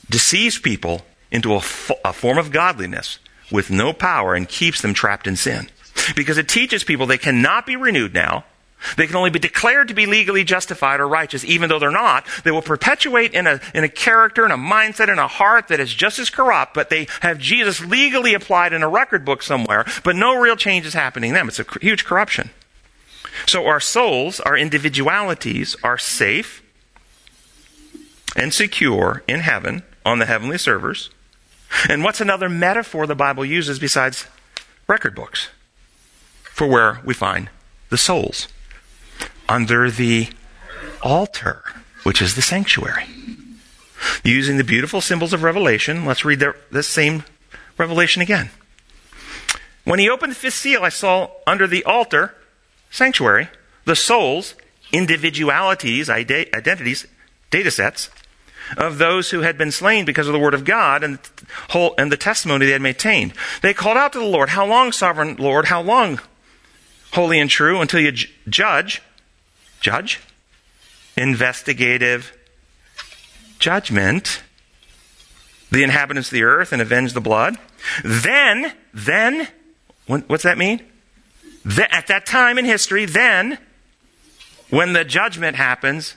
deceives 0.09 0.59
people 0.59 1.01
into 1.35 1.53
a, 1.53 1.59
fo- 1.59 1.99
a 2.03 2.13
form 2.13 2.37
of 2.37 2.51
godliness 2.51 3.19
with 3.51 3.69
no 3.69 3.93
power 3.93 4.33
and 4.33 4.47
keeps 4.47 4.81
them 4.81 4.93
trapped 4.93 5.27
in 5.27 5.35
sin. 5.35 5.69
Because 6.15 6.37
it 6.37 6.47
teaches 6.47 6.83
people 6.83 7.05
they 7.05 7.17
cannot 7.17 7.65
be 7.65 7.75
renewed 7.75 8.13
now. 8.13 8.45
They 8.97 9.07
can 9.07 9.15
only 9.15 9.29
be 9.31 9.39
declared 9.39 9.87
to 9.87 9.93
be 9.93 10.05
legally 10.05 10.43
justified 10.43 10.99
or 10.99 11.07
righteous, 11.07 11.43
even 11.43 11.69
though 11.69 11.79
they're 11.79 11.91
not. 11.91 12.25
They 12.43 12.51
will 12.51 12.61
perpetuate 12.61 13.33
in 13.33 13.47
a, 13.47 13.59
in 13.73 13.83
a 13.83 13.89
character, 13.89 14.45
in 14.45 14.51
a 14.51 14.57
mindset, 14.57 15.11
in 15.11 15.17
a 15.17 15.27
heart 15.27 15.69
that 15.69 15.79
is 15.79 15.93
just 15.93 16.19
as 16.19 16.29
corrupt, 16.29 16.73
but 16.73 16.89
they 16.89 17.07
have 17.21 17.39
Jesus 17.39 17.83
legally 17.83 18.33
applied 18.33 18.73
in 18.73 18.83
a 18.83 18.89
record 18.89 19.25
book 19.25 19.41
somewhere, 19.41 19.85
but 20.03 20.15
no 20.15 20.39
real 20.39 20.55
change 20.55 20.85
is 20.85 20.93
happening 20.93 21.31
to 21.31 21.35
them. 21.35 21.47
It's 21.47 21.59
a 21.59 21.65
huge 21.81 22.05
corruption. 22.05 22.51
So 23.47 23.65
our 23.65 23.79
souls, 23.79 24.39
our 24.39 24.55
individualities 24.55 25.75
are 25.83 25.97
safe 25.97 26.61
and 28.35 28.53
secure 28.53 29.23
in 29.27 29.39
heaven 29.39 29.83
on 30.05 30.19
the 30.19 30.25
heavenly 30.25 30.57
servers. 30.57 31.09
And 31.89 32.03
what's 32.03 32.21
another 32.21 32.49
metaphor 32.49 33.07
the 33.07 33.15
Bible 33.15 33.45
uses 33.45 33.79
besides 33.79 34.27
record 34.87 35.15
books 35.15 35.49
for 36.43 36.67
where 36.67 37.01
we 37.03 37.13
find 37.13 37.49
the 37.89 37.97
souls? 37.97 38.47
Under 39.47 39.91
the 39.91 40.29
altar, 41.01 41.63
which 42.03 42.21
is 42.21 42.35
the 42.35 42.41
sanctuary. 42.41 43.05
Using 44.23 44.57
the 44.57 44.63
beautiful 44.63 45.01
symbols 45.01 45.33
of 45.33 45.43
Revelation, 45.43 46.05
let's 46.05 46.25
read 46.25 46.39
the, 46.39 46.55
this 46.71 46.87
same 46.87 47.23
Revelation 47.77 48.21
again. 48.21 48.49
When 49.83 49.99
he 49.99 50.09
opened 50.09 50.31
the 50.31 50.35
fifth 50.35 50.55
seal, 50.55 50.83
I 50.83 50.89
saw 50.89 51.29
under 51.45 51.67
the 51.67 51.83
altar, 51.83 52.35
sanctuary, 52.89 53.49
the 53.85 53.95
souls, 53.95 54.55
individualities, 54.91 56.09
identities, 56.09 57.05
data 57.51 57.69
sets, 57.69 58.09
of 58.77 58.97
those 58.97 59.31
who 59.31 59.41
had 59.41 59.57
been 59.57 59.71
slain 59.71 60.05
because 60.05 60.27
of 60.27 60.33
the 60.33 60.39
word 60.39 60.53
of 60.53 60.65
God 60.65 61.03
and, 61.03 61.19
and 61.97 62.11
the 62.11 62.17
testimony 62.17 62.65
they 62.65 62.71
had 62.71 62.81
maintained. 62.81 63.33
They 63.61 63.73
called 63.73 63.97
out 63.97 64.13
to 64.13 64.19
the 64.19 64.25
Lord, 64.25 64.49
How 64.49 64.65
long, 64.65 64.91
sovereign 64.91 65.35
Lord? 65.37 65.65
How 65.65 65.81
long, 65.81 66.19
holy 67.13 67.39
and 67.39 67.49
true, 67.49 67.81
until 67.81 67.99
you 67.99 68.11
judge, 68.49 69.01
judge, 69.79 70.21
investigative 71.15 72.35
judgment, 73.59 74.41
the 75.71 75.83
inhabitants 75.83 76.29
of 76.29 76.33
the 76.33 76.43
earth 76.43 76.71
and 76.71 76.81
avenge 76.81 77.13
the 77.13 77.21
blood? 77.21 77.57
Then, 78.03 78.73
then, 78.93 79.47
what's 80.07 80.43
that 80.43 80.57
mean? 80.57 80.81
Then, 81.63 81.87
at 81.91 82.07
that 82.07 82.25
time 82.25 82.57
in 82.57 82.65
history, 82.65 83.05
then, 83.05 83.57
when 84.69 84.93
the 84.93 85.05
judgment 85.05 85.55
happens, 85.55 86.15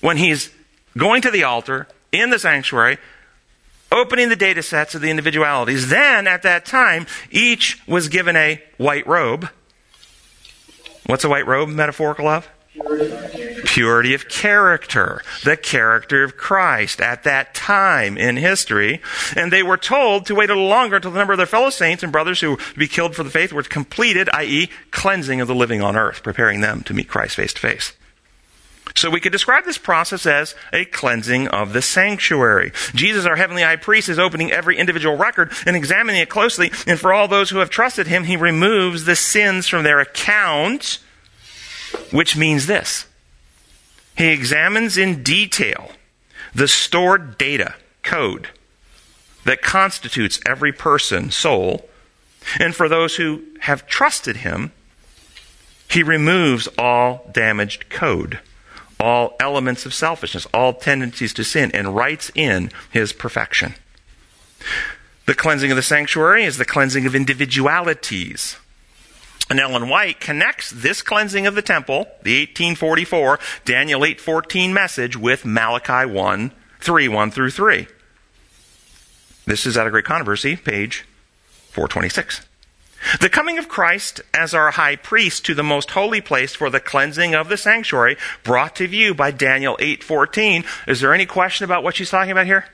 when 0.00 0.16
he's 0.16 0.50
going 0.96 1.22
to 1.22 1.30
the 1.30 1.44
altar 1.44 1.88
in 2.10 2.30
the 2.30 2.38
sanctuary, 2.38 2.98
opening 3.90 4.28
the 4.28 4.36
data 4.36 4.62
sets 4.62 4.94
of 4.94 5.00
the 5.00 5.10
individualities. 5.10 5.88
Then, 5.88 6.26
at 6.26 6.42
that 6.42 6.64
time, 6.64 7.06
each 7.30 7.80
was 7.86 8.08
given 8.08 8.36
a 8.36 8.62
white 8.78 9.06
robe. 9.06 9.48
What's 11.06 11.24
a 11.24 11.28
white 11.28 11.46
robe 11.46 11.68
metaphorical 11.68 12.28
of? 12.28 12.48
Purity 13.64 14.14
of 14.14 14.28
character, 14.28 15.22
the 15.44 15.56
character 15.56 16.24
of 16.24 16.36
Christ 16.36 17.00
at 17.00 17.24
that 17.24 17.54
time 17.54 18.16
in 18.16 18.36
history. 18.36 19.02
And 19.36 19.52
they 19.52 19.62
were 19.62 19.76
told 19.76 20.26
to 20.26 20.34
wait 20.34 20.48
a 20.48 20.54
little 20.54 20.68
longer 20.68 20.96
until 20.96 21.10
the 21.10 21.18
number 21.18 21.34
of 21.34 21.38
their 21.38 21.46
fellow 21.46 21.70
saints 21.70 22.02
and 22.02 22.12
brothers 22.12 22.40
who 22.40 22.50
would 22.52 22.76
be 22.76 22.88
killed 22.88 23.14
for 23.14 23.24
the 23.24 23.30
faith 23.30 23.52
were 23.52 23.62
completed, 23.62 24.30
i.e., 24.32 24.70
cleansing 24.90 25.40
of 25.40 25.48
the 25.48 25.54
living 25.54 25.82
on 25.82 25.96
earth, 25.96 26.22
preparing 26.22 26.60
them 26.60 26.82
to 26.84 26.94
meet 26.94 27.08
Christ 27.08 27.36
face 27.36 27.52
to 27.52 27.60
face. 27.60 27.92
So 28.94 29.10
we 29.10 29.20
could 29.20 29.32
describe 29.32 29.64
this 29.64 29.78
process 29.78 30.26
as 30.26 30.54
a 30.72 30.84
cleansing 30.84 31.48
of 31.48 31.72
the 31.72 31.82
sanctuary. 31.82 32.72
Jesus, 32.94 33.26
our 33.26 33.36
heavenly 33.36 33.62
high 33.62 33.76
priest, 33.76 34.08
is 34.08 34.18
opening 34.18 34.52
every 34.52 34.76
individual 34.76 35.16
record 35.16 35.52
and 35.66 35.76
examining 35.76 36.20
it 36.20 36.28
closely. 36.28 36.70
And 36.86 36.98
for 36.98 37.12
all 37.12 37.28
those 37.28 37.50
who 37.50 37.58
have 37.58 37.70
trusted 37.70 38.06
him, 38.06 38.24
he 38.24 38.36
removes 38.36 39.04
the 39.04 39.16
sins 39.16 39.66
from 39.66 39.82
their 39.82 40.00
account, 40.00 40.98
which 42.10 42.36
means 42.36 42.66
this. 42.66 43.06
He 44.16 44.28
examines 44.28 44.98
in 44.98 45.22
detail 45.22 45.92
the 46.54 46.68
stored 46.68 47.38
data, 47.38 47.74
code, 48.02 48.50
that 49.44 49.62
constitutes 49.62 50.38
every 50.46 50.72
person, 50.72 51.30
soul. 51.30 51.88
And 52.60 52.74
for 52.74 52.88
those 52.88 53.16
who 53.16 53.42
have 53.60 53.86
trusted 53.86 54.38
him, 54.38 54.72
he 55.88 56.02
removes 56.02 56.68
all 56.78 57.28
damaged 57.32 57.88
code 57.88 58.40
all 59.02 59.36
elements 59.40 59.84
of 59.84 59.92
selfishness, 59.92 60.46
all 60.54 60.72
tendencies 60.72 61.34
to 61.34 61.44
sin, 61.44 61.70
and 61.72 61.94
writes 61.94 62.30
in 62.34 62.70
his 62.90 63.12
perfection. 63.12 63.74
The 65.26 65.34
cleansing 65.34 65.70
of 65.70 65.76
the 65.76 65.82
sanctuary 65.82 66.44
is 66.44 66.56
the 66.56 66.64
cleansing 66.64 67.04
of 67.06 67.14
individualities. 67.14 68.56
And 69.50 69.60
Ellen 69.60 69.88
White 69.88 70.20
connects 70.20 70.70
this 70.70 71.02
cleansing 71.02 71.46
of 71.46 71.54
the 71.54 71.62
temple, 71.62 72.06
the 72.22 72.40
1844 72.40 73.38
Daniel 73.64 74.04
8:14 74.04 74.72
message 74.72 75.16
with 75.16 75.44
Malachi 75.44 76.06
1, 76.10 76.52
3, 76.80 77.08
1 77.08 77.30
through 77.30 77.50
3. 77.50 77.86
This 79.44 79.66
is 79.66 79.76
out 79.76 79.86
of 79.86 79.92
Great 79.92 80.04
Controversy, 80.04 80.56
page 80.56 81.04
426. 81.72 82.42
The 83.20 83.28
coming 83.28 83.58
of 83.58 83.68
Christ 83.68 84.20
as 84.32 84.54
our 84.54 84.72
high 84.72 84.96
priest 84.96 85.44
to 85.46 85.54
the 85.54 85.62
most 85.62 85.90
holy 85.90 86.20
place 86.20 86.54
for 86.54 86.70
the 86.70 86.80
cleansing 86.80 87.34
of 87.34 87.48
the 87.48 87.56
sanctuary 87.56 88.16
brought 88.42 88.76
to 88.76 88.86
view 88.86 89.14
by 89.14 89.30
Daniel 89.30 89.76
8:14. 89.80 90.64
Is 90.86 91.00
there 91.00 91.14
any 91.14 91.26
question 91.26 91.64
about 91.64 91.82
what 91.82 91.96
she's 91.96 92.10
talking 92.10 92.32
about 92.32 92.46
here? 92.46 92.66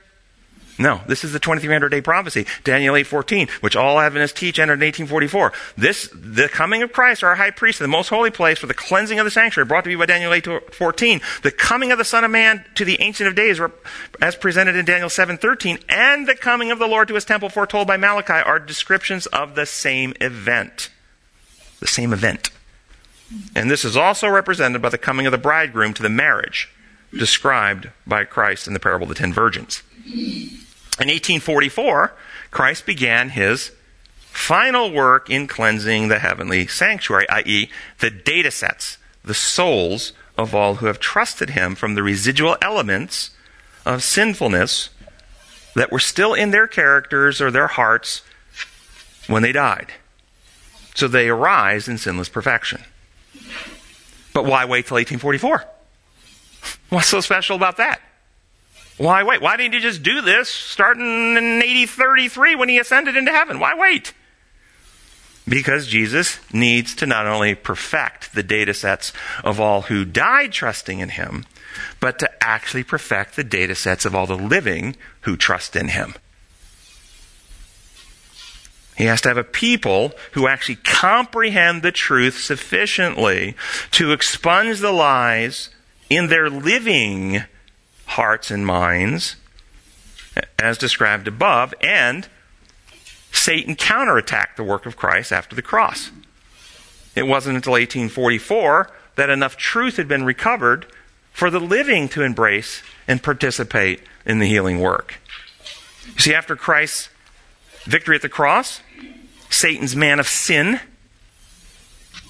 No, 0.79 1.01
this 1.07 1.25
is 1.25 1.33
the 1.33 1.39
2300 1.39 1.89
day 1.89 1.99
prophecy, 1.99 2.45
Daniel 2.63 2.95
8:14, 2.95 3.49
which 3.59 3.75
all 3.75 3.99
Adventists 3.99 4.39
teach 4.39 4.59
entered 4.59 4.81
in 4.81 4.87
1844. 4.87 5.51
This 5.77 6.09
the 6.13 6.47
coming 6.47 6.81
of 6.81 6.93
Christ, 6.93 7.21
our 7.21 7.35
high 7.35 7.51
priest, 7.51 7.79
to 7.79 7.83
the 7.83 7.89
most 7.89 8.07
holy 8.07 8.31
place 8.31 8.57
for 8.57 8.67
the 8.67 8.73
cleansing 8.73 9.19
of 9.19 9.25
the 9.25 9.31
sanctuary, 9.31 9.67
brought 9.67 9.83
to 9.83 9.91
you 9.91 9.97
by 9.97 10.05
Daniel 10.05 10.31
8:14. 10.31 11.19
The 11.41 11.51
coming 11.51 11.91
of 11.91 11.97
the 11.97 12.05
Son 12.05 12.23
of 12.23 12.31
Man 12.31 12.63
to 12.75 12.85
the 12.85 12.99
Ancient 13.01 13.27
of 13.27 13.35
Days, 13.35 13.59
as 14.21 14.37
presented 14.37 14.77
in 14.77 14.85
Daniel 14.85 15.09
7:13, 15.09 15.79
and 15.89 16.25
the 16.25 16.35
coming 16.35 16.71
of 16.71 16.79
the 16.79 16.87
Lord 16.87 17.09
to 17.09 17.15
His 17.15 17.25
temple, 17.25 17.49
foretold 17.49 17.85
by 17.85 17.97
Malachi, 17.97 18.31
are 18.31 18.57
descriptions 18.57 19.25
of 19.27 19.55
the 19.55 19.65
same 19.65 20.13
event. 20.21 20.87
The 21.81 21.87
same 21.87 22.13
event. 22.13 22.51
And 23.53 23.69
this 23.69 23.83
is 23.83 23.97
also 23.97 24.29
represented 24.29 24.81
by 24.81 24.89
the 24.89 24.97
coming 24.97 25.25
of 25.25 25.33
the 25.33 25.37
bridegroom 25.37 25.93
to 25.95 26.01
the 26.01 26.09
marriage, 26.09 26.69
described 27.11 27.89
by 28.07 28.23
Christ 28.23 28.65
in 28.65 28.73
the 28.73 28.79
parable 28.79 29.03
of 29.03 29.09
the 29.09 29.15
ten 29.15 29.33
virgins. 29.33 29.83
In 30.99 31.07
1844, 31.07 32.13
Christ 32.51 32.85
began 32.85 33.29
his 33.29 33.71
final 34.19 34.91
work 34.91 35.29
in 35.29 35.47
cleansing 35.47 36.09
the 36.09 36.19
heavenly 36.19 36.67
sanctuary, 36.67 37.25
i.e., 37.29 37.69
the 37.99 38.09
data 38.09 38.51
sets, 38.51 38.97
the 39.23 39.33
souls 39.33 40.11
of 40.37 40.53
all 40.53 40.75
who 40.75 40.87
have 40.87 40.99
trusted 40.99 41.51
him 41.51 41.75
from 41.75 41.95
the 41.95 42.03
residual 42.03 42.57
elements 42.61 43.31
of 43.85 44.03
sinfulness 44.03 44.89
that 45.75 45.91
were 45.91 45.99
still 45.99 46.33
in 46.33 46.51
their 46.51 46.67
characters 46.67 47.41
or 47.41 47.49
their 47.49 47.67
hearts 47.67 48.21
when 49.27 49.41
they 49.41 49.53
died. 49.53 49.93
So 50.95 51.07
they 51.07 51.29
arise 51.29 51.87
in 51.87 51.97
sinless 51.97 52.29
perfection. 52.29 52.83
But 54.33 54.45
why 54.45 54.65
wait 54.65 54.87
till 54.87 54.95
1844? 54.95 55.63
What's 56.89 57.07
so 57.07 57.21
special 57.21 57.55
about 57.55 57.77
that? 57.77 58.01
Why 58.99 59.23
wait? 59.23 59.41
Why 59.41 59.55
didn't 59.55 59.75
he 59.75 59.79
just 59.79 60.03
do 60.03 60.19
this 60.19 60.49
starting 60.49 61.37
in 61.37 61.63
AD 61.63 61.89
33 61.89 62.55
when 62.55 62.67
he 62.67 62.77
ascended 62.77 63.15
into 63.15 63.31
heaven? 63.31 63.57
Why 63.57 63.73
wait? 63.73 64.13
Because 65.47 65.87
Jesus 65.87 66.37
needs 66.51 66.93
to 66.95 67.05
not 67.05 67.25
only 67.25 67.55
perfect 67.55 68.35
the 68.35 68.43
data 68.43 68.73
sets 68.73 69.13
of 69.41 69.57
all 69.57 69.83
who 69.83 70.03
died 70.03 70.51
trusting 70.51 70.99
in 70.99 71.09
him, 71.09 71.45
but 72.01 72.19
to 72.19 72.29
actually 72.43 72.83
perfect 72.83 73.37
the 73.37 73.43
data 73.45 73.73
sets 73.73 74.03
of 74.03 74.13
all 74.13 74.27
the 74.27 74.35
living 74.35 74.97
who 75.21 75.37
trust 75.37 75.77
in 75.77 75.87
him. 75.87 76.13
He 78.97 79.05
has 79.05 79.21
to 79.21 79.29
have 79.29 79.37
a 79.37 79.45
people 79.45 80.11
who 80.33 80.49
actually 80.49 80.75
comprehend 80.75 81.83
the 81.83 81.93
truth 81.93 82.37
sufficiently 82.37 83.55
to 83.91 84.11
expunge 84.11 84.81
the 84.81 84.91
lies 84.91 85.69
in 86.09 86.27
their 86.27 86.49
living 86.49 87.45
hearts 88.09 88.49
and 88.49 88.65
minds, 88.65 89.35
as 90.57 90.77
described 90.77 91.27
above, 91.27 91.73
and 91.81 92.27
Satan 93.31 93.75
counterattacked 93.75 94.55
the 94.55 94.63
work 94.63 94.85
of 94.85 94.97
Christ 94.97 95.31
after 95.31 95.55
the 95.55 95.61
cross. 95.61 96.11
It 97.15 97.27
wasn't 97.27 97.55
until 97.55 97.73
1844 97.73 98.89
that 99.15 99.29
enough 99.29 99.57
truth 99.57 99.97
had 99.97 100.07
been 100.07 100.25
recovered 100.25 100.87
for 101.31 101.51
the 101.51 101.59
living 101.59 102.09
to 102.09 102.23
embrace 102.23 102.81
and 103.07 103.21
participate 103.21 104.01
in 104.25 104.39
the 104.39 104.47
healing 104.47 104.79
work. 104.79 105.19
You 106.05 106.19
see, 106.19 106.33
after 106.33 106.55
Christ's 106.55 107.09
victory 107.83 108.15
at 108.15 108.23
the 108.23 108.29
cross, 108.29 108.81
Satan's 109.49 109.95
man 109.95 110.19
of 110.19 110.27
sin, 110.27 110.79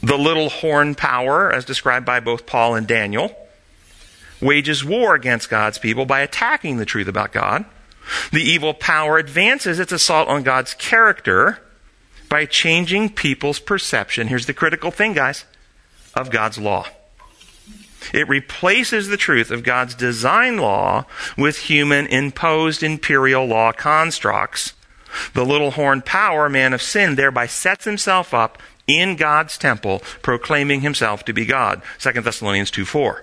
the 0.04 0.18
little 0.18 0.50
horn 0.50 0.96
power, 0.96 1.52
as 1.52 1.64
described 1.64 2.06
by 2.06 2.20
both 2.20 2.46
Paul 2.46 2.76
and 2.76 2.86
Daniel, 2.86 3.49
wages 4.42 4.84
war 4.84 5.16
against 5.16 5.50
God's 5.50 5.78
people 5.78 6.06
by 6.06 6.22
attacking 6.22 6.78
the 6.78 6.86
truth 6.86 7.08
about 7.08 7.32
God. 7.32 7.66
The 8.32 8.42
evil 8.42 8.74
power 8.74 9.18
advances 9.18 9.80
its 9.80 9.92
assault 9.92 10.28
on 10.28 10.44
God's 10.44 10.74
character 10.74 11.60
by 12.28 12.46
changing 12.46 13.10
people's 13.14 13.60
perception. 13.60 14.28
Here's 14.28 14.46
the 14.46 14.54
critical 14.54 14.92
thing, 14.92 15.14
guys, 15.14 15.46
of 16.16 16.32
God's 16.32 16.58
law. 16.58 16.86
It 18.14 18.28
replaces 18.30 19.08
the 19.08 19.18
truth 19.18 19.52
of 19.52 19.64
God's 19.64 19.94
design 19.94 20.58
law 20.58 21.06
with 21.38 21.58
human 21.58 22.08
imposed 22.08 22.82
imperial 22.82 23.46
law 23.46 23.72
constructs. 23.72 24.74
The 25.34 25.46
little 25.46 25.72
horn 25.72 26.02
power, 26.02 26.50
man 26.50 26.74
of 26.74 26.82
sin, 26.82 27.16
thereby 27.16 27.48
sets 27.48 27.86
himself 27.86 28.34
up 28.34 28.62
in 28.88 29.16
God's 29.16 29.58
temple, 29.58 30.00
proclaiming 30.22 30.82
himself 30.82 31.26
to 31.26 31.34
be 31.34 31.46
God. 31.46 31.82
2 32.00 32.22
Thessalonians 32.22 32.72
2 32.72 32.86
4 32.86 33.22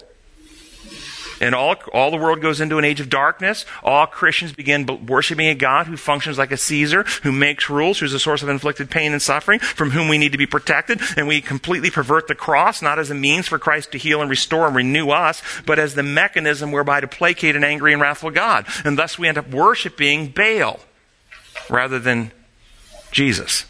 and 1.41 1.55
all, 1.55 1.77
all 1.93 2.11
the 2.11 2.17
world 2.17 2.41
goes 2.41 2.61
into 2.61 2.79
an 2.79 2.85
age 2.85 3.01
of 3.01 3.09
darkness. 3.09 3.65
All 3.83 4.07
Christians 4.07 4.53
begin 4.53 5.07
worshiping 5.07 5.49
a 5.49 5.55
God 5.55 5.87
who 5.87 5.97
functions 5.97 6.39
like 6.39 6.53
a 6.53 6.57
Caesar, 6.57 7.05
who 7.23 7.33
makes 7.33 7.69
rules, 7.69 7.99
who's 7.99 8.15
a 8.15 8.19
source 8.19 8.43
of 8.43 8.49
inflicted 8.49 8.91
pain 8.91 9.13
and 9.13 9.21
suffering, 9.21 9.59
from 9.61 9.91
whom 9.91 10.09
we 10.09 10.19
need 10.19 10.33
to 10.33 10.39
be 10.39 10.47
protected. 10.47 11.01
And 11.17 11.29
we 11.29 11.41
completely 11.41 11.91
pervert 11.91 12.29
the 12.29 12.35
cross, 12.35 12.83
not 12.83 12.99
as 12.99 13.11
a 13.11 13.15
means 13.15 13.49
for 13.49 13.59
Christ 13.59 13.93
to 13.93 13.99
heal 13.99 14.21
and 14.21 14.31
restore 14.31 14.67
and 14.67 14.77
renew 14.77 15.11
us, 15.11 15.43
but 15.67 15.79
as 15.79 15.95
the 15.95 16.03
mechanism 16.03 16.73
whereby 16.73 17.01
to 17.01 17.09
placate 17.09 17.57
an 17.57 17.65
angry 17.65 17.93
and 17.93 18.01
wrathful 18.01 18.31
God. 18.31 18.67
And 18.85 18.99
thus 18.99 19.19
we 19.19 19.29
end 19.29 19.39
up 19.39 19.51
worshiping 19.51 20.29
Baal 20.29 20.81
rather 21.69 21.99
than 21.99 22.33
Jesus. 23.11 23.65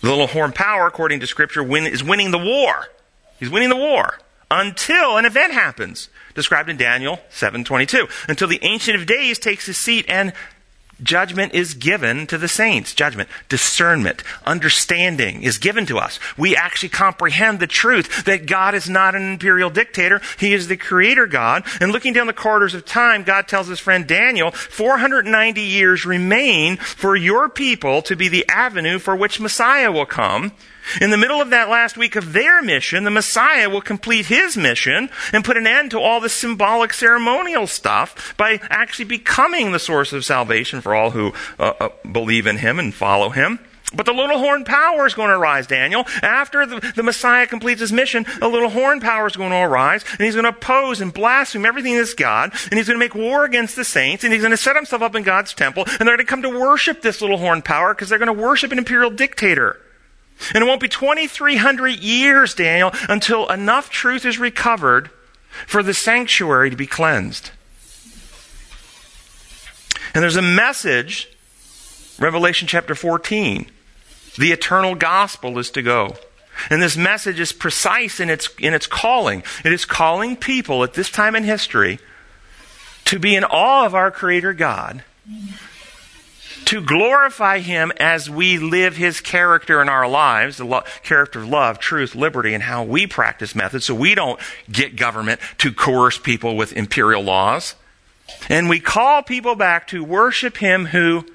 The 0.00 0.10
little 0.10 0.26
horn 0.26 0.52
power, 0.52 0.86
according 0.86 1.20
to 1.20 1.26
Scripture, 1.26 1.62
win, 1.62 1.86
is 1.86 2.04
winning 2.04 2.30
the 2.30 2.38
war. 2.38 2.88
He's 3.38 3.50
winning 3.50 3.70
the 3.70 3.76
war 3.76 4.18
until 4.50 5.16
an 5.16 5.24
event 5.24 5.52
happens 5.52 6.08
described 6.34 6.68
in 6.68 6.76
Daniel 6.76 7.20
7:22 7.30 8.08
until 8.28 8.48
the 8.48 8.60
ancient 8.62 8.96
of 8.96 9.06
days 9.06 9.38
takes 9.38 9.66
his 9.66 9.78
seat 9.78 10.04
and 10.08 10.32
judgment 11.02 11.54
is 11.54 11.74
given 11.74 12.26
to 12.28 12.38
the 12.38 12.48
saints. 12.48 12.94
Judgment 12.94 13.28
discernment 13.48 14.22
understanding 14.46 15.42
is 15.42 15.58
given 15.58 15.86
to 15.86 15.98
us. 15.98 16.18
We 16.36 16.56
actually 16.56 16.90
comprehend 16.90 17.60
the 17.60 17.66
truth 17.66 18.24
that 18.24 18.46
god 18.46 18.74
is 18.74 18.88
not 18.88 19.14
an 19.14 19.32
imperial 19.32 19.70
dictator. 19.70 20.20
He 20.38 20.54
is 20.54 20.68
the 20.68 20.76
creator 20.76 21.26
god. 21.26 21.64
And 21.80 21.92
looking 21.92 22.12
down 22.12 22.26
the 22.26 22.32
corridors 22.32 22.74
of 22.74 22.84
time 22.84 23.24
god 23.24 23.48
tells 23.48 23.68
his 23.68 23.80
friend 23.80 24.06
daniel 24.06 24.50
490 24.50 25.60
years 25.60 26.06
remain 26.06 26.76
for 26.76 27.16
your 27.16 27.48
people 27.48 28.02
to 28.02 28.16
be 28.16 28.28
the 28.28 28.48
avenue 28.48 28.98
for 28.98 29.16
which 29.16 29.40
messiah 29.40 29.90
will 29.90 30.06
come 30.06 30.52
In 31.00 31.10
the 31.10 31.16
middle 31.16 31.40
of 31.40 31.50
that 31.50 31.68
last 31.68 31.96
week 31.96 32.16
of 32.16 32.32
their 32.32 32.62
mission, 32.62 33.04
the 33.04 33.10
Messiah 33.10 33.68
will 33.70 33.80
complete 33.80 34.26
his 34.26 34.56
mission 34.56 35.10
and 35.32 35.44
put 35.44 35.56
an 35.56 35.66
end 35.66 35.90
to 35.92 36.00
all 36.00 36.20
this 36.20 36.32
symbolic 36.32 36.92
ceremonial 36.92 37.66
stuff 37.66 38.34
by 38.36 38.60
actually 38.70 39.06
becoming 39.06 39.72
the 39.72 39.78
source 39.78 40.12
of 40.12 40.24
salvation 40.24 40.80
for 40.80 40.94
all 40.94 41.10
who 41.10 41.32
uh, 41.58 41.72
uh, 41.80 41.88
believe 42.10 42.46
in 42.46 42.58
him 42.58 42.78
and 42.78 42.94
follow 42.94 43.30
him. 43.30 43.58
But 43.96 44.06
the 44.06 44.12
little 44.12 44.38
horn 44.38 44.64
power 44.64 45.06
is 45.06 45.14
going 45.14 45.28
to 45.28 45.36
arise, 45.36 45.66
Daniel. 45.66 46.04
After 46.22 46.66
the, 46.66 46.92
the, 46.96 47.02
Messiah 47.02 47.46
completes 47.46 47.80
his 47.80 47.92
mission, 47.92 48.26
a 48.40 48.48
little 48.48 48.70
horn 48.70 49.00
power 49.00 49.26
is 49.26 49.36
going 49.36 49.50
to 49.50 49.62
arise, 49.62 50.04
and 50.10 50.20
he's 50.20 50.34
going 50.34 50.44
to 50.44 50.50
oppose 50.50 51.00
and 51.00 51.12
blaspheme 51.12 51.64
everything 51.64 51.96
that's 51.96 52.14
God, 52.14 52.52
and 52.70 52.78
he's 52.78 52.88
going 52.88 52.98
to 52.98 53.04
make 53.04 53.14
war 53.14 53.44
against 53.44 53.76
the 53.76 53.84
saints, 53.84 54.24
and 54.24 54.32
he's 54.32 54.42
going 54.42 54.50
to 54.50 54.56
set 54.56 54.76
himself 54.76 55.02
up 55.02 55.14
in 55.14 55.22
God's 55.22 55.54
temple, 55.54 55.84
and 55.86 56.08
they're 56.08 56.16
going 56.16 56.18
to 56.18 56.24
come 56.24 56.42
to 56.42 56.50
worship 56.50 57.02
this 57.02 57.20
little 57.20 57.38
horn 57.38 57.62
power 57.62 57.94
because 57.94 58.08
they're 58.08 58.18
going 58.18 58.34
to 58.34 58.42
worship 58.42 58.72
an 58.72 58.78
imperial 58.78 59.10
dictator. 59.10 59.80
And 60.52 60.62
it 60.62 60.66
won't 60.66 60.80
be 60.80 60.88
2,300 60.88 62.00
years, 62.00 62.54
Daniel, 62.54 62.90
until 63.08 63.48
enough 63.50 63.90
truth 63.90 64.24
is 64.24 64.38
recovered 64.38 65.10
for 65.66 65.82
the 65.82 65.94
sanctuary 65.94 66.70
to 66.70 66.76
be 66.76 66.86
cleansed. 66.86 67.50
And 70.14 70.22
there's 70.22 70.36
a 70.36 70.42
message, 70.42 71.28
Revelation 72.18 72.68
chapter 72.68 72.94
14. 72.94 73.66
The 74.38 74.52
eternal 74.52 74.94
gospel 74.94 75.58
is 75.58 75.70
to 75.70 75.82
go. 75.82 76.16
And 76.70 76.80
this 76.80 76.96
message 76.96 77.40
is 77.40 77.52
precise 77.52 78.20
in 78.20 78.30
its, 78.30 78.48
in 78.58 78.74
its 78.74 78.86
calling. 78.86 79.42
It 79.64 79.72
is 79.72 79.84
calling 79.84 80.36
people 80.36 80.84
at 80.84 80.94
this 80.94 81.10
time 81.10 81.34
in 81.34 81.44
history 81.44 81.98
to 83.06 83.18
be 83.18 83.34
in 83.34 83.44
awe 83.44 83.84
of 83.86 83.94
our 83.94 84.10
Creator 84.10 84.54
God 84.54 85.02
to 86.66 86.80
glorify 86.80 87.58
Him 87.58 87.92
as 87.98 88.28
we 88.28 88.58
live 88.58 88.96
His 88.96 89.20
character 89.20 89.80
in 89.80 89.88
our 89.88 90.08
lives, 90.08 90.56
the 90.56 90.64
lo- 90.64 90.82
character 91.02 91.40
of 91.40 91.48
love, 91.48 91.78
truth, 91.78 92.14
liberty, 92.14 92.54
and 92.54 92.62
how 92.62 92.82
we 92.84 93.06
practice 93.06 93.54
methods 93.54 93.84
so 93.84 93.94
we 93.94 94.14
don't 94.14 94.40
get 94.70 94.96
government 94.96 95.40
to 95.58 95.72
coerce 95.72 96.18
people 96.18 96.56
with 96.56 96.72
imperial 96.72 97.22
laws. 97.22 97.74
And 98.48 98.68
we 98.68 98.80
call 98.80 99.22
people 99.22 99.54
back 99.54 99.86
to 99.88 100.02
worship 100.02 100.56
Him 100.58 100.86
who 100.86 101.26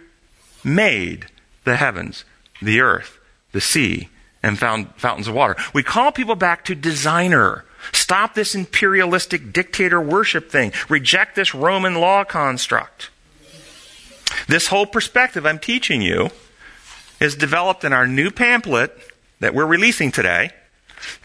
made 0.64 1.28
the 1.64 1.76
heavens, 1.76 2.26
the 2.62 2.82
earth, 2.82 3.20
the 3.52 3.62
sea, 3.62 4.10
and 4.42 4.58
found 4.58 4.94
fountains 4.96 5.28
of 5.28 5.36
water. 5.36 5.56
We 5.74 5.84
call 5.84 6.12
people 6.12 6.36
back 6.36 6.66
to 6.66 6.76
designer. 6.76 7.66
Stop 7.92 8.34
this 8.34 8.56
imperialistic 8.56 9.54
dictator 9.54 10.02
worship 10.02 10.50
thing. 10.50 10.72
Reject 10.90 11.36
this 11.36 11.54
Roman 11.54 11.96
law 11.96 12.24
construct. 12.24 13.10
This 14.48 14.68
whole 14.68 14.86
perspective 14.86 15.46
I'm 15.46 15.60
teaching 15.60 16.02
you 16.02 16.30
is 17.20 17.36
developed 17.36 17.84
in 17.84 17.94
our 17.94 18.08
new 18.08 18.32
pamphlet 18.32 18.96
that 19.40 19.54
we're 19.54 19.66
releasing 19.66 20.12
today 20.12 20.52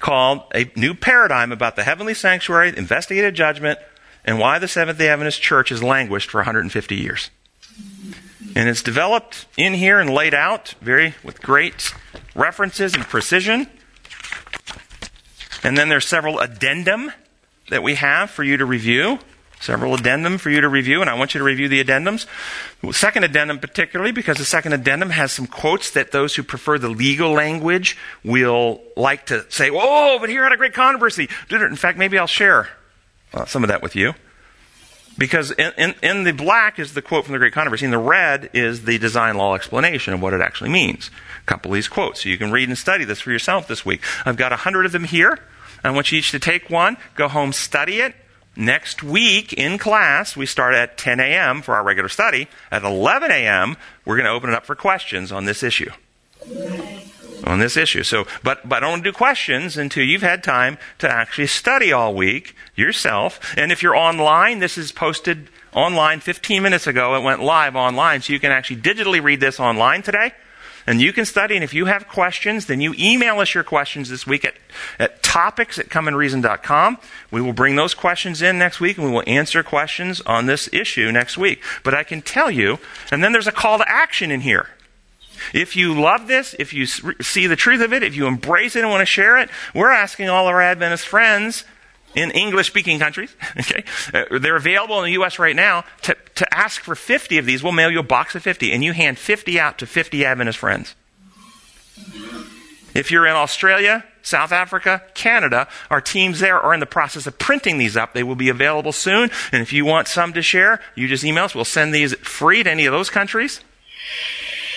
called 0.00 0.42
A 0.54 0.70
New 0.76 0.94
Paradigm 0.94 1.52
About 1.52 1.76
the 1.76 1.84
Heavenly 1.84 2.14
Sanctuary, 2.14 2.72
Investigative 2.76 3.34
Judgment, 3.34 3.78
and 4.24 4.38
Why 4.38 4.58
the 4.58 4.68
Seventh 4.68 4.98
day 4.98 5.08
Adventist 5.08 5.42
Church 5.42 5.68
has 5.68 5.82
languished 5.82 6.30
for 6.30 6.38
150 6.38 6.94
years. 6.94 7.30
And 8.56 8.68
it's 8.68 8.82
developed 8.82 9.46
in 9.56 9.74
here 9.74 9.98
and 9.98 10.10
laid 10.10 10.32
out 10.32 10.74
very 10.80 11.14
with 11.24 11.42
great 11.42 11.92
references 12.34 12.94
and 12.94 13.04
precision. 13.04 13.68
And 15.64 15.76
then 15.76 15.88
there's 15.88 16.06
several 16.06 16.38
addendum 16.38 17.10
that 17.70 17.82
we 17.82 17.94
have 17.96 18.30
for 18.30 18.44
you 18.44 18.56
to 18.56 18.64
review 18.64 19.18
several 19.64 19.94
addendum 19.94 20.38
for 20.38 20.50
you 20.50 20.60
to 20.60 20.68
review, 20.68 21.00
and 21.00 21.08
I 21.08 21.14
want 21.14 21.34
you 21.34 21.38
to 21.38 21.44
review 21.44 21.68
the 21.68 21.82
addendums. 21.82 22.26
Second 22.92 23.24
addendum, 23.24 23.58
particularly, 23.58 24.12
because 24.12 24.36
the 24.36 24.44
second 24.44 24.74
addendum 24.74 25.10
has 25.10 25.32
some 25.32 25.46
quotes 25.46 25.90
that 25.92 26.12
those 26.12 26.36
who 26.36 26.42
prefer 26.42 26.78
the 26.78 26.88
legal 26.88 27.32
language 27.32 27.96
will 28.22 28.82
like 28.96 29.26
to 29.26 29.50
say, 29.50 29.70
"Oh, 29.72 30.18
but 30.20 30.28
here 30.28 30.42
had 30.42 30.52
a 30.52 30.56
great 30.56 30.74
controversy." 30.74 31.28
In 31.50 31.76
fact, 31.76 31.98
maybe 31.98 32.18
I'll 32.18 32.26
share 32.26 32.68
uh, 33.32 33.46
some 33.46 33.64
of 33.64 33.68
that 33.68 33.82
with 33.82 33.96
you. 33.96 34.14
Because 35.16 35.52
in, 35.52 35.72
in, 35.78 35.94
in, 36.02 36.24
the 36.24 36.32
black 36.32 36.78
is 36.80 36.94
the 36.94 37.02
quote 37.02 37.24
from 37.24 37.34
the 37.34 37.38
Great 37.38 37.52
Controversy, 37.52 37.84
and 37.84 37.92
the 37.92 37.98
red 37.98 38.50
is 38.52 38.84
the 38.84 38.98
design 38.98 39.36
law 39.36 39.54
explanation 39.54 40.12
of 40.12 40.20
what 40.20 40.34
it 40.34 40.40
actually 40.40 40.70
means. 40.70 41.08
A 41.40 41.46
couple 41.46 41.70
of 41.70 41.76
these 41.76 41.86
quotes. 41.86 42.22
So 42.22 42.28
you 42.28 42.36
can 42.36 42.50
read 42.50 42.68
and 42.68 42.76
study 42.76 43.04
this 43.04 43.20
for 43.20 43.30
yourself 43.30 43.68
this 43.68 43.86
week. 43.86 44.02
I've 44.26 44.36
got 44.36 44.52
a 44.52 44.56
hundred 44.56 44.86
of 44.86 44.92
them 44.92 45.04
here. 45.04 45.38
I 45.84 45.90
want 45.90 46.10
you 46.10 46.18
each 46.18 46.30
to 46.32 46.38
take 46.38 46.70
one, 46.70 46.96
go 47.14 47.28
home, 47.28 47.52
study 47.52 48.00
it, 48.00 48.14
Next 48.56 49.02
week 49.02 49.52
in 49.52 49.78
class, 49.78 50.36
we 50.36 50.46
start 50.46 50.74
at 50.74 50.96
10 50.96 51.18
a.m. 51.18 51.60
for 51.60 51.74
our 51.74 51.82
regular 51.82 52.08
study. 52.08 52.48
At 52.70 52.84
11 52.84 53.30
a.m., 53.30 53.76
we're 54.04 54.16
going 54.16 54.26
to 54.26 54.30
open 54.30 54.50
it 54.50 54.54
up 54.54 54.64
for 54.64 54.76
questions 54.76 55.32
on 55.32 55.44
this 55.44 55.62
issue. 55.62 55.90
On 57.44 57.58
this 57.58 57.76
issue. 57.76 58.04
So, 58.04 58.26
but, 58.42 58.66
but 58.68 58.76
I 58.76 58.80
don't 58.80 58.90
want 58.90 59.04
to 59.04 59.10
do 59.10 59.16
questions 59.16 59.76
until 59.76 60.04
you've 60.04 60.22
had 60.22 60.44
time 60.44 60.78
to 60.98 61.10
actually 61.10 61.48
study 61.48 61.92
all 61.92 62.14
week 62.14 62.54
yourself. 62.76 63.40
And 63.56 63.72
if 63.72 63.82
you're 63.82 63.96
online, 63.96 64.60
this 64.60 64.78
is 64.78 64.92
posted 64.92 65.48
online 65.72 66.20
15 66.20 66.62
minutes 66.62 66.86
ago. 66.86 67.16
It 67.16 67.22
went 67.22 67.42
live 67.42 67.74
online, 67.74 68.22
so 68.22 68.32
you 68.32 68.40
can 68.40 68.52
actually 68.52 68.80
digitally 68.80 69.22
read 69.22 69.40
this 69.40 69.58
online 69.58 70.02
today. 70.02 70.32
And 70.86 71.00
you 71.00 71.12
can 71.12 71.24
study, 71.24 71.54
and 71.54 71.64
if 71.64 71.72
you 71.72 71.86
have 71.86 72.08
questions, 72.08 72.66
then 72.66 72.80
you 72.80 72.94
email 72.98 73.40
us 73.40 73.54
your 73.54 73.64
questions 73.64 74.10
this 74.10 74.26
week 74.26 74.44
at, 74.44 74.54
at 74.98 75.22
topics 75.22 75.78
at 75.78 75.88
comeandreason.com. 75.88 76.98
We 77.30 77.40
will 77.40 77.54
bring 77.54 77.76
those 77.76 77.94
questions 77.94 78.42
in 78.42 78.58
next 78.58 78.80
week, 78.80 78.98
and 78.98 79.06
we 79.06 79.12
will 79.12 79.24
answer 79.26 79.62
questions 79.62 80.20
on 80.22 80.46
this 80.46 80.68
issue 80.72 81.10
next 81.10 81.38
week. 81.38 81.62
But 81.82 81.94
I 81.94 82.02
can 82.02 82.20
tell 82.20 82.50
you, 82.50 82.78
and 83.10 83.24
then 83.24 83.32
there's 83.32 83.46
a 83.46 83.52
call 83.52 83.78
to 83.78 83.88
action 83.88 84.30
in 84.30 84.42
here. 84.42 84.68
If 85.52 85.74
you 85.74 85.98
love 85.98 86.26
this, 86.26 86.54
if 86.58 86.72
you 86.72 86.86
see 86.86 87.46
the 87.46 87.56
truth 87.56 87.80
of 87.80 87.92
it, 87.92 88.02
if 88.02 88.14
you 88.14 88.26
embrace 88.26 88.76
it 88.76 88.80
and 88.80 88.90
want 88.90 89.00
to 89.00 89.06
share 89.06 89.38
it, 89.38 89.50
we're 89.74 89.90
asking 89.90 90.28
all 90.28 90.46
our 90.46 90.60
Adventist 90.60 91.06
friends 91.06 91.64
in 92.14 92.30
English 92.30 92.68
speaking 92.68 92.98
countries. 92.98 93.34
Okay? 93.58 93.84
Uh, 94.12 94.38
they're 94.38 94.56
available 94.56 94.98
in 94.98 95.04
the 95.04 95.12
U.S. 95.12 95.38
right 95.38 95.54
now. 95.54 95.84
To, 96.02 96.16
to 96.34 96.54
ask 96.54 96.80
for 96.82 96.94
50 96.94 97.38
of 97.38 97.46
these, 97.46 97.62
we'll 97.62 97.72
mail 97.72 97.90
you 97.90 98.00
a 98.00 98.02
box 98.02 98.34
of 98.34 98.42
50, 98.42 98.72
and 98.72 98.82
you 98.82 98.92
hand 98.92 99.18
50 99.18 99.58
out 99.60 99.78
to 99.78 99.86
50 99.86 100.24
Adventist 100.24 100.58
friends. 100.58 100.94
If 102.94 103.10
you're 103.10 103.26
in 103.26 103.34
Australia, 103.34 104.04
South 104.22 104.52
Africa, 104.52 105.02
Canada, 105.14 105.68
our 105.90 106.00
teams 106.00 106.40
there 106.40 106.60
are 106.60 106.74
in 106.74 106.80
the 106.80 106.86
process 106.86 107.26
of 107.26 107.38
printing 107.38 107.78
these 107.78 107.96
up. 107.96 108.12
They 108.14 108.22
will 108.22 108.36
be 108.36 108.48
available 108.48 108.92
soon. 108.92 109.30
And 109.52 109.62
if 109.62 109.72
you 109.72 109.84
want 109.84 110.08
some 110.08 110.32
to 110.32 110.42
share, 110.42 110.80
you 110.94 111.08
just 111.08 111.24
email 111.24 111.44
us. 111.44 111.54
We'll 111.54 111.64
send 111.64 111.94
these 111.94 112.14
free 112.14 112.62
to 112.62 112.70
any 112.70 112.86
of 112.86 112.92
those 112.92 113.10
countries. 113.10 113.60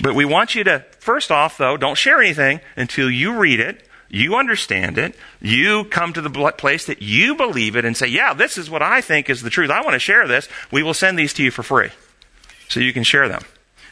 But 0.02 0.14
we 0.14 0.24
want 0.24 0.54
you 0.54 0.64
to, 0.64 0.84
first 0.98 1.30
off, 1.30 1.58
though, 1.58 1.76
don't 1.76 1.96
share 1.96 2.20
anything 2.20 2.60
until 2.76 3.10
you 3.10 3.38
read 3.38 3.60
it 3.60 3.87
you 4.08 4.36
understand 4.36 4.98
it. 4.98 5.14
You 5.40 5.84
come 5.84 6.12
to 6.12 6.20
the 6.20 6.52
place 6.52 6.86
that 6.86 7.02
you 7.02 7.34
believe 7.34 7.76
it 7.76 7.84
and 7.84 7.96
say, 7.96 8.06
yeah, 8.06 8.34
this 8.34 8.56
is 8.56 8.70
what 8.70 8.82
I 8.82 9.00
think 9.00 9.28
is 9.28 9.42
the 9.42 9.50
truth. 9.50 9.70
I 9.70 9.82
want 9.82 9.92
to 9.94 9.98
share 9.98 10.26
this. 10.26 10.48
We 10.70 10.82
will 10.82 10.94
send 10.94 11.18
these 11.18 11.34
to 11.34 11.42
you 11.42 11.50
for 11.50 11.62
free. 11.62 11.90
So 12.68 12.80
you 12.80 12.92
can 12.92 13.02
share 13.04 13.28
them. 13.28 13.42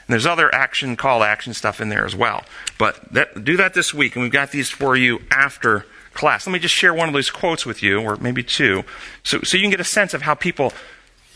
And 0.07 0.13
there's 0.13 0.27
other 0.27 0.55
action, 0.55 0.97
call 0.97 1.23
action 1.23 1.53
stuff 1.53 1.81
in 1.81 1.89
there 1.89 2.05
as 2.05 2.15
well. 2.15 2.45
But 2.79 3.13
that, 3.13 3.45
do 3.45 3.57
that 3.57 3.75
this 3.75 3.93
week, 3.93 4.15
and 4.15 4.23
we've 4.23 4.33
got 4.33 4.53
these 4.53 4.71
for 4.71 4.97
you 4.97 5.21
after 5.31 5.85
class. 6.15 6.47
Let 6.47 6.53
me 6.53 6.59
just 6.59 6.75
share 6.75 6.95
one 6.95 7.09
of 7.09 7.15
those 7.15 7.31
quotes 7.31 7.67
with 7.67 7.83
you, 7.83 8.01
or 8.01 8.17
maybe 8.17 8.43
two, 8.43 8.85
so, 9.23 9.41
so 9.43 9.57
you 9.57 9.63
can 9.63 9.71
get 9.71 9.81
a 9.81 9.85
sense 9.85 10.15
of 10.15 10.23
how 10.23 10.35
people, 10.35 10.73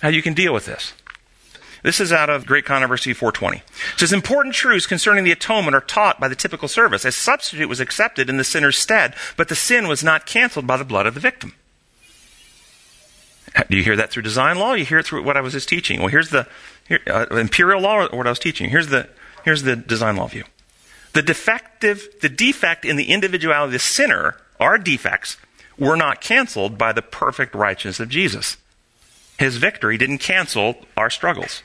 how 0.01 0.09
you 0.09 0.23
can 0.23 0.35
deal 0.35 0.55
with 0.55 0.67
this. 0.67 0.95
This 1.83 2.01
is 2.01 2.13
out 2.13 2.29
of 2.29 2.47
Great 2.47 2.67
Controversy 2.67 3.15
420. 3.15 3.59
It 3.59 3.63
says, 3.97 4.13
important 4.13 4.55
truths 4.55 4.87
concerning 4.87 5.25
the 5.25 5.33
atonement 5.33 5.75
are 5.75 5.81
taught 5.81 6.21
by 6.21 6.29
the 6.29 6.35
typical 6.35 6.69
service. 6.69 7.05
A 7.05 7.13
substitute 7.13 7.69
was 7.69 7.81
accepted 7.81 8.29
in 8.29 8.37
the 8.37 8.45
sinner's 8.45 8.77
stead, 8.77 9.15
but 9.37 9.49
the 9.49 9.55
sin 9.55 9.89
was 9.89 10.05
not 10.05 10.27
canceled 10.27 10.67
by 10.67 10.77
the 10.77 10.85
blood 10.85 11.07
of 11.07 11.15
the 11.15 11.21
victim. 11.21 11.55
Do 13.69 13.77
you 13.77 13.83
hear 13.83 13.97
that 13.97 14.11
through 14.11 14.23
design 14.23 14.59
law? 14.59 14.75
You 14.75 14.85
hear 14.85 14.99
it 14.99 15.07
through 15.07 15.25
what 15.25 15.37
I 15.37 15.41
was 15.41 15.55
just 15.55 15.69
teaching. 15.69 16.01
Well, 16.01 16.09
here's 16.09 16.31
the 16.31 16.47
here, 16.87 17.01
uh, 17.07 17.27
imperial 17.31 17.81
law, 17.81 18.07
or 18.07 18.17
what 18.17 18.27
I 18.27 18.31
was 18.31 18.39
teaching. 18.39 18.71
Here's 18.71 18.89
the 18.89 19.09
here's 19.45 19.63
the 19.63 19.75
design 19.75 20.17
law 20.17 20.29
view. 20.29 20.45
The 21.15 21.23
defective, 21.23 22.07
the 22.21 22.29
defect 22.29 22.85
in 22.85 22.97
the 22.97 23.11
individuality 23.11 23.69
of 23.69 23.73
the 23.73 23.79
sinner, 23.81 24.37
our 24.61 24.79
defects, 24.79 25.37
were 25.77 25.97
not 25.97 26.21
canceled 26.21 26.79
by 26.79 26.93
the 26.93 27.03
perfect 27.03 27.55
righteousness 27.55 27.99
of 27.99 28.09
Jesus. 28.09 28.57
His 29.39 29.57
victory 29.57 29.99
didn't 29.99 30.19
cancel 30.19 30.87
our 30.97 31.11
struggles. 31.11 31.63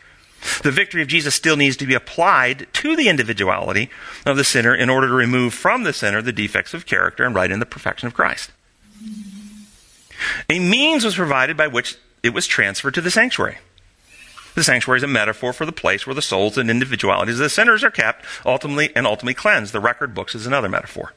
The 0.63 0.71
victory 0.71 1.01
of 1.01 1.07
Jesus 1.07 1.35
still 1.35 1.57
needs 1.57 1.77
to 1.77 1.85
be 1.85 1.93
applied 1.93 2.67
to 2.73 2.95
the 2.95 3.09
individuality 3.09 3.89
of 4.25 4.37
the 4.37 4.43
sinner 4.43 4.75
in 4.75 4.89
order 4.89 5.07
to 5.07 5.13
remove 5.13 5.53
from 5.53 5.83
the 5.83 5.93
sinner 5.93 6.21
the 6.21 6.31
defects 6.31 6.73
of 6.73 6.85
character 6.85 7.23
and 7.23 7.35
write 7.35 7.51
in 7.51 7.59
the 7.59 7.65
perfection 7.65 8.07
of 8.07 8.13
Christ. 8.13 8.51
A 10.49 10.59
means 10.59 11.03
was 11.03 11.15
provided 11.15 11.57
by 11.57 11.67
which 11.67 11.97
it 12.23 12.33
was 12.33 12.47
transferred 12.47 12.93
to 12.95 13.01
the 13.01 13.11
sanctuary. 13.11 13.57
The 14.55 14.63
sanctuary 14.63 14.99
is 14.99 15.03
a 15.03 15.07
metaphor 15.07 15.51
for 15.51 15.65
the 15.65 15.71
place 15.73 16.07
where 16.07 16.13
the 16.13 16.21
souls 16.21 16.57
and 16.57 16.69
individualities 16.69 17.35
of 17.35 17.43
the 17.43 17.49
sinners 17.49 17.83
are 17.83 17.91
kept, 17.91 18.25
ultimately 18.45 18.95
and 18.95 19.05
ultimately 19.05 19.33
cleansed. 19.33 19.73
The 19.73 19.81
record 19.81 20.15
books 20.15 20.33
is 20.33 20.47
another 20.47 20.69
metaphor. 20.69 21.13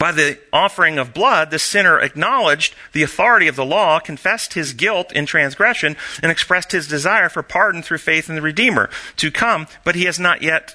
By 0.00 0.12
the 0.12 0.38
offering 0.50 0.98
of 0.98 1.12
blood, 1.12 1.50
the 1.50 1.58
sinner 1.58 2.00
acknowledged 2.00 2.74
the 2.92 3.02
authority 3.02 3.48
of 3.48 3.56
the 3.56 3.66
law, 3.66 4.00
confessed 4.00 4.54
his 4.54 4.72
guilt 4.72 5.12
in 5.12 5.26
transgression, 5.26 5.94
and 6.22 6.32
expressed 6.32 6.72
his 6.72 6.88
desire 6.88 7.28
for 7.28 7.42
pardon 7.42 7.82
through 7.82 7.98
faith 7.98 8.30
in 8.30 8.34
the 8.34 8.40
Redeemer 8.40 8.88
to 9.16 9.30
come, 9.30 9.66
but 9.84 9.94
he 9.94 10.06
has 10.06 10.18
not 10.18 10.40
yet 10.40 10.74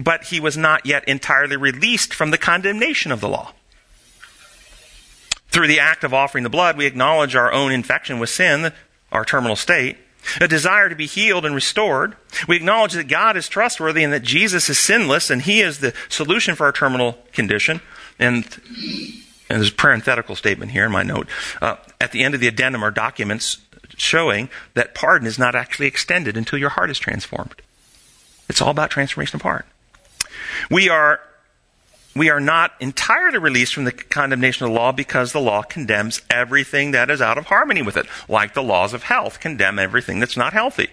but 0.00 0.24
he 0.24 0.38
was 0.38 0.54
not 0.54 0.84
yet 0.84 1.02
entirely 1.08 1.56
released 1.56 2.12
from 2.12 2.30
the 2.30 2.36
condemnation 2.36 3.10
of 3.10 3.22
the 3.22 3.28
law. 3.28 3.54
Through 5.48 5.68
the 5.68 5.80
act 5.80 6.04
of 6.04 6.12
offering 6.12 6.44
the 6.44 6.50
blood, 6.50 6.76
we 6.76 6.84
acknowledge 6.84 7.34
our 7.34 7.50
own 7.50 7.72
infection 7.72 8.18
with 8.18 8.28
sin, 8.28 8.74
our 9.10 9.24
terminal 9.24 9.56
state, 9.56 9.96
a 10.42 10.46
desire 10.46 10.90
to 10.90 10.94
be 10.94 11.06
healed 11.06 11.46
and 11.46 11.54
restored. 11.54 12.16
We 12.46 12.56
acknowledge 12.56 12.92
that 12.92 13.08
God 13.08 13.34
is 13.38 13.48
trustworthy 13.48 14.04
and 14.04 14.12
that 14.12 14.22
Jesus 14.22 14.68
is 14.68 14.78
sinless 14.78 15.30
and 15.30 15.40
he 15.40 15.62
is 15.62 15.78
the 15.78 15.94
solution 16.10 16.54
for 16.54 16.66
our 16.66 16.72
terminal 16.72 17.16
condition. 17.32 17.80
And, 18.22 18.44
and 19.48 19.58
there's 19.60 19.70
a 19.70 19.74
parenthetical 19.74 20.36
statement 20.36 20.70
here 20.70 20.84
in 20.84 20.92
my 20.92 21.02
note. 21.02 21.26
Uh, 21.60 21.76
at 22.00 22.12
the 22.12 22.22
end 22.22 22.34
of 22.34 22.40
the 22.40 22.46
addendum 22.46 22.84
are 22.84 22.92
documents 22.92 23.58
showing 23.96 24.48
that 24.74 24.94
pardon 24.94 25.26
is 25.26 25.38
not 25.38 25.54
actually 25.54 25.86
extended 25.86 26.36
until 26.36 26.58
your 26.58 26.70
heart 26.70 26.88
is 26.88 26.98
transformed. 26.98 27.54
It's 28.48 28.62
all 28.62 28.70
about 28.70 28.90
transformation 28.90 29.36
of 29.36 29.42
heart. 29.42 29.66
We 30.70 30.88
are 30.88 31.20
we 32.14 32.28
are 32.30 32.40
not 32.40 32.72
entirely 32.78 33.38
released 33.38 33.74
from 33.74 33.84
the 33.84 33.92
condemnation 33.92 34.66
of 34.66 34.72
the 34.72 34.78
law 34.78 34.92
because 34.92 35.32
the 35.32 35.40
law 35.40 35.62
condemns 35.62 36.20
everything 36.28 36.90
that 36.90 37.10
is 37.10 37.22
out 37.22 37.38
of 37.38 37.46
harmony 37.46 37.80
with 37.80 37.96
it, 37.96 38.06
like 38.28 38.52
the 38.52 38.62
laws 38.62 38.92
of 38.92 39.04
health 39.04 39.40
condemn 39.40 39.78
everything 39.78 40.20
that's 40.20 40.36
not 40.36 40.52
healthy. 40.52 40.90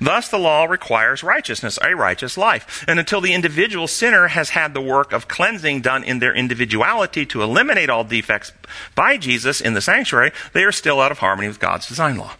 Thus, 0.00 0.28
the 0.28 0.38
law 0.38 0.64
requires 0.64 1.22
righteousness, 1.22 1.78
a 1.82 1.94
righteous 1.94 2.36
life. 2.36 2.84
And 2.86 2.98
until 2.98 3.20
the 3.20 3.34
individual 3.34 3.86
sinner 3.86 4.28
has 4.28 4.50
had 4.50 4.74
the 4.74 4.80
work 4.80 5.12
of 5.12 5.28
cleansing 5.28 5.80
done 5.80 6.04
in 6.04 6.18
their 6.18 6.34
individuality 6.34 7.26
to 7.26 7.42
eliminate 7.42 7.90
all 7.90 8.04
defects 8.04 8.52
by 8.94 9.16
Jesus 9.16 9.60
in 9.60 9.74
the 9.74 9.80
sanctuary, 9.80 10.32
they 10.52 10.64
are 10.64 10.72
still 10.72 11.00
out 11.00 11.12
of 11.12 11.18
harmony 11.18 11.48
with 11.48 11.60
God's 11.60 11.88
design 11.88 12.16
law. 12.16 12.34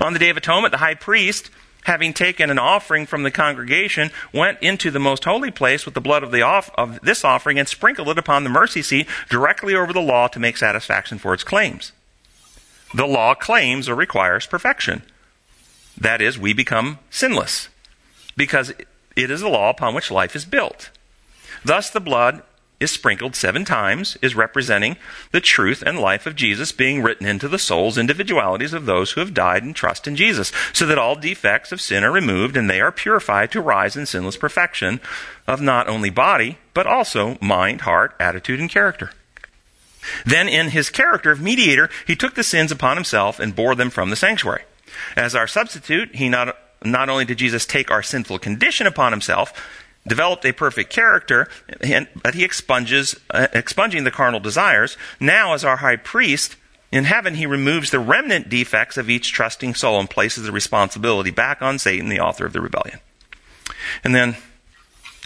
On 0.00 0.12
the 0.12 0.18
Day 0.18 0.28
of 0.28 0.36
Atonement, 0.36 0.72
the 0.72 0.78
high 0.78 0.94
priest 0.94 1.50
having 1.88 2.12
taken 2.12 2.50
an 2.50 2.58
offering 2.58 3.06
from 3.06 3.22
the 3.22 3.30
congregation, 3.30 4.10
went 4.32 4.58
into 4.60 4.90
the 4.90 4.98
most 4.98 5.24
holy 5.24 5.50
place 5.50 5.86
with 5.86 5.94
the 5.94 6.00
blood 6.02 6.22
of, 6.22 6.30
the 6.30 6.42
off- 6.42 6.70
of 6.76 7.00
this 7.00 7.24
offering 7.24 7.58
and 7.58 7.66
sprinkled 7.66 8.08
it 8.08 8.18
upon 8.18 8.44
the 8.44 8.50
mercy 8.50 8.82
seat 8.82 9.08
directly 9.30 9.74
over 9.74 9.92
the 9.92 10.00
law 10.00 10.28
to 10.28 10.38
make 10.38 10.58
satisfaction 10.58 11.18
for 11.18 11.32
its 11.32 11.42
claims. 11.42 11.92
The 12.94 13.06
law 13.06 13.34
claims 13.34 13.88
or 13.88 13.94
requires 13.94 14.46
perfection. 14.46 15.02
That 16.00 16.20
is, 16.20 16.38
we 16.38 16.52
become 16.52 16.98
sinless 17.10 17.68
because 18.36 18.72
it 19.16 19.30
is 19.30 19.40
the 19.40 19.48
law 19.48 19.70
upon 19.70 19.94
which 19.94 20.10
life 20.10 20.36
is 20.36 20.44
built. 20.44 20.90
Thus, 21.64 21.90
the 21.90 22.00
blood 22.00 22.42
is 22.80 22.92
sprinkled 22.92 23.34
seven 23.34 23.64
times 23.64 24.16
is 24.22 24.36
representing 24.36 24.96
the 25.32 25.40
truth 25.40 25.82
and 25.84 25.98
life 25.98 26.26
of 26.26 26.36
Jesus 26.36 26.70
being 26.70 27.02
written 27.02 27.26
into 27.26 27.48
the 27.48 27.58
souls, 27.58 27.98
individualities 27.98 28.72
of 28.72 28.86
those 28.86 29.12
who 29.12 29.20
have 29.20 29.34
died 29.34 29.64
and 29.64 29.74
trust 29.74 30.06
in 30.06 30.14
Jesus, 30.14 30.52
so 30.72 30.86
that 30.86 30.98
all 30.98 31.16
defects 31.16 31.72
of 31.72 31.80
sin 31.80 32.04
are 32.04 32.12
removed 32.12 32.56
and 32.56 32.70
they 32.70 32.80
are 32.80 32.92
purified 32.92 33.50
to 33.50 33.60
rise 33.60 33.96
in 33.96 34.06
sinless 34.06 34.36
perfection 34.36 35.00
of 35.46 35.60
not 35.60 35.88
only 35.88 36.10
body, 36.10 36.58
but 36.72 36.86
also 36.86 37.36
mind, 37.40 37.80
heart, 37.80 38.14
attitude, 38.20 38.60
and 38.60 38.70
character. 38.70 39.10
Then, 40.24 40.48
in 40.48 40.68
his 40.68 40.90
character 40.90 41.32
of 41.32 41.40
mediator, 41.40 41.90
he 42.06 42.14
took 42.14 42.34
the 42.34 42.44
sins 42.44 42.70
upon 42.70 42.96
himself 42.96 43.40
and 43.40 43.56
bore 43.56 43.74
them 43.74 43.90
from 43.90 44.10
the 44.10 44.16
sanctuary. 44.16 44.62
As 45.16 45.34
our 45.34 45.46
substitute, 45.46 46.14
he 46.14 46.28
not, 46.28 46.56
not 46.84 47.08
only 47.08 47.24
did 47.24 47.38
Jesus 47.38 47.66
take 47.66 47.90
our 47.90 48.02
sinful 48.02 48.38
condition 48.38 48.86
upon 48.86 49.12
himself, 49.12 49.52
developed 50.06 50.44
a 50.44 50.52
perfect 50.52 50.90
character, 50.90 51.48
but 52.22 52.34
he 52.34 52.44
expunges, 52.44 53.18
uh, 53.30 53.48
expunging 53.52 54.04
the 54.04 54.10
carnal 54.10 54.40
desires. 54.40 54.96
Now, 55.20 55.54
as 55.54 55.64
our 55.64 55.76
high 55.76 55.96
priest, 55.96 56.56
in 56.90 57.04
heaven, 57.04 57.34
he 57.34 57.46
removes 57.46 57.90
the 57.90 57.98
remnant 57.98 58.48
defects 58.48 58.96
of 58.96 59.10
each 59.10 59.32
trusting 59.32 59.74
soul 59.74 60.00
and 60.00 60.08
places 60.08 60.44
the 60.44 60.52
responsibility 60.52 61.30
back 61.30 61.60
on 61.60 61.78
Satan, 61.78 62.08
the 62.08 62.20
author 62.20 62.46
of 62.46 62.54
the 62.54 62.62
rebellion. 62.62 63.00
And 64.02 64.14
then, 64.14 64.36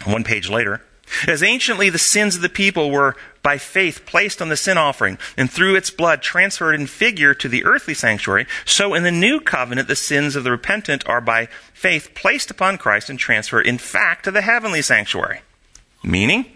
one 0.05 0.25
page 0.25 0.51
later, 0.51 0.83
as 1.27 1.43
anciently 1.43 1.91
the 1.91 1.99
sins 1.99 2.37
of 2.37 2.43
the 2.43 2.49
people 2.49 2.91
were 2.91 3.17
by 3.43 3.59
faith 3.59 4.07
placed 4.07 4.41
on 4.41 4.49
the 4.49 4.57
sin 4.57 4.79
offering 4.79 5.19
and 5.37 5.51
through 5.51 5.75
its 5.75 5.91
blood 5.91 6.23
transferred 6.23 6.75
in 6.75 6.87
figure 6.87 7.35
to 7.35 7.49
the 7.49 7.65
earthly 7.65 7.95
sanctuary, 7.95 8.47
so 8.65 8.95
in 8.95 9.03
the 9.03 9.11
new 9.11 9.41
covenant 9.41 9.89
the 9.89 9.97
sins 9.97 10.37
of 10.37 10.45
the 10.45 10.51
repentant 10.51 11.07
are 11.09 11.21
by 11.21 11.47
faith 11.73 12.15
placed 12.15 12.51
upon 12.51 12.79
Christ 12.79 13.11
and 13.11 13.19
transferred 13.19 13.67
in 13.67 13.79
fact 13.79 14.25
to 14.25 14.31
the 14.31 14.43
heavenly 14.43 14.83
sanctuary. 14.83 15.41
Meaning, 16.05 16.47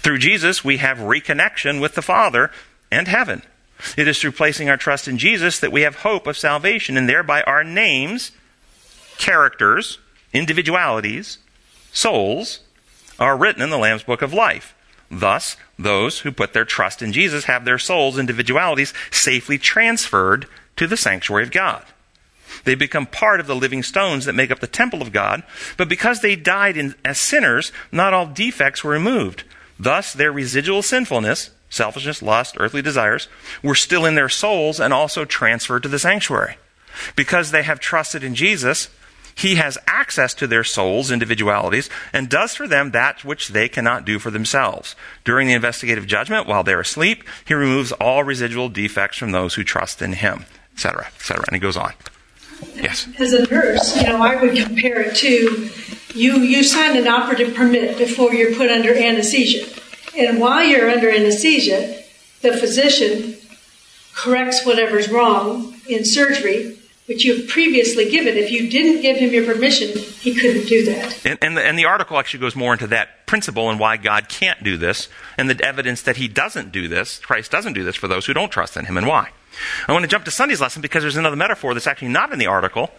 through 0.00 0.18
Jesus 0.18 0.64
we 0.64 0.78
have 0.78 0.98
reconnection 0.98 1.80
with 1.80 1.94
the 1.94 2.02
Father 2.02 2.50
and 2.90 3.08
heaven. 3.08 3.42
It 3.96 4.06
is 4.06 4.20
through 4.20 4.32
placing 4.32 4.68
our 4.68 4.76
trust 4.76 5.08
in 5.08 5.18
Jesus 5.18 5.58
that 5.60 5.72
we 5.72 5.82
have 5.82 5.96
hope 5.96 6.26
of 6.26 6.38
salvation 6.38 6.96
and 6.96 7.08
thereby 7.08 7.42
our 7.42 7.64
names, 7.64 8.32
characters, 9.18 9.98
individualities, 10.32 11.38
souls, 11.92 12.60
are 13.22 13.36
written 13.36 13.62
in 13.62 13.70
the 13.70 13.78
Lamb's 13.78 14.02
Book 14.02 14.22
of 14.22 14.34
Life. 14.34 14.74
Thus, 15.10 15.56
those 15.78 16.20
who 16.20 16.32
put 16.32 16.54
their 16.54 16.64
trust 16.64 17.02
in 17.02 17.12
Jesus 17.12 17.44
have 17.44 17.64
their 17.64 17.78
souls, 17.78 18.18
individualities, 18.18 18.94
safely 19.10 19.58
transferred 19.58 20.48
to 20.76 20.86
the 20.86 20.96
sanctuary 20.96 21.42
of 21.42 21.50
God. 21.50 21.84
They 22.64 22.74
become 22.74 23.06
part 23.06 23.40
of 23.40 23.46
the 23.46 23.56
living 23.56 23.82
stones 23.82 24.24
that 24.24 24.34
make 24.34 24.50
up 24.50 24.60
the 24.60 24.66
temple 24.66 25.02
of 25.02 25.12
God, 25.12 25.42
but 25.76 25.88
because 25.88 26.20
they 26.20 26.36
died 26.36 26.76
in, 26.76 26.94
as 27.04 27.20
sinners, 27.20 27.72
not 27.90 28.14
all 28.14 28.26
defects 28.26 28.82
were 28.82 28.92
removed. 28.92 29.44
Thus, 29.78 30.12
their 30.12 30.32
residual 30.32 30.82
sinfulness, 30.82 31.50
selfishness, 31.70 32.22
lust, 32.22 32.56
earthly 32.58 32.82
desires, 32.82 33.28
were 33.62 33.74
still 33.74 34.04
in 34.04 34.14
their 34.14 34.28
souls 34.28 34.78
and 34.78 34.92
also 34.92 35.24
transferred 35.24 35.82
to 35.82 35.88
the 35.88 35.98
sanctuary. 35.98 36.56
Because 37.16 37.50
they 37.50 37.62
have 37.62 37.80
trusted 37.80 38.22
in 38.22 38.34
Jesus, 38.34 38.88
he 39.34 39.56
has 39.56 39.78
access 39.86 40.34
to 40.34 40.46
their 40.46 40.64
souls, 40.64 41.10
individualities, 41.10 41.88
and 42.12 42.28
does 42.28 42.54
for 42.54 42.68
them 42.68 42.90
that 42.90 43.24
which 43.24 43.48
they 43.48 43.68
cannot 43.68 44.04
do 44.04 44.18
for 44.18 44.30
themselves. 44.30 44.94
During 45.24 45.48
the 45.48 45.54
investigative 45.54 46.06
judgment, 46.06 46.46
while 46.46 46.62
they're 46.62 46.80
asleep, 46.80 47.24
he 47.46 47.54
removes 47.54 47.92
all 47.92 48.24
residual 48.24 48.68
defects 48.68 49.18
from 49.18 49.32
those 49.32 49.54
who 49.54 49.64
trust 49.64 50.02
in 50.02 50.14
him, 50.14 50.46
etc., 50.74 51.06
etc. 51.06 51.44
And 51.48 51.56
he 51.56 51.60
goes 51.60 51.76
on. 51.76 51.92
Yes. 52.74 53.08
As 53.18 53.32
a 53.32 53.48
nurse, 53.50 53.96
you 53.96 54.06
know, 54.06 54.22
I 54.22 54.40
would 54.40 54.56
compare 54.56 55.00
it 55.00 55.16
to 55.16 55.70
you. 56.14 56.38
You 56.38 56.62
sign 56.62 56.96
an 56.96 57.08
operative 57.08 57.54
permit 57.54 57.98
before 57.98 58.32
you're 58.34 58.54
put 58.54 58.70
under 58.70 58.94
anesthesia, 58.94 59.66
and 60.16 60.40
while 60.40 60.62
you're 60.62 60.90
under 60.90 61.10
anesthesia, 61.10 62.02
the 62.42 62.56
physician 62.56 63.36
corrects 64.14 64.64
whatever's 64.64 65.10
wrong 65.10 65.74
in 65.88 66.04
surgery 66.04 66.78
which 67.06 67.24
you've 67.24 67.48
previously 67.48 68.10
given. 68.10 68.36
If 68.36 68.50
you 68.50 68.70
didn't 68.70 69.02
give 69.02 69.16
him 69.16 69.32
your 69.32 69.44
permission, 69.44 69.88
he 69.98 70.34
couldn't 70.34 70.66
do 70.66 70.84
that. 70.86 71.26
And, 71.26 71.38
and, 71.42 71.56
the, 71.56 71.64
and 71.64 71.78
the 71.78 71.84
article 71.84 72.18
actually 72.18 72.40
goes 72.40 72.54
more 72.54 72.72
into 72.72 72.86
that 72.88 73.26
principle 73.26 73.70
and 73.70 73.80
why 73.80 73.96
God 73.96 74.28
can't 74.28 74.62
do 74.62 74.76
this, 74.76 75.08
and 75.36 75.50
the 75.50 75.64
evidence 75.64 76.02
that 76.02 76.16
he 76.16 76.28
doesn't 76.28 76.70
do 76.70 76.88
this, 76.88 77.18
Christ 77.18 77.50
doesn't 77.50 77.72
do 77.72 77.84
this 77.84 77.96
for 77.96 78.08
those 78.08 78.26
who 78.26 78.32
don't 78.32 78.50
trust 78.50 78.76
in 78.76 78.84
him, 78.84 78.96
and 78.96 79.06
why. 79.06 79.30
I 79.86 79.92
want 79.92 80.02
to 80.04 80.08
jump 80.08 80.24
to 80.24 80.30
Sunday's 80.30 80.60
lesson 80.60 80.80
because 80.80 81.02
there's 81.02 81.16
another 81.16 81.36
metaphor 81.36 81.74
that's 81.74 81.86
actually 81.86 82.08
not 82.08 82.32
in 82.32 82.38
the 82.38 82.46
article 82.46 82.90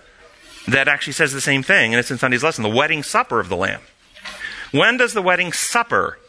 that 0.67 0.87
actually 0.87 1.13
says 1.13 1.33
the 1.33 1.41
same 1.41 1.63
thing, 1.63 1.93
and 1.93 1.99
it's 1.99 2.11
in 2.11 2.17
Sunday's 2.17 2.43
lesson 2.43 2.63
the 2.63 2.69
wedding 2.69 3.03
supper 3.03 3.39
of 3.39 3.49
the 3.49 3.55
Lamb. 3.55 3.81
When 4.71 4.97
does 4.97 5.13
the 5.13 5.21
wedding 5.21 5.51
supper 5.51 6.19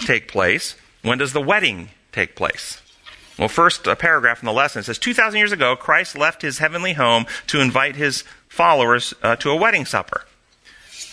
take 0.00 0.28
place? 0.28 0.76
When 1.02 1.18
does 1.18 1.32
the 1.32 1.40
wedding 1.40 1.90
take 2.10 2.36
place? 2.36 2.81
Well, 3.42 3.48
first, 3.48 3.88
a 3.88 3.96
paragraph 3.96 4.40
in 4.40 4.46
the 4.46 4.52
lesson 4.52 4.78
it 4.78 4.82
says 4.84 5.00
2,000 5.00 5.36
years 5.36 5.50
ago, 5.50 5.74
Christ 5.74 6.16
left 6.16 6.42
his 6.42 6.58
heavenly 6.58 6.92
home 6.92 7.26
to 7.48 7.60
invite 7.60 7.96
his 7.96 8.22
followers 8.48 9.14
uh, 9.20 9.34
to 9.34 9.50
a 9.50 9.56
wedding 9.56 9.84
supper 9.84 10.26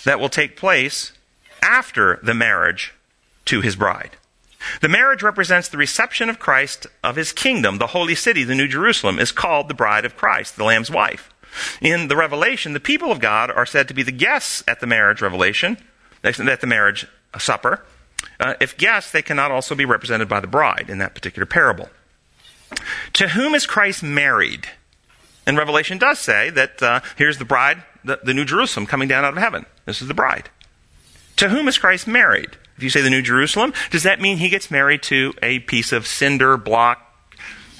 that 0.05 0.19
will 0.19 0.29
take 0.29 0.55
place 0.55 1.11
after 1.63 2.19
the 2.21 2.35
marriage 2.35 2.93
to 3.45 3.61
his 3.61 3.75
bride. 3.75 4.11
The 4.79 4.87
marriage 4.87 5.23
represents 5.23 5.69
the 5.69 5.79
reception 5.79 6.29
of 6.29 6.37
Christ 6.37 6.85
of 7.03 7.15
his 7.15 7.33
kingdom. 7.33 7.79
The 7.79 7.87
holy 7.97 8.13
city, 8.13 8.43
the 8.43 8.53
New 8.53 8.67
Jerusalem, 8.67 9.17
is 9.17 9.31
called 9.31 9.67
the 9.67 9.73
bride 9.73 10.05
of 10.05 10.15
Christ, 10.15 10.55
the 10.55 10.65
Lamb's 10.65 10.91
wife. 10.91 11.33
In 11.81 12.09
the 12.09 12.15
Revelation, 12.15 12.73
the 12.73 12.79
people 12.79 13.11
of 13.11 13.19
God 13.19 13.49
are 13.49 13.65
said 13.65 13.87
to 13.87 13.95
be 13.95 14.03
the 14.03 14.11
guests 14.11 14.63
at 14.67 14.81
the 14.81 14.87
marriage 14.87 15.23
revelation, 15.23 15.79
at 16.23 16.61
the 16.61 16.67
marriage 16.67 17.07
supper. 17.39 17.83
Uh, 18.39 18.53
if 18.61 18.77
guests, 18.77 19.11
they 19.11 19.23
cannot 19.23 19.49
also 19.49 19.73
be 19.73 19.83
represented 19.83 20.29
by 20.29 20.39
the 20.39 20.45
bride 20.45 20.91
in 20.91 20.99
that 20.99 21.15
particular 21.15 21.47
parable. 21.47 21.89
To 23.13 23.29
whom 23.29 23.55
is 23.55 23.65
Christ 23.65 24.03
married? 24.03 24.67
And 25.45 25.57
Revelation 25.57 25.97
does 25.97 26.19
say 26.19 26.49
that 26.51 26.81
uh, 26.83 27.01
here's 27.17 27.37
the 27.37 27.45
bride, 27.45 27.83
the, 28.03 28.19
the 28.23 28.33
New 28.33 28.45
Jerusalem 28.45 28.85
coming 28.85 29.07
down 29.07 29.25
out 29.25 29.33
of 29.33 29.39
heaven. 29.39 29.65
This 29.85 30.01
is 30.01 30.07
the 30.07 30.13
bride. 30.13 30.49
To 31.37 31.49
whom 31.49 31.67
is 31.67 31.77
Christ 31.77 32.07
married? 32.07 32.51
If 32.77 32.83
you 32.83 32.89
say 32.89 33.01
the 33.01 33.09
New 33.09 33.21
Jerusalem, 33.21 33.73
does 33.91 34.03
that 34.03 34.21
mean 34.21 34.37
he 34.37 34.49
gets 34.49 34.69
married 34.69 35.01
to 35.03 35.33
a 35.41 35.59
piece 35.59 35.91
of 35.91 36.07
cinder 36.07 36.55
block, 36.55 37.01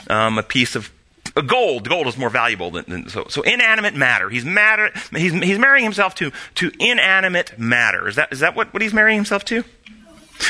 um, 0.09 0.37
a 0.37 0.43
piece 0.43 0.75
of 0.75 0.91
a 1.35 1.41
gold? 1.41 1.87
Gold 1.87 2.07
is 2.07 2.17
more 2.17 2.29
valuable 2.29 2.71
than, 2.71 2.85
than 2.87 3.09
so, 3.09 3.25
so. 3.29 3.41
inanimate 3.43 3.95
matter. 3.95 4.29
He's 4.29 4.43
matter. 4.43 4.91
He's, 5.11 5.31
he's 5.33 5.59
marrying 5.59 5.83
himself 5.83 6.15
to 6.15 6.31
to 6.55 6.71
inanimate 6.79 7.57
matter. 7.57 8.07
Is 8.07 8.15
that 8.15 8.33
is 8.33 8.39
that 8.39 8.55
what, 8.55 8.73
what 8.73 8.81
he's 8.81 8.93
marrying 8.93 9.17
himself 9.17 9.45
to? 9.45 9.63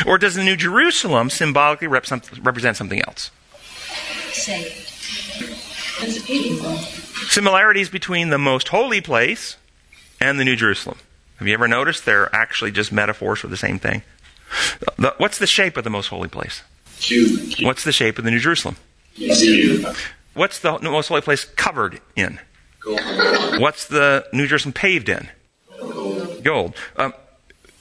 Or 0.06 0.18
does 0.18 0.36
the 0.36 0.44
New 0.44 0.56
Jerusalem 0.56 1.30
symbolically 1.30 1.88
represent, 1.88 2.30
represent 2.44 2.78
something 2.78 3.02
else? 3.02 3.32
Saved. 4.34 4.90
Similarities 7.30 7.90
between 7.90 8.30
the 8.30 8.38
most 8.38 8.70
holy 8.70 9.02
place 9.02 9.58
and 10.20 10.40
the 10.40 10.46
New 10.46 10.56
Jerusalem. 10.56 10.98
Have 11.38 11.48
you 11.48 11.54
ever 11.54 11.68
noticed 11.68 12.06
they're 12.06 12.34
actually 12.36 12.72
just 12.72 12.92
metaphors 12.92 13.40
for 13.40 13.48
the 13.48 13.58
same 13.58 13.80
thing? 13.80 14.04
The, 14.98 15.14
what's 15.18 15.38
the 15.38 15.48
shape 15.48 15.78
of 15.78 15.84
the 15.84 15.90
most 15.90 16.08
holy 16.08 16.28
place? 16.28 16.64
Cube. 17.00 17.56
What's 17.62 17.84
the 17.84 17.92
shape 17.92 18.18
of 18.18 18.26
the 18.26 18.32
New 18.32 18.40
Jerusalem? 18.40 18.76
Cube. 19.16 19.86
What's 20.34 20.60
the 20.60 20.80
most 20.80 21.08
holy 21.08 21.22
place 21.22 21.46
covered 21.46 22.02
in? 22.16 22.40
Gold. 22.82 23.00
What's 23.60 23.86
the 23.88 24.26
New 24.34 24.48
Jerusalem 24.48 24.74
paved 24.74 25.10
in? 25.10 25.30
Gold. 26.44 26.76
Um, 26.98 27.14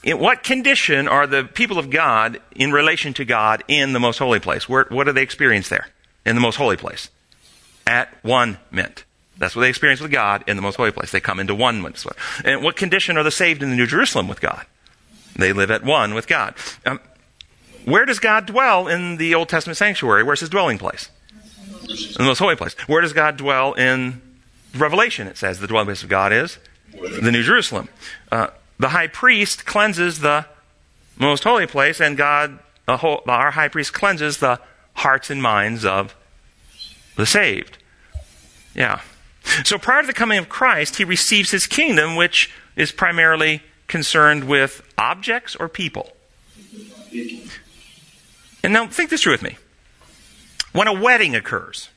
in 0.03 0.19
what 0.19 0.43
condition 0.43 1.07
are 1.07 1.27
the 1.27 1.43
people 1.43 1.77
of 1.77 1.89
God 1.89 2.39
in 2.55 2.71
relation 2.71 3.13
to 3.15 3.25
God 3.25 3.63
in 3.67 3.93
the 3.93 3.99
most 3.99 4.19
holy 4.19 4.39
place? 4.39 4.69
Where, 4.69 4.85
what 4.89 5.05
do 5.05 5.11
they 5.11 5.21
experience 5.21 5.69
there 5.69 5.87
in 6.25 6.35
the 6.35 6.41
most 6.41 6.55
holy 6.55 6.77
place? 6.77 7.09
At 7.87 8.13
one 8.23 8.59
mint. 8.71 9.03
That's 9.37 9.55
what 9.55 9.61
they 9.61 9.69
experience 9.69 10.01
with 10.01 10.11
God 10.11 10.43
in 10.47 10.57
the 10.57 10.61
most 10.61 10.75
holy 10.75 10.91
place. 10.91 11.11
They 11.11 11.21
come 11.21 11.39
into 11.39 11.55
one 11.55 11.81
with 11.81 12.05
And 12.43 12.61
what 12.61 12.75
condition 12.75 13.17
are 13.17 13.23
the 13.23 13.31
saved 13.31 13.63
in 13.63 13.69
the 13.69 13.75
New 13.75 13.87
Jerusalem 13.87 14.27
with 14.27 14.41
God? 14.41 14.65
They 15.35 15.53
live 15.53 15.71
at 15.71 15.83
one 15.83 16.13
with 16.13 16.27
God. 16.27 16.55
Um, 16.85 16.99
where 17.85 18.05
does 18.05 18.19
God 18.19 18.45
dwell 18.45 18.87
in 18.87 19.17
the 19.17 19.33
Old 19.35 19.47
Testament 19.47 19.77
sanctuary? 19.77 20.23
Where's 20.23 20.41
his 20.41 20.49
dwelling 20.49 20.77
place? 20.77 21.09
In 21.87 22.15
the 22.17 22.23
most 22.23 22.39
holy 22.39 22.57
place. 22.57 22.73
Where 22.87 23.01
does 23.01 23.13
God 23.13 23.37
dwell 23.37 23.73
in 23.73 24.21
Revelation? 24.75 25.27
It 25.27 25.37
says 25.37 25.59
the 25.59 25.67
dwelling 25.67 25.87
place 25.87 26.03
of 26.03 26.09
God 26.09 26.33
is 26.33 26.57
the 26.91 27.31
New 27.31 27.43
Jerusalem. 27.43 27.87
Uh, 28.31 28.47
the 28.77 28.89
high 28.89 29.07
priest 29.07 29.65
cleanses 29.65 30.19
the 30.19 30.45
most 31.17 31.43
holy 31.43 31.67
place, 31.67 31.99
and 31.99 32.17
God, 32.17 32.59
whole, 32.87 33.21
our 33.27 33.51
high 33.51 33.67
priest, 33.67 33.93
cleanses 33.93 34.37
the 34.37 34.59
hearts 34.99 35.29
and 35.29 35.41
minds 35.41 35.85
of 35.85 36.15
the 37.15 37.25
saved. 37.25 37.77
Yeah. 38.75 39.01
So 39.63 39.77
prior 39.77 40.01
to 40.01 40.07
the 40.07 40.13
coming 40.13 40.37
of 40.37 40.49
Christ, 40.49 40.97
he 40.97 41.03
receives 41.03 41.51
his 41.51 41.67
kingdom, 41.67 42.15
which 42.15 42.51
is 42.75 42.91
primarily 42.91 43.61
concerned 43.87 44.43
with 44.43 44.81
objects 44.97 45.55
or 45.55 45.67
people. 45.67 46.11
And 48.63 48.73
now 48.73 48.87
think 48.87 49.09
this 49.09 49.23
through 49.23 49.33
with 49.33 49.41
me. 49.41 49.57
When 50.73 50.87
a 50.87 50.93
wedding 50.93 51.35
occurs, 51.35 51.89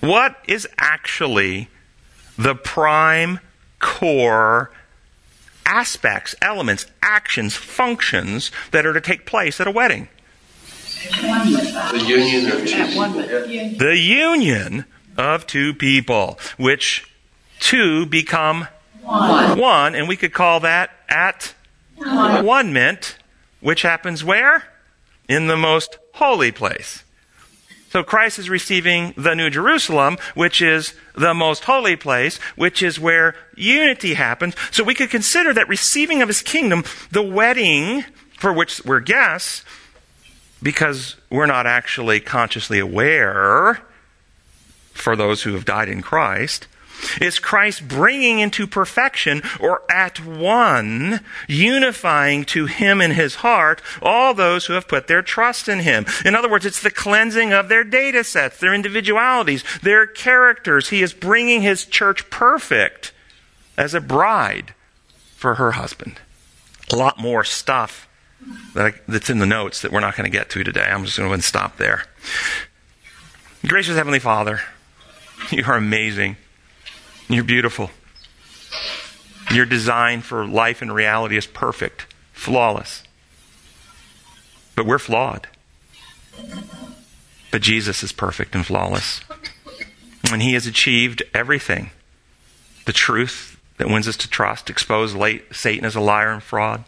what 0.00 0.36
is 0.48 0.66
actually 0.76 1.68
the 2.36 2.54
prime 2.54 3.40
core 3.78 4.70
aspects, 5.66 6.34
elements, 6.42 6.86
actions, 7.02 7.54
functions 7.54 8.50
that 8.70 8.84
are 8.84 8.92
to 8.92 9.00
take 9.00 9.24
place 9.24 9.60
at 9.60 9.66
a 9.66 9.70
wedding? 9.70 10.08
The 11.10 12.04
union 12.06 12.50
of 12.52 12.66
two. 12.66 13.76
The 13.76 13.96
union 13.96 14.84
of 15.16 15.46
two 15.46 15.74
people, 15.74 16.38
which 16.56 17.08
two 17.60 18.06
become 18.06 18.68
One. 19.02 19.58
one, 19.58 19.94
and 19.94 20.08
we 20.08 20.16
could 20.16 20.32
call 20.32 20.60
that 20.60 20.90
at 21.08 21.54
one 21.96 22.72
mint, 22.72 23.18
which 23.60 23.82
happens 23.82 24.24
where? 24.24 24.64
In 25.28 25.46
the 25.46 25.56
most 25.56 25.98
holy 26.14 26.52
place. 26.52 27.04
So 27.90 28.02
Christ 28.02 28.40
is 28.40 28.50
receiving 28.50 29.14
the 29.16 29.34
New 29.34 29.50
Jerusalem, 29.50 30.18
which 30.34 30.60
is 30.60 30.94
the 31.14 31.32
most 31.32 31.64
holy 31.64 31.94
place, 31.94 32.38
which 32.56 32.82
is 32.82 32.98
where 32.98 33.36
unity 33.54 34.14
happens. 34.14 34.56
So 34.72 34.82
we 34.82 34.94
could 34.94 35.10
consider 35.10 35.54
that 35.54 35.68
receiving 35.68 36.20
of 36.20 36.28
his 36.28 36.42
kingdom, 36.42 36.82
the 37.12 37.22
wedding 37.22 38.04
for 38.36 38.52
which 38.52 38.84
we're 38.84 38.98
guests, 39.00 39.64
because 40.64 41.16
we're 41.30 41.46
not 41.46 41.66
actually 41.66 42.18
consciously 42.18 42.80
aware 42.80 43.82
for 44.92 45.14
those 45.14 45.42
who 45.42 45.52
have 45.52 45.66
died 45.66 45.90
in 45.90 46.00
Christ, 46.00 46.66
is 47.20 47.38
Christ 47.38 47.86
bringing 47.86 48.38
into 48.38 48.66
perfection 48.66 49.42
or 49.60 49.82
at 49.90 50.24
one, 50.24 51.20
unifying 51.46 52.44
to 52.46 52.64
him 52.64 53.02
in 53.02 53.10
his 53.10 53.36
heart 53.36 53.82
all 54.00 54.32
those 54.32 54.64
who 54.64 54.72
have 54.72 54.88
put 54.88 55.06
their 55.06 55.20
trust 55.20 55.68
in 55.68 55.80
him. 55.80 56.06
In 56.24 56.34
other 56.34 56.48
words, 56.48 56.64
it's 56.64 56.80
the 56.80 56.90
cleansing 56.90 57.52
of 57.52 57.68
their 57.68 57.84
data 57.84 58.24
sets, 58.24 58.58
their 58.58 58.72
individualities, 58.72 59.64
their 59.82 60.06
characters. 60.06 60.88
He 60.88 61.02
is 61.02 61.12
bringing 61.12 61.60
his 61.60 61.84
church 61.84 62.30
perfect 62.30 63.12
as 63.76 63.92
a 63.92 64.00
bride 64.00 64.72
for 65.36 65.56
her 65.56 65.72
husband. 65.72 66.20
A 66.90 66.96
lot 66.96 67.18
more 67.18 67.44
stuff 67.44 68.08
that 68.74 68.86
I, 68.86 69.00
that's 69.08 69.30
in 69.30 69.38
the 69.38 69.46
notes 69.46 69.82
that 69.82 69.92
we're 69.92 70.00
not 70.00 70.16
going 70.16 70.30
to 70.30 70.36
get 70.36 70.50
to 70.50 70.64
today. 70.64 70.86
I'm 70.88 71.04
just 71.04 71.18
going 71.18 71.30
to 71.30 71.42
stop 71.42 71.76
there. 71.76 72.04
Gracious 73.66 73.96
Heavenly 73.96 74.18
Father, 74.18 74.60
you 75.50 75.64
are 75.66 75.76
amazing. 75.76 76.36
You're 77.28 77.44
beautiful. 77.44 77.90
Your 79.52 79.66
design 79.66 80.20
for 80.20 80.46
life 80.46 80.82
and 80.82 80.94
reality 80.94 81.36
is 81.36 81.46
perfect, 81.46 82.06
flawless. 82.32 83.02
But 84.74 84.86
we're 84.86 84.98
flawed. 84.98 85.48
But 87.50 87.62
Jesus 87.62 88.02
is 88.02 88.12
perfect 88.12 88.54
and 88.54 88.66
flawless. 88.66 89.20
And 90.32 90.42
He 90.42 90.54
has 90.54 90.66
achieved 90.66 91.22
everything 91.32 91.90
the 92.84 92.92
truth 92.92 93.60
that 93.78 93.88
wins 93.88 94.08
us 94.08 94.16
to 94.18 94.28
trust, 94.28 94.70
expose 94.70 95.16
Satan 95.52 95.84
as 95.84 95.94
a 95.94 96.00
liar 96.00 96.32
and 96.32 96.42
fraud, 96.42 96.84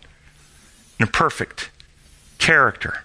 and 0.98 1.08
a 1.08 1.12
perfect 1.12 1.70
character 2.38 3.02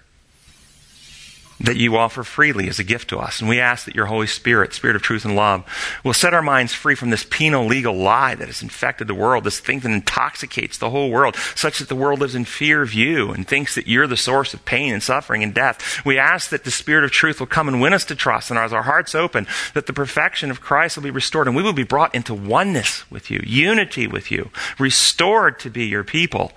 that 1.62 1.76
you 1.76 1.96
offer 1.96 2.24
freely 2.24 2.68
as 2.68 2.78
a 2.78 2.84
gift 2.84 3.08
to 3.08 3.18
us. 3.18 3.40
And 3.40 3.48
we 3.48 3.60
ask 3.60 3.84
that 3.84 3.94
your 3.94 4.06
Holy 4.06 4.26
Spirit, 4.26 4.74
Spirit 4.74 4.96
of 4.96 5.02
truth 5.02 5.24
and 5.24 5.36
love, 5.36 5.64
will 6.04 6.12
set 6.12 6.34
our 6.34 6.42
minds 6.42 6.74
free 6.74 6.96
from 6.96 7.10
this 7.10 7.24
penal 7.28 7.66
legal 7.66 7.94
lie 7.94 8.34
that 8.34 8.48
has 8.48 8.62
infected 8.62 9.06
the 9.06 9.14
world, 9.14 9.44
this 9.44 9.60
thing 9.60 9.78
that 9.80 9.92
intoxicates 9.92 10.76
the 10.76 10.90
whole 10.90 11.10
world, 11.10 11.36
such 11.54 11.78
that 11.78 11.88
the 11.88 11.94
world 11.94 12.18
lives 12.18 12.34
in 12.34 12.44
fear 12.44 12.82
of 12.82 12.92
you 12.92 13.30
and 13.30 13.46
thinks 13.46 13.76
that 13.76 13.86
you're 13.86 14.08
the 14.08 14.16
source 14.16 14.52
of 14.54 14.64
pain 14.64 14.92
and 14.92 15.02
suffering 15.02 15.44
and 15.44 15.54
death. 15.54 16.04
We 16.04 16.18
ask 16.18 16.50
that 16.50 16.64
the 16.64 16.70
Spirit 16.72 17.04
of 17.04 17.12
truth 17.12 17.38
will 17.38 17.46
come 17.46 17.68
and 17.68 17.80
win 17.80 17.92
us 17.92 18.04
to 18.06 18.16
trust, 18.16 18.50
and 18.50 18.58
as 18.58 18.72
our 18.72 18.82
hearts 18.82 19.14
open, 19.14 19.46
that 19.74 19.86
the 19.86 19.92
perfection 19.92 20.50
of 20.50 20.60
Christ 20.60 20.96
will 20.96 21.04
be 21.04 21.10
restored, 21.10 21.46
and 21.46 21.56
we 21.56 21.62
will 21.62 21.72
be 21.72 21.84
brought 21.84 22.14
into 22.14 22.34
oneness 22.34 23.08
with 23.08 23.30
you, 23.30 23.40
unity 23.44 24.08
with 24.08 24.32
you, 24.32 24.50
restored 24.80 25.60
to 25.60 25.70
be 25.70 25.84
your 25.84 26.04
people 26.04 26.50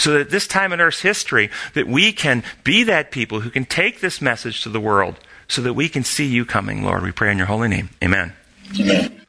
so 0.00 0.12
that 0.14 0.30
this 0.30 0.46
time 0.46 0.72
in 0.72 0.80
Earth's 0.80 1.02
history, 1.02 1.50
that 1.74 1.86
we 1.86 2.12
can 2.12 2.42
be 2.64 2.82
that 2.84 3.10
people 3.10 3.40
who 3.40 3.50
can 3.50 3.66
take 3.66 4.00
this 4.00 4.20
message 4.20 4.62
to 4.62 4.70
the 4.70 4.80
world 4.80 5.18
so 5.46 5.60
that 5.60 5.74
we 5.74 5.88
can 5.88 6.04
see 6.04 6.26
you 6.26 6.44
coming, 6.44 6.82
Lord. 6.82 7.02
We 7.02 7.12
pray 7.12 7.30
in 7.30 7.38
your 7.38 7.48
holy 7.48 7.68
name. 7.68 7.90
Amen. 8.02 8.32
Amen. 8.78 9.19